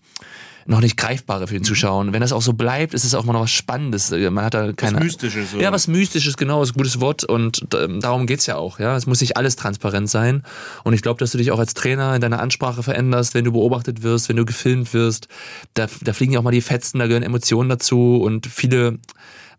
noch 0.65 0.81
nicht 0.81 0.97
greifbare 0.97 1.47
für 1.47 1.53
den 1.53 1.61
mhm. 1.61 1.65
Zuschauer. 1.67 1.99
Und 1.99 2.13
wenn 2.13 2.21
das 2.21 2.31
auch 2.31 2.41
so 2.41 2.53
bleibt, 2.53 2.93
ist 2.93 3.03
es 3.03 3.15
auch 3.15 3.23
mal 3.23 3.33
noch 3.33 3.41
was 3.41 3.51
Spannendes. 3.51 4.11
Man 4.11 4.43
hat 4.43 4.53
da 4.53 4.73
keine. 4.73 4.97
Was 4.97 5.03
Mystisches. 5.03 5.51
So. 5.51 5.59
Ja, 5.59 5.71
was 5.71 5.87
Mystisches, 5.87 6.37
genau, 6.37 6.61
ist 6.63 6.71
ein 6.71 6.77
gutes 6.77 6.99
Wort. 6.99 7.23
Und 7.23 7.65
ähm, 7.75 7.99
darum 7.99 8.25
geht's 8.25 8.45
ja 8.45 8.55
auch. 8.57 8.79
Ja, 8.79 8.95
es 8.95 9.05
muss 9.05 9.21
nicht 9.21 9.37
alles 9.37 9.55
transparent 9.55 10.09
sein. 10.09 10.43
Und 10.83 10.93
ich 10.93 11.01
glaube, 11.01 11.19
dass 11.19 11.31
du 11.31 11.37
dich 11.37 11.51
auch 11.51 11.59
als 11.59 11.73
Trainer 11.73 12.15
in 12.15 12.21
deiner 12.21 12.39
Ansprache 12.39 12.83
veränderst, 12.83 13.33
wenn 13.33 13.45
du 13.45 13.51
beobachtet 13.51 14.03
wirst, 14.03 14.29
wenn 14.29 14.37
du 14.37 14.45
gefilmt 14.45 14.93
wirst. 14.93 15.27
Da, 15.73 15.87
da 16.01 16.13
fliegen 16.13 16.33
ja 16.33 16.39
auch 16.39 16.43
mal 16.43 16.51
die 16.51 16.61
Fetzen, 16.61 16.99
da 16.99 17.07
gehören 17.07 17.23
Emotionen 17.23 17.69
dazu 17.69 18.21
und 18.21 18.47
viele 18.47 18.99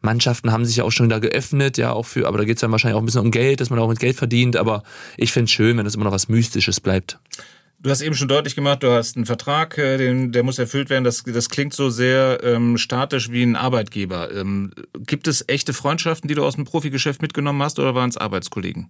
Mannschaften 0.05 0.53
haben 0.53 0.65
sich 0.65 0.77
ja 0.77 0.85
auch 0.85 0.93
schon 0.93 1.09
da 1.09 1.19
geöffnet, 1.19 1.79
ja, 1.79 1.93
auch 1.93 2.05
für, 2.05 2.29
aber 2.29 2.39
da 2.39 2.45
geht's 2.45 2.61
dann 2.61 2.71
wahrscheinlich 2.71 2.97
auch 2.97 3.03
ein 3.03 3.07
bisschen 3.07 3.23
um 3.23 3.31
Geld, 3.31 3.61
dass 3.61 3.71
man 3.71 3.79
auch 3.79 3.89
mit 3.89 3.99
Geld 3.99 4.17
verdient, 4.17 4.57
aber 4.57 4.83
ich 5.17 5.33
finde 5.33 5.51
schön, 5.51 5.77
wenn 5.79 5.87
es 5.87 5.95
immer 5.95 6.05
noch 6.05 6.13
was 6.13 6.29
Mystisches 6.29 6.81
bleibt. 6.81 7.19
Du 7.85 7.91
hast 7.91 8.01
eben 8.01 8.15
schon 8.15 8.29
deutlich 8.29 8.55
gemacht, 8.55 8.83
du 8.83 8.91
hast 8.91 9.15
einen 9.15 9.27
Vertrag, 9.27 9.77
äh, 9.77 9.99
den, 9.99 10.33
der 10.33 10.43
muss 10.43 10.59
erfüllt 10.59 10.89
werden. 10.89 11.05
Das, 11.05 11.23
das 11.23 11.51
klingt 11.51 11.75
so 11.75 11.91
sehr 11.91 12.41
ähm, 12.43 12.79
statisch 12.79 13.31
wie 13.31 13.43
ein 13.43 13.57
Arbeitgeber. 13.57 14.35
Ähm, 14.35 14.73
gibt 15.01 15.29
es 15.29 15.45
echte 15.49 15.75
Freundschaften, 15.75 16.27
die 16.27 16.35
du 16.35 16.47
aus 16.47 16.55
dem 16.55 16.65
Profigeschäft 16.65 17.21
mitgenommen 17.21 17.63
hast 17.63 17.79
oder 17.79 17.95
waren 17.95 18.09
es 18.09 18.17
Arbeitskollegen? 18.17 18.89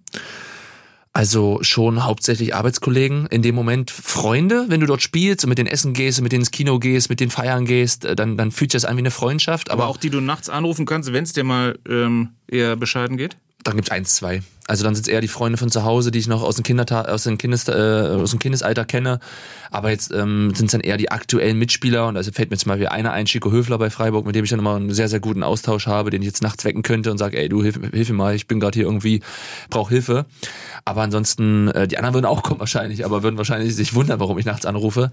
Also 1.11 1.59
schon 1.61 2.05
hauptsächlich 2.05 2.55
Arbeitskollegen, 2.55 3.25
in 3.25 3.41
dem 3.41 3.53
Moment 3.53 3.91
Freunde, 3.91 4.63
wenn 4.69 4.79
du 4.79 4.85
dort 4.85 5.01
spielst 5.01 5.43
und 5.43 5.49
mit 5.49 5.57
denen 5.57 5.67
essen 5.67 5.91
gehst, 5.91 6.21
mit 6.21 6.31
denen 6.31 6.43
ins 6.43 6.51
Kino 6.51 6.79
gehst, 6.79 7.09
mit 7.09 7.19
denen 7.19 7.31
feiern 7.31 7.65
gehst, 7.65 8.05
äh, 8.05 8.15
dann, 8.15 8.37
dann 8.37 8.51
fühlt 8.51 8.71
sich 8.71 8.81
das 8.81 8.89
an 8.89 8.95
wie 8.95 9.01
eine 9.01 9.11
Freundschaft. 9.11 9.71
Aber, 9.71 9.83
aber 9.83 9.91
auch 9.91 9.97
die 9.97 10.09
du 10.09 10.21
nachts 10.21 10.49
anrufen 10.49 10.85
kannst, 10.85 11.11
wenn 11.11 11.25
es 11.25 11.33
dir 11.33 11.43
mal 11.43 11.77
ähm, 11.89 12.29
eher 12.47 12.77
bescheiden 12.77 13.17
geht? 13.17 13.35
Dann 13.61 13.75
gibt's 13.75 13.91
eins, 13.91 14.15
zwei. 14.15 14.41
Also 14.67 14.83
dann 14.83 14.95
sind 14.95 15.07
es 15.07 15.13
eher 15.13 15.21
die 15.21 15.27
Freunde 15.27 15.57
von 15.57 15.69
zu 15.69 15.83
Hause, 15.83 16.09
die 16.09 16.17
ich 16.17 16.27
noch 16.27 16.41
aus 16.41 16.55
dem, 16.55 16.63
Kinderta 16.63 17.03
aus 17.03 17.23
dem, 17.23 17.37
Kindes 17.37 17.67
äh, 17.67 17.71
aus 17.71 18.31
dem 18.31 18.39
Kindesalter 18.39 18.83
kenne. 18.83 19.19
Aber 19.69 19.91
jetzt 19.91 20.11
ähm, 20.11 20.53
sind 20.55 20.67
es 20.67 20.71
dann 20.71 20.81
eher 20.81 20.97
die 20.97 21.11
aktuellen 21.11 21.59
Mitspieler. 21.59 22.07
Und 22.07 22.17
also 22.17 22.31
fällt 22.31 22.49
mir 22.49 22.57
zum 22.57 22.69
Beispiel 22.69 22.87
einer 22.87 23.11
ein, 23.11 23.25
Chico 23.25 23.51
Höfler 23.51 23.77
bei 23.77 23.91
Freiburg, 23.91 24.25
mit 24.25 24.35
dem 24.35 24.43
ich 24.43 24.49
dann 24.49 24.59
immer 24.59 24.75
einen 24.75 24.91
sehr, 24.91 25.07
sehr 25.07 25.19
guten 25.19 25.43
Austausch 25.43 25.85
habe, 25.85 26.09
den 26.09 26.21
ich 26.23 26.27
jetzt 26.27 26.41
nachts 26.41 26.65
wecken 26.65 26.81
könnte 26.81 27.11
und 27.11 27.19
sage, 27.19 27.37
ey, 27.37 27.47
du 27.47 27.61
hilf, 27.61 27.79
hilf 27.91 28.09
mir 28.09 28.15
mal, 28.15 28.35
ich 28.35 28.47
bin 28.47 28.59
gerade 28.59 28.75
hier 28.75 28.85
irgendwie, 28.85 29.21
brauche 29.69 29.93
Hilfe. 29.93 30.25
Aber 30.83 31.03
ansonsten, 31.03 31.67
äh, 31.67 31.87
die 31.87 31.97
anderen 31.97 32.15
würden 32.15 32.25
auch 32.25 32.41
kommen 32.41 32.59
wahrscheinlich, 32.59 33.05
aber 33.05 33.21
würden 33.21 33.37
wahrscheinlich 33.37 33.75
sich 33.75 33.93
wundern, 33.93 34.19
warum 34.19 34.37
ich 34.39 34.45
nachts 34.45 34.65
anrufe. 34.65 35.11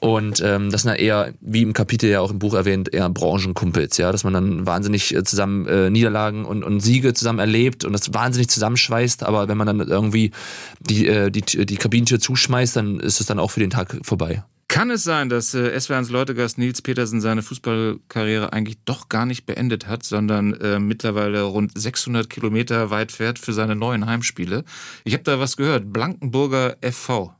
Und 0.00 0.40
ähm, 0.44 0.70
das 0.70 0.82
sind 0.82 0.90
dann 0.90 0.98
eher, 0.98 1.34
wie 1.40 1.62
im 1.62 1.72
Kapitel 1.72 2.08
ja 2.08 2.20
auch 2.20 2.30
im 2.30 2.38
Buch 2.38 2.54
erwähnt, 2.54 2.92
eher 2.92 3.08
Branchenkumpels, 3.10 3.96
ja, 3.98 4.10
dass 4.10 4.24
man 4.24 4.32
dann 4.32 4.66
wahnsinnig 4.66 5.14
äh, 5.14 5.22
zusammen 5.22 5.66
äh, 5.66 5.90
Niederlagen 5.90 6.44
und, 6.44 6.64
und 6.64 6.80
Siege 6.80 7.14
zusammen 7.14 7.40
erlebt 7.40 7.84
und 7.84 7.92
das 7.92 8.14
wahnsinnig 8.14 8.48
zusammenschweißt. 8.88 9.22
Aber 9.24 9.48
wenn 9.48 9.56
man 9.56 9.66
dann 9.66 9.80
irgendwie 9.80 10.32
die, 10.80 11.06
äh, 11.06 11.30
die, 11.30 11.42
die 11.42 11.76
Kabinentür 11.76 12.18
zuschmeißt, 12.18 12.76
dann 12.76 13.00
ist 13.00 13.20
es 13.20 13.26
dann 13.26 13.38
auch 13.38 13.50
für 13.50 13.60
den 13.60 13.70
Tag 13.70 13.98
vorbei. 14.02 14.42
Kann 14.68 14.90
es 14.90 15.02
sein, 15.02 15.30
dass 15.30 15.54
äh, 15.54 15.78
SWRs 15.78 16.10
Leutegast 16.10 16.58
Nils 16.58 16.82
Petersen 16.82 17.22
seine 17.22 17.42
Fußballkarriere 17.42 18.52
eigentlich 18.52 18.76
doch 18.84 19.08
gar 19.08 19.24
nicht 19.24 19.46
beendet 19.46 19.86
hat, 19.86 20.02
sondern 20.02 20.52
äh, 20.54 20.78
mittlerweile 20.78 21.42
rund 21.42 21.72
600 21.78 22.28
Kilometer 22.28 22.90
weit 22.90 23.10
fährt 23.10 23.38
für 23.38 23.54
seine 23.54 23.76
neuen 23.76 24.04
Heimspiele? 24.04 24.64
Ich 25.04 25.14
habe 25.14 25.24
da 25.24 25.40
was 25.40 25.56
gehört. 25.56 25.90
Blankenburger 25.90 26.76
FV. 26.82 27.32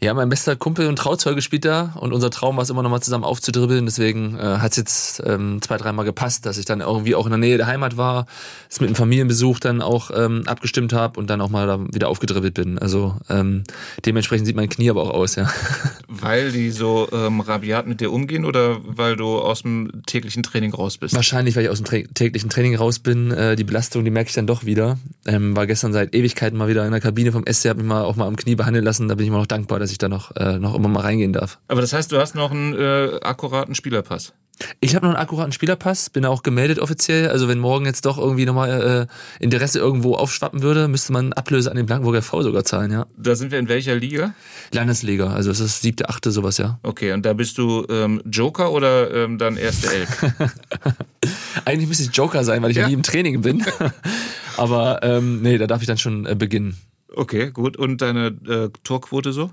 Ja, 0.00 0.12
mein 0.14 0.28
bester 0.28 0.56
Kumpel 0.56 0.88
und 0.88 0.96
Trauzeuge 0.96 1.40
spielt 1.40 1.64
da 1.64 1.94
und 1.98 2.12
unser 2.12 2.30
Traum 2.30 2.56
war 2.56 2.62
es 2.62 2.70
immer 2.70 2.82
noch 2.82 2.90
mal 2.90 3.00
zusammen 3.00 3.24
aufzudribbeln. 3.24 3.86
Deswegen 3.86 4.38
äh, 4.38 4.58
hat 4.58 4.72
es 4.72 4.76
jetzt 4.76 5.22
ähm, 5.24 5.60
zwei, 5.62 5.78
dreimal 5.78 6.04
gepasst, 6.04 6.44
dass 6.44 6.58
ich 6.58 6.66
dann 6.66 6.80
irgendwie 6.80 7.14
auch 7.14 7.26
in 7.26 7.30
der 7.30 7.38
Nähe 7.38 7.56
der 7.56 7.66
Heimat 7.66 7.96
war, 7.96 8.26
es 8.68 8.80
mit 8.80 8.88
einem 8.88 8.96
Familienbesuch 8.96 9.58
dann 9.58 9.80
auch 9.80 10.10
ähm, 10.14 10.42
abgestimmt 10.46 10.92
habe 10.92 11.18
und 11.18 11.30
dann 11.30 11.40
auch 11.40 11.48
mal 11.48 11.66
da 11.66 11.80
wieder 11.92 12.08
aufgedribbelt 12.08 12.54
bin. 12.54 12.78
Also 12.78 13.16
ähm, 13.30 13.64
dementsprechend 14.04 14.46
sieht 14.46 14.56
mein 14.56 14.68
Knie 14.68 14.90
aber 14.90 15.02
auch 15.02 15.10
aus, 15.10 15.36
ja. 15.36 15.50
Weil 16.08 16.52
die 16.52 16.70
so 16.70 17.08
ähm, 17.12 17.40
rabiat 17.40 17.86
mit 17.86 18.00
dir 18.00 18.12
umgehen 18.12 18.44
oder 18.44 18.78
weil 18.84 19.16
du 19.16 19.38
aus 19.38 19.62
dem 19.62 20.02
täglichen 20.06 20.42
Training 20.42 20.72
raus 20.72 20.98
bist? 20.98 21.14
Wahrscheinlich, 21.14 21.56
weil 21.56 21.64
ich 21.64 21.70
aus 21.70 21.82
dem 21.82 21.84
Tra 21.84 21.96
täglichen 22.14 22.48
Training 22.48 22.76
raus 22.76 22.98
bin. 22.98 23.30
Äh, 23.30 23.56
die 23.56 23.64
Belastung, 23.64 24.04
die 24.04 24.10
merke 24.10 24.28
ich 24.28 24.34
dann 24.34 24.46
doch 24.46 24.64
wieder. 24.64 24.98
Ähm, 25.26 25.56
war 25.56 25.66
gestern 25.66 25.92
seit 25.92 26.14
Ewigkeiten 26.14 26.56
mal 26.56 26.68
wieder 26.68 26.84
in 26.84 26.92
der 26.92 27.00
Kabine 27.00 27.32
vom 27.32 27.44
SC, 27.50 27.68
habe 27.68 27.80
mich 27.80 27.88
mal 27.88 28.04
auch 28.04 28.16
mal 28.16 28.26
am 28.26 28.36
Knie 28.36 28.54
behandeln 28.54 28.84
lassen. 28.84 29.08
Da 29.08 29.14
bin 29.14 29.24
ich 29.24 29.28
immer 29.28 29.38
noch 29.38 29.46
dankbar, 29.46 29.78
dass 29.86 29.92
ich 29.92 29.98
da 29.98 30.08
noch, 30.08 30.34
äh, 30.34 30.58
noch 30.58 30.74
immer 30.74 30.88
mal 30.88 31.00
reingehen 31.00 31.32
darf. 31.32 31.60
Aber 31.68 31.80
das 31.80 31.92
heißt, 31.92 32.10
du 32.10 32.18
hast 32.18 32.34
noch 32.34 32.50
einen 32.50 32.74
äh, 32.74 33.20
akkuraten 33.22 33.76
Spielerpass? 33.76 34.32
Ich 34.80 34.96
habe 34.96 35.06
noch 35.06 35.14
einen 35.14 35.22
akkuraten 35.22 35.52
Spielerpass, 35.52 36.10
bin 36.10 36.24
auch 36.24 36.42
gemeldet 36.42 36.80
offiziell. 36.80 37.28
Also 37.28 37.46
wenn 37.46 37.58
morgen 37.58 37.84
jetzt 37.84 38.04
doch 38.04 38.18
irgendwie 38.18 38.46
nochmal 38.46 39.06
äh, 39.08 39.44
Interesse 39.44 39.78
irgendwo 39.78 40.14
aufschwappen 40.14 40.62
würde, 40.62 40.88
müsste 40.88 41.12
man 41.12 41.32
Ablöse 41.34 41.70
an 41.70 41.76
den 41.76 41.86
Blankenburger 41.86 42.22
V 42.22 42.42
sogar 42.42 42.64
zahlen, 42.64 42.90
ja. 42.90 43.06
Da 43.16 43.36
sind 43.36 43.52
wir 43.52 43.60
in 43.60 43.68
welcher 43.68 43.94
Liga? 43.94 44.34
Landesliga, 44.72 45.32
also 45.32 45.52
es 45.52 45.60
ist 45.60 45.82
siebte, 45.82 46.08
achte, 46.08 46.32
sowas, 46.32 46.58
ja. 46.58 46.80
Okay, 46.82 47.12
und 47.12 47.24
da 47.24 47.34
bist 47.34 47.58
du 47.58 47.86
ähm, 47.88 48.22
Joker 48.24 48.72
oder 48.72 49.14
ähm, 49.14 49.38
dann 49.38 49.56
erste 49.56 49.94
Elf? 49.94 50.24
Eigentlich 51.64 51.88
müsste 51.88 52.04
ich 52.04 52.16
Joker 52.16 52.42
sein, 52.42 52.60
weil 52.62 52.70
ich 52.70 52.76
ja, 52.76 52.84
ja 52.84 52.88
nie 52.88 52.94
im 52.94 53.02
Training 53.02 53.42
bin. 53.42 53.64
Aber 54.56 55.00
ähm, 55.02 55.42
nee, 55.42 55.58
da 55.58 55.66
darf 55.66 55.82
ich 55.82 55.86
dann 55.86 55.98
schon 55.98 56.26
äh, 56.26 56.34
beginnen. 56.34 56.76
Okay, 57.16 57.50
gut. 57.50 57.78
Und 57.78 58.02
deine 58.02 58.26
äh, 58.46 58.68
Torquote 58.84 59.32
so? 59.32 59.50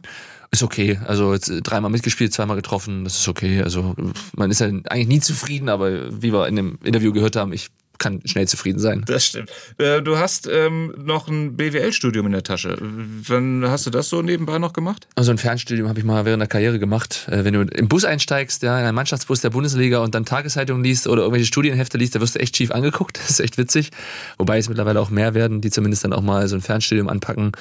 Ist 0.51 0.63
okay. 0.63 0.99
Also 1.05 1.33
jetzt 1.33 1.51
dreimal 1.63 1.89
mitgespielt, 1.89 2.33
zweimal 2.33 2.57
getroffen, 2.57 3.05
das 3.05 3.19
ist 3.21 3.27
okay. 3.27 3.63
Also 3.63 3.95
man 4.35 4.51
ist 4.51 4.59
ja 4.59 4.67
eigentlich 4.67 5.07
nie 5.07 5.19
zufrieden, 5.21 5.69
aber 5.69 6.21
wie 6.21 6.33
wir 6.33 6.47
in 6.47 6.57
dem 6.57 6.77
Interview 6.83 7.13
gehört 7.13 7.37
haben, 7.37 7.53
ich 7.53 7.69
kann 7.99 8.21
schnell 8.25 8.47
zufrieden 8.47 8.79
sein. 8.79 9.03
Das 9.05 9.25
stimmt. 9.25 9.51
Äh, 9.77 10.01
du 10.01 10.17
hast 10.17 10.47
ähm, 10.51 10.93
noch 10.97 11.27
ein 11.27 11.55
BWL-Studium 11.55 12.25
in 12.25 12.31
der 12.31 12.43
Tasche. 12.43 12.77
Wann 12.79 13.65
hast 13.67 13.85
du 13.85 13.89
das 13.89 14.09
so 14.09 14.21
nebenbei 14.21 14.57
noch 14.57 14.73
gemacht? 14.73 15.07
Also 15.15 15.31
ein 15.31 15.37
Fernstudium 15.37 15.87
habe 15.87 15.99
ich 15.99 16.05
mal 16.05 16.25
während 16.25 16.41
der 16.41 16.47
Karriere 16.47 16.79
gemacht. 16.79 17.27
Äh, 17.29 17.43
wenn 17.45 17.53
du 17.53 17.61
im 17.61 17.87
Bus 17.87 18.05
einsteigst, 18.05 18.63
ja, 18.63 18.79
in 18.79 18.85
einen 18.85 18.95
Mannschaftsbus 18.95 19.41
der 19.41 19.51
Bundesliga 19.51 19.99
und 19.99 20.15
dann 20.15 20.25
Tageszeitungen 20.25 20.83
liest 20.83 21.07
oder 21.07 21.21
irgendwelche 21.21 21.47
Studienhefte 21.47 21.97
liest, 21.97 22.15
da 22.15 22.21
wirst 22.21 22.35
du 22.35 22.39
echt 22.39 22.57
schief 22.57 22.71
angeguckt. 22.71 23.19
Das 23.23 23.29
ist 23.29 23.39
echt 23.39 23.57
witzig. 23.57 23.91
Wobei 24.37 24.57
es 24.57 24.67
mittlerweile 24.67 24.99
auch 24.99 25.09
mehr 25.09 25.33
werden, 25.33 25.61
die 25.61 25.69
zumindest 25.69 26.03
dann 26.03 26.11
auch 26.11 26.21
mal 26.21 26.45
so 26.49 26.55
ein 26.55 26.61
Fernstudium 26.61 27.07
anpacken. 27.07 27.53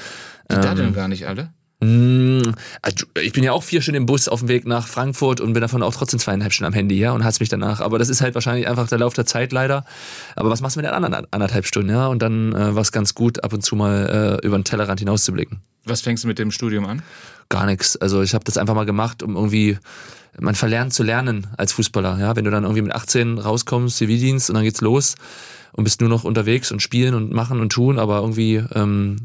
Die 0.50 0.56
ähm, 0.56 0.62
daddeln 0.62 0.92
gar 0.92 1.06
nicht 1.06 1.28
alle? 1.28 1.50
Hm, 1.82 2.54
also, 2.80 3.06
ich 3.20 3.32
bin 3.32 3.42
ja 3.42 3.50
auch 3.50 3.64
vier 3.64 3.82
Stunden 3.82 3.96
im 3.96 4.06
Bus 4.06 4.28
auf 4.28 4.38
dem 4.38 4.48
Weg 4.48 4.66
nach 4.66 4.86
Frankfurt 4.86 5.40
und 5.40 5.52
bin 5.52 5.60
davon 5.60 5.82
auch 5.82 5.92
trotzdem 5.92 6.20
zweieinhalb 6.20 6.52
Stunden 6.52 6.72
am 6.72 6.74
Handy, 6.74 6.96
ja, 6.96 7.10
und 7.10 7.24
hasse 7.24 7.40
mich 7.40 7.48
danach. 7.48 7.80
Aber 7.80 7.98
das 7.98 8.08
ist 8.08 8.20
halt 8.20 8.36
wahrscheinlich 8.36 8.68
einfach 8.68 8.86
der 8.86 8.98
Lauf 8.98 9.14
der 9.14 9.26
Zeit 9.26 9.50
leider. 9.50 9.84
Aber 10.36 10.48
was 10.48 10.60
machst 10.60 10.76
du 10.76 10.80
mit 10.80 10.86
den 10.86 10.94
anderen 10.94 11.26
anderthalb 11.32 11.66
Stunden, 11.66 11.90
ja? 11.90 12.06
Und 12.06 12.22
dann 12.22 12.52
äh, 12.52 12.76
war 12.76 12.82
es 12.82 12.92
ganz 12.92 13.16
gut, 13.16 13.42
ab 13.42 13.52
und 13.52 13.62
zu 13.62 13.74
mal 13.74 14.38
äh, 14.42 14.46
über 14.46 14.56
den 14.56 14.62
Tellerrand 14.62 15.00
hinauszublicken. 15.00 15.60
Was 15.84 16.02
fängst 16.02 16.22
du 16.22 16.28
mit 16.28 16.38
dem 16.38 16.52
Studium 16.52 16.86
an? 16.86 17.02
Gar 17.48 17.66
nichts. 17.66 17.96
Also 17.96 18.22
ich 18.22 18.34
habe 18.34 18.44
das 18.44 18.58
einfach 18.58 18.76
mal 18.76 18.86
gemacht, 18.86 19.24
um 19.24 19.34
irgendwie 19.34 19.76
man 20.38 20.54
verlernt 20.54 20.94
zu 20.94 21.02
lernen 21.02 21.48
als 21.56 21.72
Fußballer, 21.72 22.18
ja. 22.20 22.36
Wenn 22.36 22.44
du 22.44 22.52
dann 22.52 22.62
irgendwie 22.62 22.82
mit 22.82 22.94
18 22.94 23.38
rauskommst, 23.38 23.96
Zivildienst 23.96 24.50
und 24.50 24.54
dann 24.54 24.62
geht's 24.62 24.80
los 24.80 25.16
und 25.72 25.82
bist 25.82 26.00
nur 26.00 26.08
noch 26.08 26.22
unterwegs 26.22 26.70
und 26.70 26.80
spielen 26.80 27.14
und 27.14 27.32
machen 27.32 27.60
und 27.60 27.72
tun, 27.72 27.98
aber 27.98 28.18
irgendwie 28.20 28.62
ähm, 28.72 29.16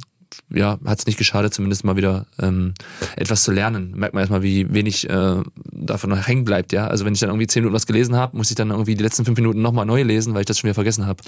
ja, 0.49 0.79
hat 0.85 0.99
es 0.99 1.05
nicht 1.05 1.17
geschadet, 1.17 1.53
zumindest 1.53 1.83
mal 1.83 1.95
wieder 1.95 2.25
ähm, 2.39 2.73
etwas 3.15 3.43
zu 3.43 3.51
lernen. 3.51 3.93
Merkt 3.95 4.13
man 4.13 4.21
erstmal, 4.21 4.43
wie 4.43 4.73
wenig 4.73 5.09
äh, 5.09 5.43
davon 5.71 6.09
noch 6.09 6.27
hängen 6.27 6.45
bleibt, 6.45 6.73
ja. 6.73 6.87
Also 6.87 7.05
wenn 7.05 7.13
ich 7.13 7.19
dann 7.19 7.29
irgendwie 7.29 7.47
zehn 7.47 7.63
Minuten 7.63 7.75
was 7.75 7.87
gelesen 7.87 8.15
habe, 8.15 8.37
muss 8.37 8.49
ich 8.49 8.55
dann 8.55 8.69
irgendwie 8.69 8.95
die 8.95 9.03
letzten 9.03 9.25
fünf 9.25 9.37
Minuten 9.37 9.61
nochmal 9.61 9.85
neu 9.85 10.03
lesen, 10.03 10.33
weil 10.33 10.41
ich 10.41 10.45
das 10.45 10.59
schon 10.59 10.67
wieder 10.67 10.75
vergessen 10.75 11.05
habe. 11.05 11.21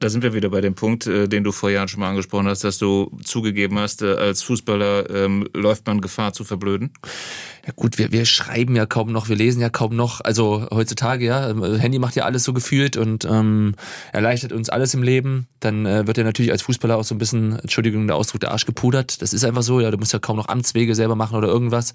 Da 0.00 0.08
sind 0.08 0.22
wir 0.22 0.34
wieder 0.34 0.50
bei 0.50 0.60
dem 0.60 0.74
Punkt, 0.74 1.06
äh, 1.06 1.28
den 1.28 1.44
du 1.44 1.52
vor 1.52 1.70
Jahren 1.70 1.88
schon 1.88 2.00
mal 2.00 2.10
angesprochen 2.10 2.48
hast, 2.48 2.64
dass 2.64 2.78
du 2.78 3.16
zugegeben 3.22 3.78
hast, 3.78 4.02
äh, 4.02 4.14
als 4.14 4.42
Fußballer 4.42 5.08
ähm, 5.10 5.48
läuft 5.54 5.86
man 5.86 6.00
Gefahr 6.00 6.32
zu 6.32 6.44
verblöden. 6.44 6.90
Ja 7.66 7.72
gut, 7.74 7.96
wir, 7.96 8.12
wir 8.12 8.26
schreiben 8.26 8.76
ja 8.76 8.84
kaum 8.84 9.10
noch, 9.10 9.30
wir 9.30 9.36
lesen 9.36 9.60
ja 9.60 9.70
kaum 9.70 9.96
noch. 9.96 10.20
Also 10.20 10.66
heutzutage, 10.70 11.24
ja, 11.24 11.54
Handy 11.78 11.98
macht 11.98 12.14
ja 12.14 12.24
alles 12.24 12.44
so 12.44 12.52
gefühlt 12.52 12.98
und 12.98 13.24
ähm, 13.24 13.74
erleichtert 14.12 14.52
uns 14.52 14.68
alles 14.68 14.92
im 14.92 15.02
Leben. 15.02 15.46
Dann 15.60 15.86
äh, 15.86 16.06
wird 16.06 16.18
ja 16.18 16.24
natürlich 16.24 16.52
als 16.52 16.60
Fußballer 16.60 16.98
auch 16.98 17.04
so 17.04 17.14
ein 17.14 17.18
bisschen, 17.18 17.58
Entschuldigung, 17.58 18.06
der 18.06 18.16
Ausdruck, 18.16 18.42
der 18.42 18.50
Arsch 18.50 18.66
gepudert. 18.66 19.22
Das 19.22 19.32
ist 19.32 19.44
einfach 19.44 19.62
so, 19.62 19.80
ja, 19.80 19.90
du 19.90 19.96
musst 19.96 20.12
ja 20.12 20.18
kaum 20.18 20.36
noch 20.36 20.48
Amtswege 20.48 20.94
selber 20.94 21.16
machen 21.16 21.38
oder 21.38 21.48
irgendwas. 21.48 21.94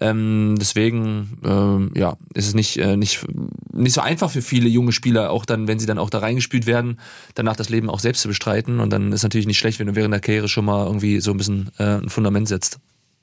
Ähm, 0.00 0.54
deswegen, 0.58 1.38
ähm, 1.44 1.90
ja, 1.94 2.16
ist 2.32 2.46
es 2.46 2.54
nicht, 2.54 2.78
äh, 2.78 2.96
nicht, 2.96 3.26
nicht 3.70 3.92
so 3.92 4.00
einfach 4.00 4.30
für 4.30 4.40
viele 4.40 4.70
junge 4.70 4.92
Spieler, 4.92 5.30
auch 5.30 5.44
dann, 5.44 5.68
wenn 5.68 5.78
sie 5.78 5.86
dann 5.86 5.98
auch 5.98 6.08
da 6.08 6.20
reingespielt 6.20 6.64
werden, 6.64 6.98
danach 7.34 7.56
das 7.56 7.68
Leben 7.68 7.90
auch 7.90 8.00
selbst 8.00 8.22
zu 8.22 8.28
bestreiten. 8.28 8.80
Und 8.80 8.90
dann 8.90 9.12
ist 9.12 9.24
natürlich 9.24 9.46
nicht 9.46 9.58
schlecht, 9.58 9.78
wenn 9.78 9.88
du 9.88 9.94
während 9.94 10.14
der 10.14 10.20
Karriere 10.20 10.48
schon 10.48 10.64
mal 10.64 10.86
irgendwie 10.86 11.20
so 11.20 11.32
ein 11.32 11.36
bisschen 11.36 11.70
äh, 11.78 11.98
ein 11.98 12.08
Fundament 12.08 12.48
setzt. 12.48 12.78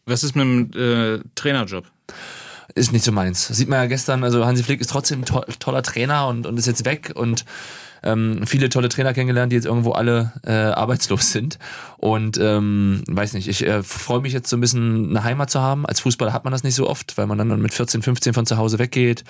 Was 0.09 0.23
ist 0.23 0.35
mit 0.35 0.43
dem 0.43 0.71
äh, 0.73 1.19
Trainerjob? 1.35 1.85
Ist 2.75 2.91
nicht 2.91 3.03
so 3.03 3.11
meins. 3.11 3.47
sieht 3.47 3.67
man 3.67 3.79
ja 3.79 3.85
gestern, 3.87 4.23
also 4.23 4.45
Hansi 4.45 4.63
Flick 4.63 4.81
ist 4.81 4.89
trotzdem 4.89 5.25
to 5.25 5.41
toller 5.59 5.81
Trainer 5.81 6.27
und, 6.27 6.45
und 6.45 6.57
ist 6.57 6.67
jetzt 6.67 6.85
weg 6.85 7.11
und 7.15 7.45
ähm, 8.03 8.41
viele 8.45 8.69
tolle 8.69 8.89
Trainer 8.89 9.13
kennengelernt, 9.13 9.51
die 9.51 9.55
jetzt 9.55 9.65
irgendwo 9.65 9.91
alle 9.91 10.33
äh, 10.45 10.51
arbeitslos 10.51 11.31
sind. 11.31 11.59
Und 11.97 12.38
ähm, 12.41 13.03
weiß 13.07 13.33
nicht, 13.33 13.47
ich 13.47 13.65
äh, 13.65 13.83
freue 13.83 14.21
mich 14.21 14.33
jetzt 14.33 14.49
so 14.49 14.57
ein 14.57 14.62
bisschen 14.62 15.09
eine 15.09 15.23
Heimat 15.23 15.49
zu 15.49 15.59
haben. 15.59 15.85
Als 15.85 15.99
Fußballer 15.99 16.31
hat 16.31 16.45
man 16.45 16.51
das 16.51 16.63
nicht 16.63 16.75
so 16.75 16.89
oft, 16.89 17.17
weil 17.17 17.27
man 17.27 17.38
dann 17.38 17.62
mit 17.62 17.73
14, 17.73 18.01
15 18.01 18.33
von 18.33 18.45
zu 18.45 18.57
Hause 18.57 18.79
weggeht, 18.79 19.23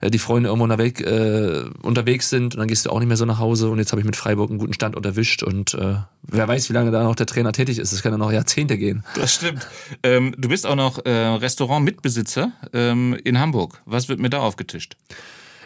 äh, 0.00 0.10
die 0.10 0.18
Freunde 0.18 0.48
irgendwo 0.48 0.64
unterwegs, 0.64 1.00
äh, 1.00 1.64
unterwegs 1.82 2.30
sind 2.30 2.54
und 2.54 2.60
dann 2.60 2.68
gehst 2.68 2.86
du 2.86 2.90
auch 2.90 3.00
nicht 3.00 3.08
mehr 3.08 3.16
so 3.16 3.24
nach 3.24 3.38
Hause. 3.38 3.70
Und 3.70 3.78
jetzt 3.78 3.90
habe 3.92 4.00
ich 4.00 4.06
mit 4.06 4.16
Freiburg 4.16 4.50
einen 4.50 4.58
guten 4.58 4.72
Standort 4.72 5.04
erwischt 5.04 5.42
und 5.42 5.74
äh, 5.74 5.96
wer 6.22 6.48
weiß, 6.48 6.68
wie 6.68 6.74
lange 6.74 6.90
da 6.90 7.02
noch 7.02 7.16
der 7.16 7.26
Trainer 7.26 7.52
tätig 7.52 7.78
ist. 7.78 7.92
Das 7.92 8.02
kann 8.02 8.12
ja 8.12 8.18
noch 8.18 8.32
Jahrzehnte 8.32 8.78
gehen. 8.78 9.04
Das 9.16 9.34
stimmt. 9.34 9.66
Ähm, 10.02 10.34
du 10.38 10.48
bist 10.48 10.66
auch 10.66 10.76
noch 10.76 11.04
äh, 11.04 11.10
Restaurant-Mitbesitzer 11.10 12.52
ähm, 12.72 13.18
in 13.24 13.40
Hamburg. 13.40 13.82
Was 13.84 14.08
wird 14.08 14.20
mir 14.20 14.30
da 14.30 14.38
aufgetischt? 14.38 14.96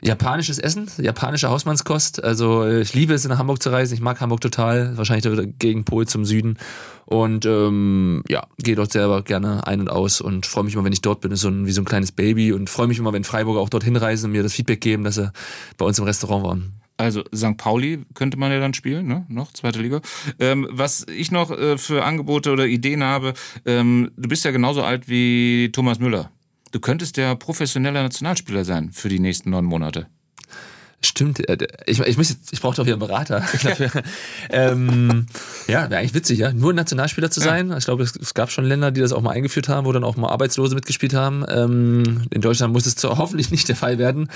Japanisches 0.02 0.58
Essen, 0.58 0.90
japanische 0.98 1.48
Hausmannskost. 1.48 2.22
Also 2.22 2.66
ich 2.66 2.94
liebe 2.94 3.14
es, 3.14 3.26
nach 3.26 3.38
Hamburg 3.38 3.62
zu 3.62 3.70
reisen. 3.70 3.94
Ich 3.94 4.00
mag 4.00 4.20
Hamburg 4.20 4.40
total. 4.40 4.96
Wahrscheinlich 4.96 5.22
der 5.22 5.46
Gegenpol 5.46 6.06
zum 6.06 6.24
Süden. 6.24 6.58
Und 7.06 7.46
ähm, 7.46 8.22
ja, 8.28 8.46
gehe 8.58 8.74
dort 8.74 8.92
selber 8.92 9.22
gerne 9.22 9.66
ein 9.66 9.80
und 9.80 9.88
aus 9.90 10.20
und 10.20 10.44
freue 10.44 10.64
mich 10.64 10.74
immer, 10.74 10.84
wenn 10.84 10.92
ich 10.92 11.02
dort 11.02 11.20
bin, 11.20 11.34
so 11.36 11.48
ein, 11.48 11.66
wie 11.66 11.72
so 11.72 11.80
ein 11.80 11.84
kleines 11.84 12.12
Baby. 12.12 12.52
Und 12.52 12.68
freue 12.68 12.88
mich 12.88 12.98
immer, 12.98 13.12
wenn 13.12 13.24
Freiburger 13.24 13.60
auch 13.60 13.68
dorthin 13.68 13.96
reisen 13.96 14.26
und 14.26 14.32
mir 14.32 14.42
das 14.42 14.52
Feedback 14.52 14.80
geben, 14.80 15.04
dass 15.04 15.14
sie 15.14 15.32
bei 15.78 15.86
uns 15.86 15.98
im 15.98 16.04
Restaurant 16.04 16.44
waren. 16.44 16.72
Also 16.98 17.24
St. 17.34 17.56
Pauli 17.58 18.04
könnte 18.14 18.38
man 18.38 18.50
ja 18.50 18.58
dann 18.58 18.72
spielen, 18.72 19.06
ne? 19.06 19.26
Noch 19.28 19.52
zweite 19.52 19.82
Liga. 19.82 20.00
Ähm, 20.38 20.66
was 20.70 21.06
ich 21.14 21.30
noch 21.30 21.50
äh, 21.50 21.76
für 21.76 22.04
Angebote 22.04 22.50
oder 22.50 22.66
Ideen 22.66 23.04
habe, 23.04 23.34
ähm, 23.66 24.10
du 24.16 24.28
bist 24.28 24.44
ja 24.44 24.50
genauso 24.50 24.82
alt 24.82 25.08
wie 25.08 25.70
Thomas 25.72 25.98
Müller. 25.98 26.30
Du 26.72 26.80
könntest 26.80 27.16
ja 27.16 27.34
professioneller 27.34 28.02
Nationalspieler 28.02 28.64
sein 28.64 28.90
für 28.90 29.08
die 29.08 29.20
nächsten 29.20 29.50
neun 29.50 29.64
Monate. 29.64 30.08
Stimmt, 31.06 31.48
äh, 31.48 31.66
ich, 31.86 32.00
ich, 32.00 32.16
muss 32.16 32.30
jetzt, 32.30 32.52
ich 32.52 32.60
brauche 32.60 32.76
doch 32.76 32.84
hier 32.84 32.94
einen 32.94 33.00
Berater 33.00 33.40
dafür. 33.62 33.90
ähm, 34.50 35.26
ja, 35.68 35.88
wäre 35.88 36.00
eigentlich 36.00 36.14
witzig, 36.14 36.38
ja. 36.38 36.52
Nur 36.52 36.72
Nationalspieler 36.72 37.30
zu 37.30 37.40
sein. 37.40 37.70
Ja. 37.70 37.78
Ich 37.78 37.84
glaube, 37.84 38.02
es, 38.02 38.16
es, 38.16 38.34
gab 38.34 38.50
schon 38.50 38.64
Länder, 38.64 38.90
die 38.90 39.00
das 39.00 39.12
auch 39.12 39.20
mal 39.20 39.30
eingeführt 39.30 39.68
haben, 39.68 39.86
wo 39.86 39.92
dann 39.92 40.04
auch 40.04 40.16
mal 40.16 40.28
Arbeitslose 40.28 40.74
mitgespielt 40.74 41.14
haben. 41.14 41.44
Ähm, 41.48 42.22
in 42.30 42.40
Deutschland 42.40 42.72
muss 42.72 42.86
es 42.86 42.96
zwar 42.96 43.18
hoffentlich 43.18 43.50
nicht 43.50 43.68
der 43.68 43.76
Fall 43.76 43.98
werden. 43.98 44.28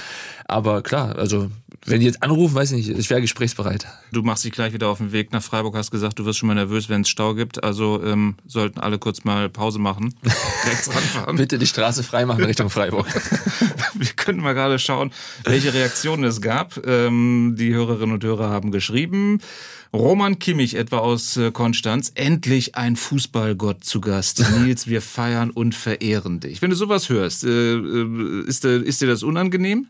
Aber 0.47 0.83
klar, 0.83 1.17
also 1.17 1.51
wenn 1.87 2.01
die 2.01 2.07
jetzt 2.07 2.23
anrufen, 2.23 2.55
weiß 2.55 2.73
ich 2.73 2.89
nicht, 2.89 2.99
ich 2.99 3.11
wäre 3.11 3.21
gesprächsbereit. 3.21 3.87
Du 4.13 4.23
machst 4.23 4.45
dich 4.45 4.53
gleich 4.53 4.73
wieder 4.73 4.89
auf 4.89 4.99
den 4.99 5.13
Weg 5.13 5.33
nach 5.33 5.43
Freiburg, 5.43 5.77
hast 5.77 5.91
gesagt, 5.91 6.19
du 6.19 6.25
wirst 6.25 6.39
schon 6.39 6.47
mal 6.47 6.55
nervös, 6.55 6.89
wenn 6.89 7.03
es 7.03 7.09
Stau 7.09 7.35
gibt. 7.35 7.65
Also 7.65 8.03
ähm, 8.05 8.37
sollten 8.47 8.81
alle 8.81 8.99
kurz 8.99 9.25
mal 9.25 9.49
Pause 9.49 9.79
machen. 9.79 10.15
Rechts 10.67 10.89
ranfahren. 10.95 11.37
Bitte 11.37 11.59
die 11.59 11.67
Straße 11.67 12.03
frei 12.03 12.27
machen 12.27 12.45
Richtung 12.45 12.71
Freiburg. 12.71 13.07
Wir 13.95 14.07
können 14.09 14.41
mal 14.41 14.55
gerade 14.55 14.79
schauen, 14.79 15.11
welche 15.45 15.73
Reaktionen 15.73 16.25
es 16.25 16.41
gab. 16.41 16.60
Ähm, 16.85 17.57
die 17.59 17.73
Hörerinnen 17.73 18.15
und 18.15 18.25
Hörer 18.25 18.51
haben 18.51 18.71
geschrieben. 18.71 19.39
Roman 19.93 20.39
Kimmich 20.39 20.75
etwa 20.75 20.99
aus 20.99 21.37
äh, 21.37 21.51
Konstanz, 21.51 22.13
endlich 22.15 22.77
ein 22.77 22.97
Fußballgott 22.97 23.85
zu 23.85 24.01
Gast. 24.01 24.45
Nils, 24.59 24.87
wir 24.87 25.03
feiern 25.03 25.51
und 25.51 25.75
verehren 25.75 26.41
dich. 26.41 26.63
Wenn 26.63 26.71
du 26.71 26.77
sowas 26.77 27.09
hörst, 27.09 27.45
äh, 27.45 27.75
äh 27.75 28.45
ist, 28.47 28.65
ist 28.65 29.01
dir 29.01 29.09
das 29.09 29.23
unangenehm? 29.23 29.89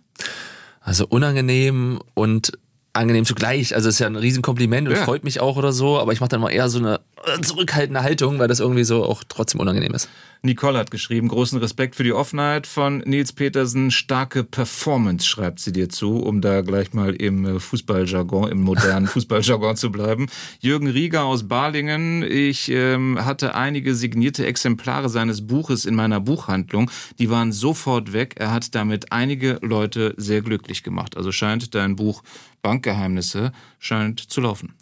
Also 0.80 1.06
unangenehm 1.06 2.00
und 2.14 2.52
angenehm 2.92 3.24
zugleich. 3.24 3.74
Also 3.74 3.88
es 3.88 3.96
ist 3.96 3.98
ja 4.00 4.06
ein 4.06 4.16
Riesenkompliment 4.16 4.88
und 4.88 4.96
ja. 4.96 5.04
freut 5.04 5.24
mich 5.24 5.40
auch 5.40 5.56
oder 5.56 5.72
so, 5.72 5.98
aber 5.98 6.12
ich 6.12 6.20
mache 6.20 6.30
dann 6.30 6.40
mal 6.40 6.50
eher 6.50 6.68
so 6.68 6.78
eine 6.78 7.00
zurückhaltende 7.42 8.02
Haltung, 8.02 8.38
weil 8.38 8.48
das 8.48 8.60
irgendwie 8.60 8.84
so 8.84 9.04
auch 9.04 9.22
trotzdem 9.28 9.60
unangenehm 9.60 9.92
ist. 9.92 10.08
Nicole 10.42 10.78
hat 10.78 10.90
geschrieben, 10.90 11.28
großen 11.28 11.58
Respekt 11.58 11.96
für 11.96 12.02
die 12.02 12.14
Offenheit 12.14 12.66
von 12.66 12.98
Nils 13.00 13.34
Petersen, 13.34 13.90
starke 13.90 14.42
Performance 14.42 15.26
schreibt 15.26 15.60
sie 15.60 15.70
dir 15.70 15.90
zu, 15.90 16.16
um 16.16 16.40
da 16.40 16.62
gleich 16.62 16.94
mal 16.94 17.14
im 17.14 17.44
äh, 17.44 17.60
Fußballjargon, 17.60 18.50
im 18.50 18.62
modernen 18.62 19.06
Fußballjargon 19.06 19.76
zu 19.76 19.92
bleiben. 19.92 20.28
Jürgen 20.60 20.86
Rieger 20.86 21.24
aus 21.24 21.46
Balingen, 21.46 22.22
ich 22.22 22.70
ähm, 22.70 23.22
hatte 23.22 23.54
einige 23.54 23.94
signierte 23.94 24.46
Exemplare 24.46 25.10
seines 25.10 25.46
Buches 25.46 25.84
in 25.84 25.94
meiner 25.94 26.20
Buchhandlung, 26.20 26.90
die 27.18 27.28
waren 27.28 27.52
sofort 27.52 28.14
weg. 28.14 28.36
Er 28.38 28.50
hat 28.50 28.74
damit 28.74 29.12
einige 29.12 29.58
Leute 29.60 30.14
sehr 30.16 30.40
glücklich 30.40 30.82
gemacht. 30.82 31.18
Also 31.18 31.32
scheint 31.32 31.74
dein 31.74 31.96
Buch 31.96 32.22
Bankgeheimnisse 32.62 33.52
scheint 33.78 34.20
zu 34.20 34.40
laufen. 34.40 34.74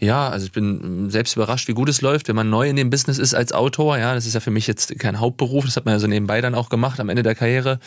Ja, 0.00 0.28
also 0.28 0.46
ich 0.46 0.52
bin 0.52 1.10
selbst 1.10 1.36
überrascht, 1.36 1.68
wie 1.68 1.74
gut 1.74 1.88
es 1.88 2.00
läuft, 2.00 2.28
wenn 2.28 2.36
man 2.36 2.48
neu 2.48 2.68
in 2.68 2.76
dem 2.76 2.90
Business 2.90 3.18
ist 3.18 3.34
als 3.34 3.52
Autor. 3.52 3.98
Ja, 3.98 4.14
das 4.14 4.26
ist 4.26 4.34
ja 4.34 4.40
für 4.40 4.50
mich 4.50 4.66
jetzt 4.66 4.98
kein 4.98 5.20
Hauptberuf, 5.20 5.64
das 5.64 5.76
hat 5.76 5.84
man 5.84 5.94
ja 5.94 5.98
so 5.98 6.06
nebenbei 6.06 6.40
dann 6.40 6.54
auch 6.54 6.70
gemacht 6.70 6.98
am 7.00 7.08
Ende 7.08 7.22
der 7.22 7.34
Karriere. 7.34 7.78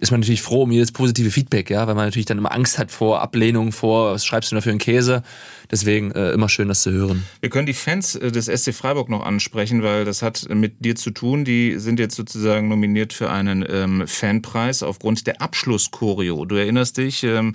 Ist 0.00 0.10
man 0.10 0.20
natürlich 0.20 0.42
froh 0.42 0.64
um 0.64 0.72
jedes 0.72 0.92
positive 0.92 1.30
Feedback, 1.30 1.70
ja, 1.70 1.86
weil 1.86 1.94
man 1.94 2.06
natürlich 2.06 2.26
dann 2.26 2.38
immer 2.38 2.52
Angst 2.52 2.78
hat 2.78 2.90
vor 2.90 3.20
Ablehnung, 3.20 3.72
vor, 3.72 4.12
was 4.12 4.26
schreibst 4.26 4.50
du 4.50 4.56
da 4.56 4.60
für 4.60 4.70
einen 4.70 4.78
Käse? 4.78 5.22
Deswegen 5.70 6.12
äh, 6.12 6.30
immer 6.30 6.48
schön, 6.48 6.68
das 6.68 6.82
zu 6.82 6.92
hören. 6.92 7.24
Wir 7.40 7.50
können 7.50 7.66
die 7.66 7.74
Fans 7.74 8.14
äh, 8.14 8.30
des 8.30 8.46
SC 8.46 8.72
Freiburg 8.72 9.08
noch 9.08 9.24
ansprechen, 9.24 9.82
weil 9.82 10.04
das 10.04 10.22
hat 10.22 10.48
mit 10.48 10.84
dir 10.84 10.94
zu 10.94 11.10
tun. 11.10 11.44
Die 11.44 11.78
sind 11.78 11.98
jetzt 11.98 12.14
sozusagen 12.14 12.68
nominiert 12.68 13.12
für 13.12 13.30
einen 13.30 13.64
ähm, 13.68 14.06
Fanpreis 14.06 14.82
aufgrund 14.82 15.26
der 15.26 15.42
Abschlusschoreo. 15.42 16.44
Du 16.44 16.56
erinnerst 16.56 16.98
dich, 16.98 17.24
ähm, 17.24 17.54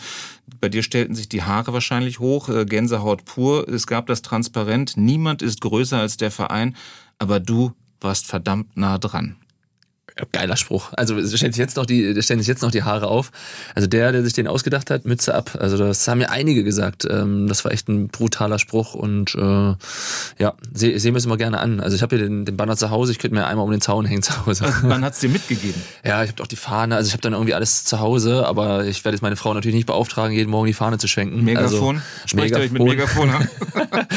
bei 0.59 0.69
dir 0.69 0.83
stellten 0.83 1.15
sich 1.15 1.29
die 1.29 1.43
Haare 1.43 1.73
wahrscheinlich 1.73 2.19
hoch, 2.19 2.49
äh, 2.49 2.65
Gänsehaut 2.65 3.25
pur. 3.25 3.67
Es 3.67 3.87
gab 3.87 4.07
das 4.07 4.21
Transparent. 4.21 4.97
Niemand 4.97 5.41
ist 5.41 5.61
größer 5.61 5.99
als 5.99 6.17
der 6.17 6.31
Verein, 6.31 6.75
aber 7.19 7.39
du 7.39 7.73
warst 7.99 8.27
verdammt 8.27 8.75
nah 8.75 8.97
dran. 8.97 9.37
Geiler 10.31 10.57
Spruch. 10.57 10.91
Also 10.93 11.17
es 11.17 11.35
stellt 11.35 11.53
sich 11.53 11.59
jetzt 11.59 11.77
noch 11.77 11.85
die, 11.85 12.21
stellen 12.21 12.39
sich 12.39 12.47
jetzt 12.47 12.61
noch 12.61 12.71
die 12.71 12.83
Haare 12.83 13.07
auf. 13.07 13.31
Also 13.75 13.87
der, 13.87 14.11
der 14.11 14.23
sich 14.23 14.33
den 14.33 14.47
ausgedacht 14.47 14.89
hat, 14.89 15.05
Mütze 15.05 15.33
ab. 15.33 15.57
Also 15.59 15.77
das 15.77 16.07
haben 16.07 16.19
mir 16.19 16.29
einige 16.29 16.63
gesagt. 16.63 17.05
Ähm, 17.09 17.47
das 17.47 17.63
war 17.65 17.71
echt 17.71 17.87
ein 17.87 18.07
brutaler 18.09 18.59
Spruch 18.59 18.93
und 18.93 19.35
äh, 19.35 19.75
ja, 20.37 20.53
sehen 20.73 20.99
seh 20.99 21.11
mir 21.11 21.17
es 21.17 21.25
immer 21.25 21.37
gerne 21.37 21.59
an. 21.59 21.79
Also 21.79 21.95
ich 21.95 22.01
habe 22.01 22.15
hier 22.15 22.25
den, 22.25 22.45
den 22.45 22.57
Banner 22.57 22.77
zu 22.77 22.89
Hause, 22.89 23.11
ich 23.11 23.19
könnte 23.19 23.35
mir 23.35 23.47
einmal 23.47 23.65
um 23.65 23.71
den 23.71 23.81
Zaun 23.81 24.05
hängen 24.05 24.23
zu 24.23 24.45
Hause. 24.45 24.65
Wann 24.83 25.03
hat's 25.03 25.19
dir 25.19 25.29
mitgegeben? 25.29 25.81
Ja, 26.03 26.23
ich 26.23 26.31
habe 26.31 26.43
auch 26.43 26.47
die 26.47 26.55
Fahne, 26.55 26.95
also 26.95 27.07
ich 27.07 27.13
habe 27.13 27.21
dann 27.21 27.33
irgendwie 27.33 27.53
alles 27.53 27.85
zu 27.85 27.99
Hause, 27.99 28.45
aber 28.47 28.85
ich 28.85 29.05
werde 29.05 29.15
jetzt 29.15 29.21
meine 29.21 29.35
Frau 29.35 29.53
natürlich 29.53 29.75
nicht 29.75 29.85
beauftragen, 29.85 30.35
jeden 30.35 30.49
Morgen 30.49 30.65
die 30.65 30.73
Fahne 30.73 30.97
zu 30.97 31.07
schwenken. 31.07 31.43
Megafon? 31.43 31.97
Also, 31.97 32.27
Sprecht 32.27 32.55
ihr 32.55 32.61
euch 32.61 32.71
mit 32.71 32.83
Megafon 32.83 33.29
an? 33.29 33.47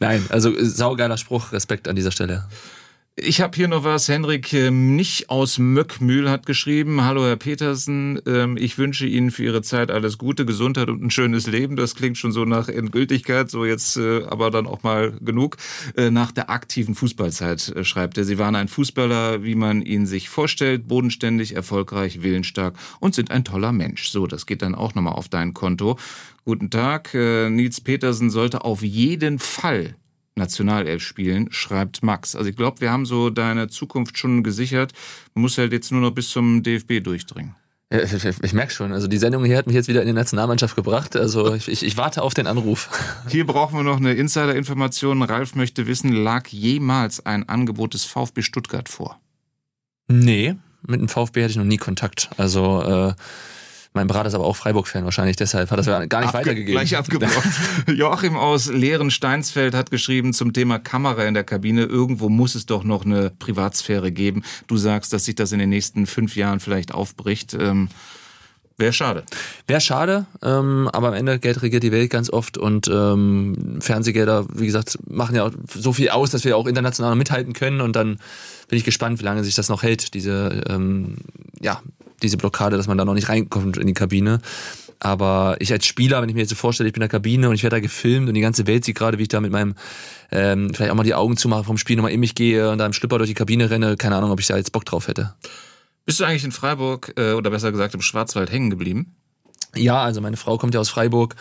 Nein, 0.00 0.24
also 0.28 0.52
saugeiler 0.62 1.16
Spruch, 1.16 1.52
Respekt 1.52 1.88
an 1.88 1.96
dieser 1.96 2.12
Stelle. 2.12 2.44
Ich 3.14 3.42
habe 3.42 3.54
hier 3.54 3.68
noch 3.68 3.84
was. 3.84 4.08
Henrik 4.08 4.54
ähm, 4.54 4.96
nicht 4.96 5.28
aus 5.28 5.58
Möckmühl 5.58 6.30
hat 6.30 6.46
geschrieben. 6.46 7.04
Hallo 7.04 7.26
Herr 7.26 7.36
Petersen, 7.36 8.18
ähm, 8.24 8.56
ich 8.56 8.78
wünsche 8.78 9.04
Ihnen 9.04 9.30
für 9.30 9.44
Ihre 9.44 9.60
Zeit 9.60 9.90
alles 9.90 10.16
Gute, 10.16 10.46
Gesundheit 10.46 10.88
und 10.88 11.02
ein 11.02 11.10
schönes 11.10 11.46
Leben. 11.46 11.76
Das 11.76 11.94
klingt 11.94 12.16
schon 12.16 12.32
so 12.32 12.46
nach 12.46 12.70
Endgültigkeit, 12.70 13.50
so 13.50 13.66
jetzt 13.66 13.98
äh, 13.98 14.22
aber 14.24 14.50
dann 14.50 14.66
auch 14.66 14.82
mal 14.82 15.12
genug. 15.20 15.58
Äh, 15.94 16.10
nach 16.10 16.32
der 16.32 16.48
aktiven 16.48 16.94
Fußballzeit 16.94 17.68
äh, 17.76 17.84
schreibt 17.84 18.16
er. 18.16 18.24
Sie 18.24 18.38
waren 18.38 18.56
ein 18.56 18.68
Fußballer, 18.68 19.44
wie 19.44 19.56
man 19.56 19.82
ihn 19.82 20.06
sich 20.06 20.30
vorstellt, 20.30 20.88
bodenständig, 20.88 21.54
erfolgreich, 21.54 22.22
willensstark 22.22 22.78
und 22.98 23.14
sind 23.14 23.30
ein 23.30 23.44
toller 23.44 23.72
Mensch. 23.72 24.08
So, 24.08 24.26
das 24.26 24.46
geht 24.46 24.62
dann 24.62 24.74
auch 24.74 24.94
nochmal 24.94 25.12
auf 25.12 25.28
dein 25.28 25.52
Konto. 25.52 25.98
Guten 26.46 26.70
Tag. 26.70 27.12
Nils 27.12 27.82
Petersen 27.82 28.30
sollte 28.30 28.64
auf 28.64 28.82
jeden 28.82 29.38
Fall 29.38 29.96
Nationalelf 30.34 31.02
spielen, 31.02 31.48
schreibt 31.52 32.02
Max. 32.02 32.34
Also 32.34 32.48
ich 32.48 32.56
glaube, 32.56 32.80
wir 32.80 32.90
haben 32.90 33.06
so 33.06 33.30
deine 33.30 33.68
Zukunft 33.68 34.16
schon 34.18 34.42
gesichert. 34.42 34.92
Man 35.34 35.42
muss 35.42 35.58
halt 35.58 35.72
jetzt 35.72 35.92
nur 35.92 36.00
noch 36.00 36.12
bis 36.12 36.30
zum 36.30 36.62
DFB 36.62 37.02
durchdringen. 37.02 37.54
Ich, 38.42 38.54
merke 38.54 38.72
schon, 38.72 38.90
also 38.92 39.06
die 39.06 39.18
Sendung 39.18 39.44
hier 39.44 39.58
hat 39.58 39.66
mich 39.66 39.74
jetzt 39.74 39.88
wieder 39.88 40.00
in 40.00 40.06
die 40.06 40.14
Nationalmannschaft 40.14 40.74
gebracht. 40.74 41.14
Also 41.14 41.54
ich, 41.54 41.68
ich, 41.68 41.84
ich 41.84 41.98
warte 41.98 42.22
auf 42.22 42.32
den 42.32 42.46
Anruf. 42.46 42.88
Hier 43.28 43.46
brauchen 43.46 43.76
wir 43.76 43.82
noch 43.82 43.98
eine 43.98 44.14
Insider-Information. 44.14 45.22
Ralf 45.22 45.54
möchte 45.54 45.86
wissen, 45.86 46.10
lag 46.10 46.48
jemals 46.48 47.26
ein 47.26 47.46
Angebot 47.50 47.92
des 47.92 48.04
VfB 48.04 48.40
Stuttgart 48.40 48.88
vor? 48.88 49.20
Nee, 50.08 50.54
mit 50.86 51.00
dem 51.00 51.08
VfB 51.08 51.42
hatte 51.42 51.50
ich 51.50 51.56
noch 51.58 51.64
nie 51.64 51.76
Kontakt. 51.76 52.30
Also 52.38 52.82
äh, 52.82 53.12
mein 53.94 54.06
Berater 54.06 54.28
ist 54.28 54.34
aber 54.34 54.46
auch 54.46 54.56
Freiburg-Fan 54.56 55.04
wahrscheinlich, 55.04 55.36
deshalb 55.36 55.70
hat 55.70 55.78
das 55.78 55.86
gar 55.86 56.00
nicht 56.00 56.12
Abge 56.12 56.32
weitergegeben. 56.32 56.72
Gleich 56.72 56.96
abgebaut. 56.96 57.30
Joachim 57.86 58.36
aus 58.36 58.70
Lehren-Steinsfeld 58.70 59.74
hat 59.74 59.90
geschrieben 59.90 60.32
zum 60.32 60.52
Thema 60.52 60.78
Kamera 60.78 61.24
in 61.24 61.34
der 61.34 61.44
Kabine. 61.44 61.84
Irgendwo 61.84 62.28
muss 62.28 62.54
es 62.54 62.64
doch 62.64 62.84
noch 62.84 63.04
eine 63.04 63.30
Privatsphäre 63.38 64.10
geben. 64.10 64.44
Du 64.66 64.78
sagst, 64.78 65.12
dass 65.12 65.26
sich 65.26 65.34
das 65.34 65.52
in 65.52 65.58
den 65.58 65.68
nächsten 65.68 66.06
fünf 66.06 66.36
Jahren 66.36 66.60
vielleicht 66.60 66.94
aufbricht. 66.94 67.54
Ähm, 67.54 67.88
Wäre 68.78 68.92
schade. 68.94 69.24
Wäre 69.66 69.80
schade, 69.80 70.26
ähm, 70.42 70.88
aber 70.92 71.08
am 71.08 71.14
Ende 71.14 71.38
Geld 71.38 71.62
regiert 71.62 71.82
die 71.82 71.92
Welt 71.92 72.10
ganz 72.10 72.30
oft 72.30 72.56
und 72.56 72.88
ähm, 72.88 73.78
Fernsehgelder, 73.80 74.46
wie 74.54 74.66
gesagt, 74.66 74.98
machen 75.06 75.36
ja 75.36 75.44
auch 75.44 75.52
so 75.68 75.92
viel 75.92 76.08
aus, 76.08 76.30
dass 76.30 76.44
wir 76.44 76.56
auch 76.56 76.66
international 76.66 77.14
mithalten 77.14 77.52
können 77.52 77.80
und 77.82 77.94
dann 77.94 78.16
bin 78.68 78.78
ich 78.78 78.84
gespannt, 78.84 79.20
wie 79.20 79.24
lange 79.24 79.44
sich 79.44 79.54
das 79.54 79.68
noch 79.68 79.82
hält, 79.82 80.14
diese 80.14 80.62
ähm, 80.68 81.18
ja, 81.60 81.82
diese 82.22 82.36
Blockade, 82.36 82.76
dass 82.76 82.86
man 82.86 82.98
da 82.98 83.04
noch 83.04 83.14
nicht 83.14 83.28
reinkommt 83.28 83.76
in 83.76 83.86
die 83.86 83.94
Kabine. 83.94 84.40
Aber 85.00 85.56
ich 85.58 85.72
als 85.72 85.84
Spieler, 85.84 86.22
wenn 86.22 86.28
ich 86.28 86.34
mir 86.36 86.42
jetzt 86.42 86.50
so 86.50 86.56
vorstelle, 86.56 86.88
ich 86.88 86.92
bin 86.92 87.02
in 87.02 87.08
der 87.08 87.18
Kabine 87.18 87.48
und 87.48 87.56
ich 87.56 87.64
werde 87.64 87.76
da 87.76 87.80
gefilmt 87.80 88.28
und 88.28 88.34
die 88.34 88.40
ganze 88.40 88.68
Welt 88.68 88.84
sieht 88.84 88.96
gerade, 88.96 89.18
wie 89.18 89.22
ich 89.22 89.28
da 89.28 89.40
mit 89.40 89.50
meinem, 89.50 89.74
ähm, 90.30 90.72
vielleicht 90.72 90.92
auch 90.92 90.94
mal 90.94 91.02
die 91.02 91.14
Augen 91.14 91.36
zumache 91.36 91.64
vom 91.64 91.76
Spiel, 91.76 91.96
nochmal 91.96 92.12
in 92.12 92.20
mich 92.20 92.36
gehe 92.36 92.70
und 92.70 92.78
da 92.78 92.86
im 92.86 92.92
Schlüpper 92.92 93.18
durch 93.18 93.28
die 93.28 93.34
Kabine 93.34 93.68
renne, 93.68 93.96
keine 93.96 94.16
Ahnung, 94.16 94.30
ob 94.30 94.38
ich 94.38 94.46
da 94.46 94.56
jetzt 94.56 94.70
Bock 94.70 94.84
drauf 94.84 95.08
hätte. 95.08 95.34
Bist 96.04 96.20
du 96.20 96.24
eigentlich 96.24 96.44
in 96.44 96.52
Freiburg 96.52 97.14
äh, 97.16 97.32
oder 97.32 97.50
besser 97.50 97.72
gesagt 97.72 97.94
im 97.94 98.00
Schwarzwald 98.00 98.52
hängen 98.52 98.70
geblieben? 98.70 99.16
Ja, 99.74 100.02
also 100.02 100.20
meine 100.20 100.36
Frau 100.36 100.56
kommt 100.56 100.74
ja 100.74 100.80
aus 100.80 100.88
Freiburg 100.88 101.34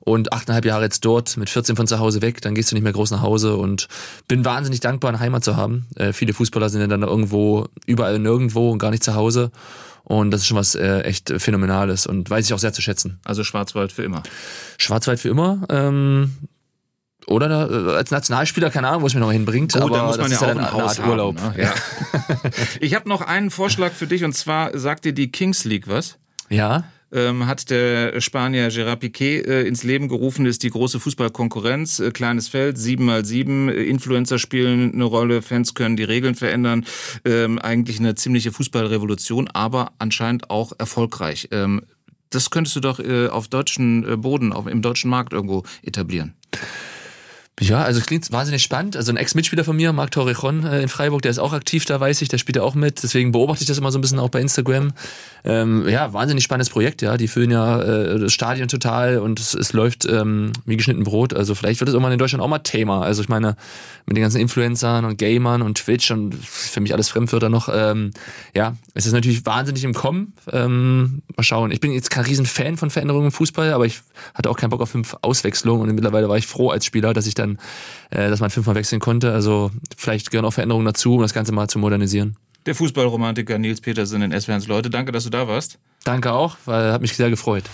und 0.00 0.32
achteinhalb 0.32 0.64
Jahre 0.64 0.84
jetzt 0.84 1.04
dort, 1.04 1.36
mit 1.36 1.48
14 1.48 1.76
von 1.76 1.86
zu 1.86 1.98
Hause 1.98 2.20
weg, 2.20 2.40
dann 2.42 2.54
gehst 2.54 2.70
du 2.70 2.74
nicht 2.74 2.82
mehr 2.82 2.92
groß 2.92 3.10
nach 3.10 3.22
Hause 3.22 3.56
und 3.56 3.88
bin 4.28 4.44
wahnsinnig 4.44 4.80
dankbar, 4.80 5.10
eine 5.10 5.20
Heimat 5.20 5.44
zu 5.44 5.56
haben. 5.56 5.86
Äh, 5.96 6.12
viele 6.12 6.34
Fußballer 6.34 6.68
sind 6.68 6.80
ja 6.80 6.86
dann 6.86 7.02
irgendwo, 7.02 7.68
überall 7.86 8.18
nirgendwo 8.18 8.70
und 8.70 8.78
gar 8.78 8.90
nicht 8.90 9.02
zu 9.02 9.14
Hause. 9.14 9.50
Und 10.04 10.30
das 10.30 10.42
ist 10.42 10.46
schon 10.46 10.58
was 10.58 10.74
äh, 10.74 11.00
echt 11.00 11.32
Phänomenales 11.38 12.06
und 12.06 12.28
weiß 12.28 12.46
ich 12.46 12.54
auch 12.54 12.58
sehr 12.58 12.72
zu 12.72 12.82
schätzen. 12.82 13.20
Also 13.24 13.42
Schwarzwald 13.42 13.90
für 13.90 14.02
immer. 14.02 14.22
Schwarzwald 14.78 15.18
für 15.18 15.30
immer. 15.30 15.62
Ähm, 15.70 16.34
oder 17.26 17.48
da, 17.48 17.68
äh, 17.68 17.96
als 17.96 18.10
Nationalspieler, 18.10 18.70
keine 18.70 18.88
Ahnung, 18.88 19.02
wo 19.02 19.06
es 19.06 19.14
mich 19.14 19.22
noch 19.22 19.32
hinbringt. 19.32 19.72
Gut, 19.72 19.82
aber 19.82 19.96
da 19.96 20.06
muss 20.06 20.18
man 20.18 20.30
ja 20.30 20.72
auch 20.72 20.98
ein 20.98 21.08
Urlaub. 21.08 21.40
Haben, 21.40 21.56
ne? 21.56 21.64
ja. 21.64 21.74
ich 22.80 22.94
habe 22.94 23.08
noch 23.08 23.22
einen 23.22 23.50
Vorschlag 23.50 23.92
für 23.92 24.06
dich 24.06 24.24
und 24.24 24.34
zwar 24.34 24.78
sagt 24.78 25.06
dir 25.06 25.14
die 25.14 25.32
Kings 25.32 25.64
League 25.64 25.88
was? 25.88 26.18
Ja 26.50 26.84
ähm, 27.14 27.46
hat 27.46 27.70
der 27.70 28.20
Spanier 28.20 28.68
Gerard 28.68 29.02
Piqué 29.02 29.46
äh, 29.46 29.66
ins 29.66 29.84
Leben 29.84 30.08
gerufen, 30.08 30.44
ist 30.44 30.62
die 30.62 30.70
große 30.70 31.00
Fußballkonkurrenz. 31.00 32.00
Äh, 32.00 32.10
kleines 32.10 32.48
Feld, 32.48 32.76
sieben 32.76 33.04
mal 33.06 33.24
sieben. 33.24 33.68
Influencer 33.68 34.38
spielen 34.38 34.92
eine 34.92 35.04
Rolle, 35.04 35.40
Fans 35.40 35.74
können 35.74 35.96
die 35.96 36.04
Regeln 36.04 36.34
verändern. 36.34 36.84
Ähm, 37.24 37.58
eigentlich 37.58 38.00
eine 38.00 38.14
ziemliche 38.14 38.52
Fußballrevolution, 38.52 39.48
aber 39.48 39.92
anscheinend 39.98 40.50
auch 40.50 40.72
erfolgreich. 40.78 41.48
Ähm, 41.52 41.82
das 42.30 42.50
könntest 42.50 42.74
du 42.76 42.80
doch 42.80 42.98
äh, 42.98 43.28
auf 43.28 43.48
deutschen 43.48 44.06
äh, 44.06 44.16
Boden, 44.16 44.52
auf, 44.52 44.66
im 44.66 44.82
deutschen 44.82 45.08
Markt 45.08 45.32
irgendwo 45.32 45.62
etablieren. 45.82 46.34
Ja, 47.60 47.82
also 47.82 48.00
klingt 48.00 48.32
wahnsinnig 48.32 48.62
spannend. 48.62 48.96
Also 48.96 49.12
ein 49.12 49.16
Ex-Mitspieler 49.16 49.62
von 49.62 49.76
mir, 49.76 49.92
Marc 49.92 50.10
Torrejon 50.10 50.64
äh, 50.64 50.82
in 50.82 50.88
Freiburg, 50.88 51.22
der 51.22 51.30
ist 51.30 51.38
auch 51.38 51.52
aktiv, 51.52 51.84
da 51.84 52.00
weiß 52.00 52.20
ich, 52.22 52.28
der 52.28 52.38
spielt 52.38 52.56
ja 52.56 52.62
auch 52.62 52.74
mit. 52.74 53.04
Deswegen 53.04 53.30
beobachte 53.30 53.62
ich 53.62 53.68
das 53.68 53.78
immer 53.78 53.92
so 53.92 53.98
ein 53.98 54.00
bisschen 54.00 54.18
auch 54.18 54.28
bei 54.28 54.40
Instagram. 54.40 54.92
Ähm, 55.44 55.86
ja, 55.88 56.12
wahnsinnig 56.12 56.42
spannendes 56.42 56.70
Projekt, 56.70 57.00
ja. 57.00 57.16
Die 57.16 57.28
füllen 57.28 57.52
ja 57.52 57.80
äh, 57.80 58.18
das 58.18 58.32
Stadion 58.32 58.66
total 58.66 59.18
und 59.18 59.38
es, 59.38 59.54
es 59.54 59.72
läuft 59.72 60.04
ähm, 60.04 60.52
wie 60.66 60.76
geschnitten 60.76 61.04
Brot. 61.04 61.32
Also 61.32 61.54
vielleicht 61.54 61.78
wird 61.78 61.88
es 61.88 61.94
irgendwann 61.94 62.12
in 62.12 62.18
Deutschland 62.18 62.42
auch 62.42 62.48
mal 62.48 62.58
Thema. 62.58 63.02
Also 63.02 63.22
ich 63.22 63.28
meine, 63.28 63.56
mit 64.06 64.16
den 64.16 64.22
ganzen 64.22 64.40
Influencern 64.40 65.04
und 65.04 65.16
Gamern 65.16 65.62
und 65.62 65.78
Twitch 65.78 66.10
und 66.10 66.34
für 66.34 66.80
mich 66.80 66.92
alles 66.92 67.08
Fremdwörter 67.08 67.50
noch, 67.50 67.68
ähm, 67.72 68.10
ja, 68.54 68.76
es 68.94 69.06
ist 69.06 69.12
natürlich 69.12 69.46
wahnsinnig 69.46 69.84
im 69.84 69.94
Kommen. 69.94 70.32
Ähm, 70.50 71.22
mal 71.36 71.44
schauen. 71.44 71.70
Ich 71.70 71.78
bin 71.78 71.92
jetzt 71.92 72.10
kein 72.10 72.24
Riesenfan 72.24 72.76
von 72.76 72.90
Veränderungen 72.90 73.26
im 73.26 73.32
Fußball, 73.32 73.72
aber 73.72 73.86
ich 73.86 74.00
hatte 74.34 74.50
auch 74.50 74.56
keinen 74.56 74.70
Bock 74.70 74.80
auf 74.80 74.90
fünf 74.90 75.16
Auswechslungen 75.22 75.88
und 75.88 75.94
mittlerweile 75.94 76.28
war 76.28 76.36
ich 76.36 76.48
froh 76.48 76.70
als 76.70 76.84
Spieler, 76.84 77.14
dass 77.14 77.26
ich 77.26 77.34
da 77.34 77.43
dann, 77.46 77.58
äh, 78.10 78.30
dass 78.30 78.40
man 78.40 78.50
fünfmal 78.50 78.74
wechseln 78.74 79.00
konnte. 79.00 79.32
Also 79.32 79.70
vielleicht 79.96 80.30
gehören 80.30 80.44
auch 80.44 80.52
Veränderungen 80.52 80.86
dazu, 80.86 81.14
um 81.14 81.22
das 81.22 81.34
Ganze 81.34 81.52
mal 81.52 81.68
zu 81.68 81.78
modernisieren. 81.78 82.36
Der 82.66 82.74
Fußballromantiker 82.74 83.58
Nils 83.58 83.80
Petersen 83.80 84.22
in 84.22 84.38
SWRs 84.38 84.66
Leute. 84.66 84.90
Danke, 84.90 85.12
dass 85.12 85.24
du 85.24 85.30
da 85.30 85.46
warst. 85.46 85.78
Danke 86.04 86.32
auch, 86.32 86.56
weil 86.64 86.92
hat 86.92 87.02
mich 87.02 87.16
sehr 87.16 87.30
gefreut. 87.30 87.64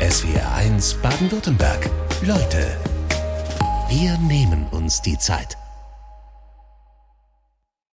SWR 0.00 0.54
1 0.54 0.94
Baden-Württemberg. 0.94 1.90
Leute, 2.26 2.76
wir 3.88 4.18
nehmen 4.18 4.66
uns 4.70 5.02
die 5.02 5.18
Zeit. 5.18 5.56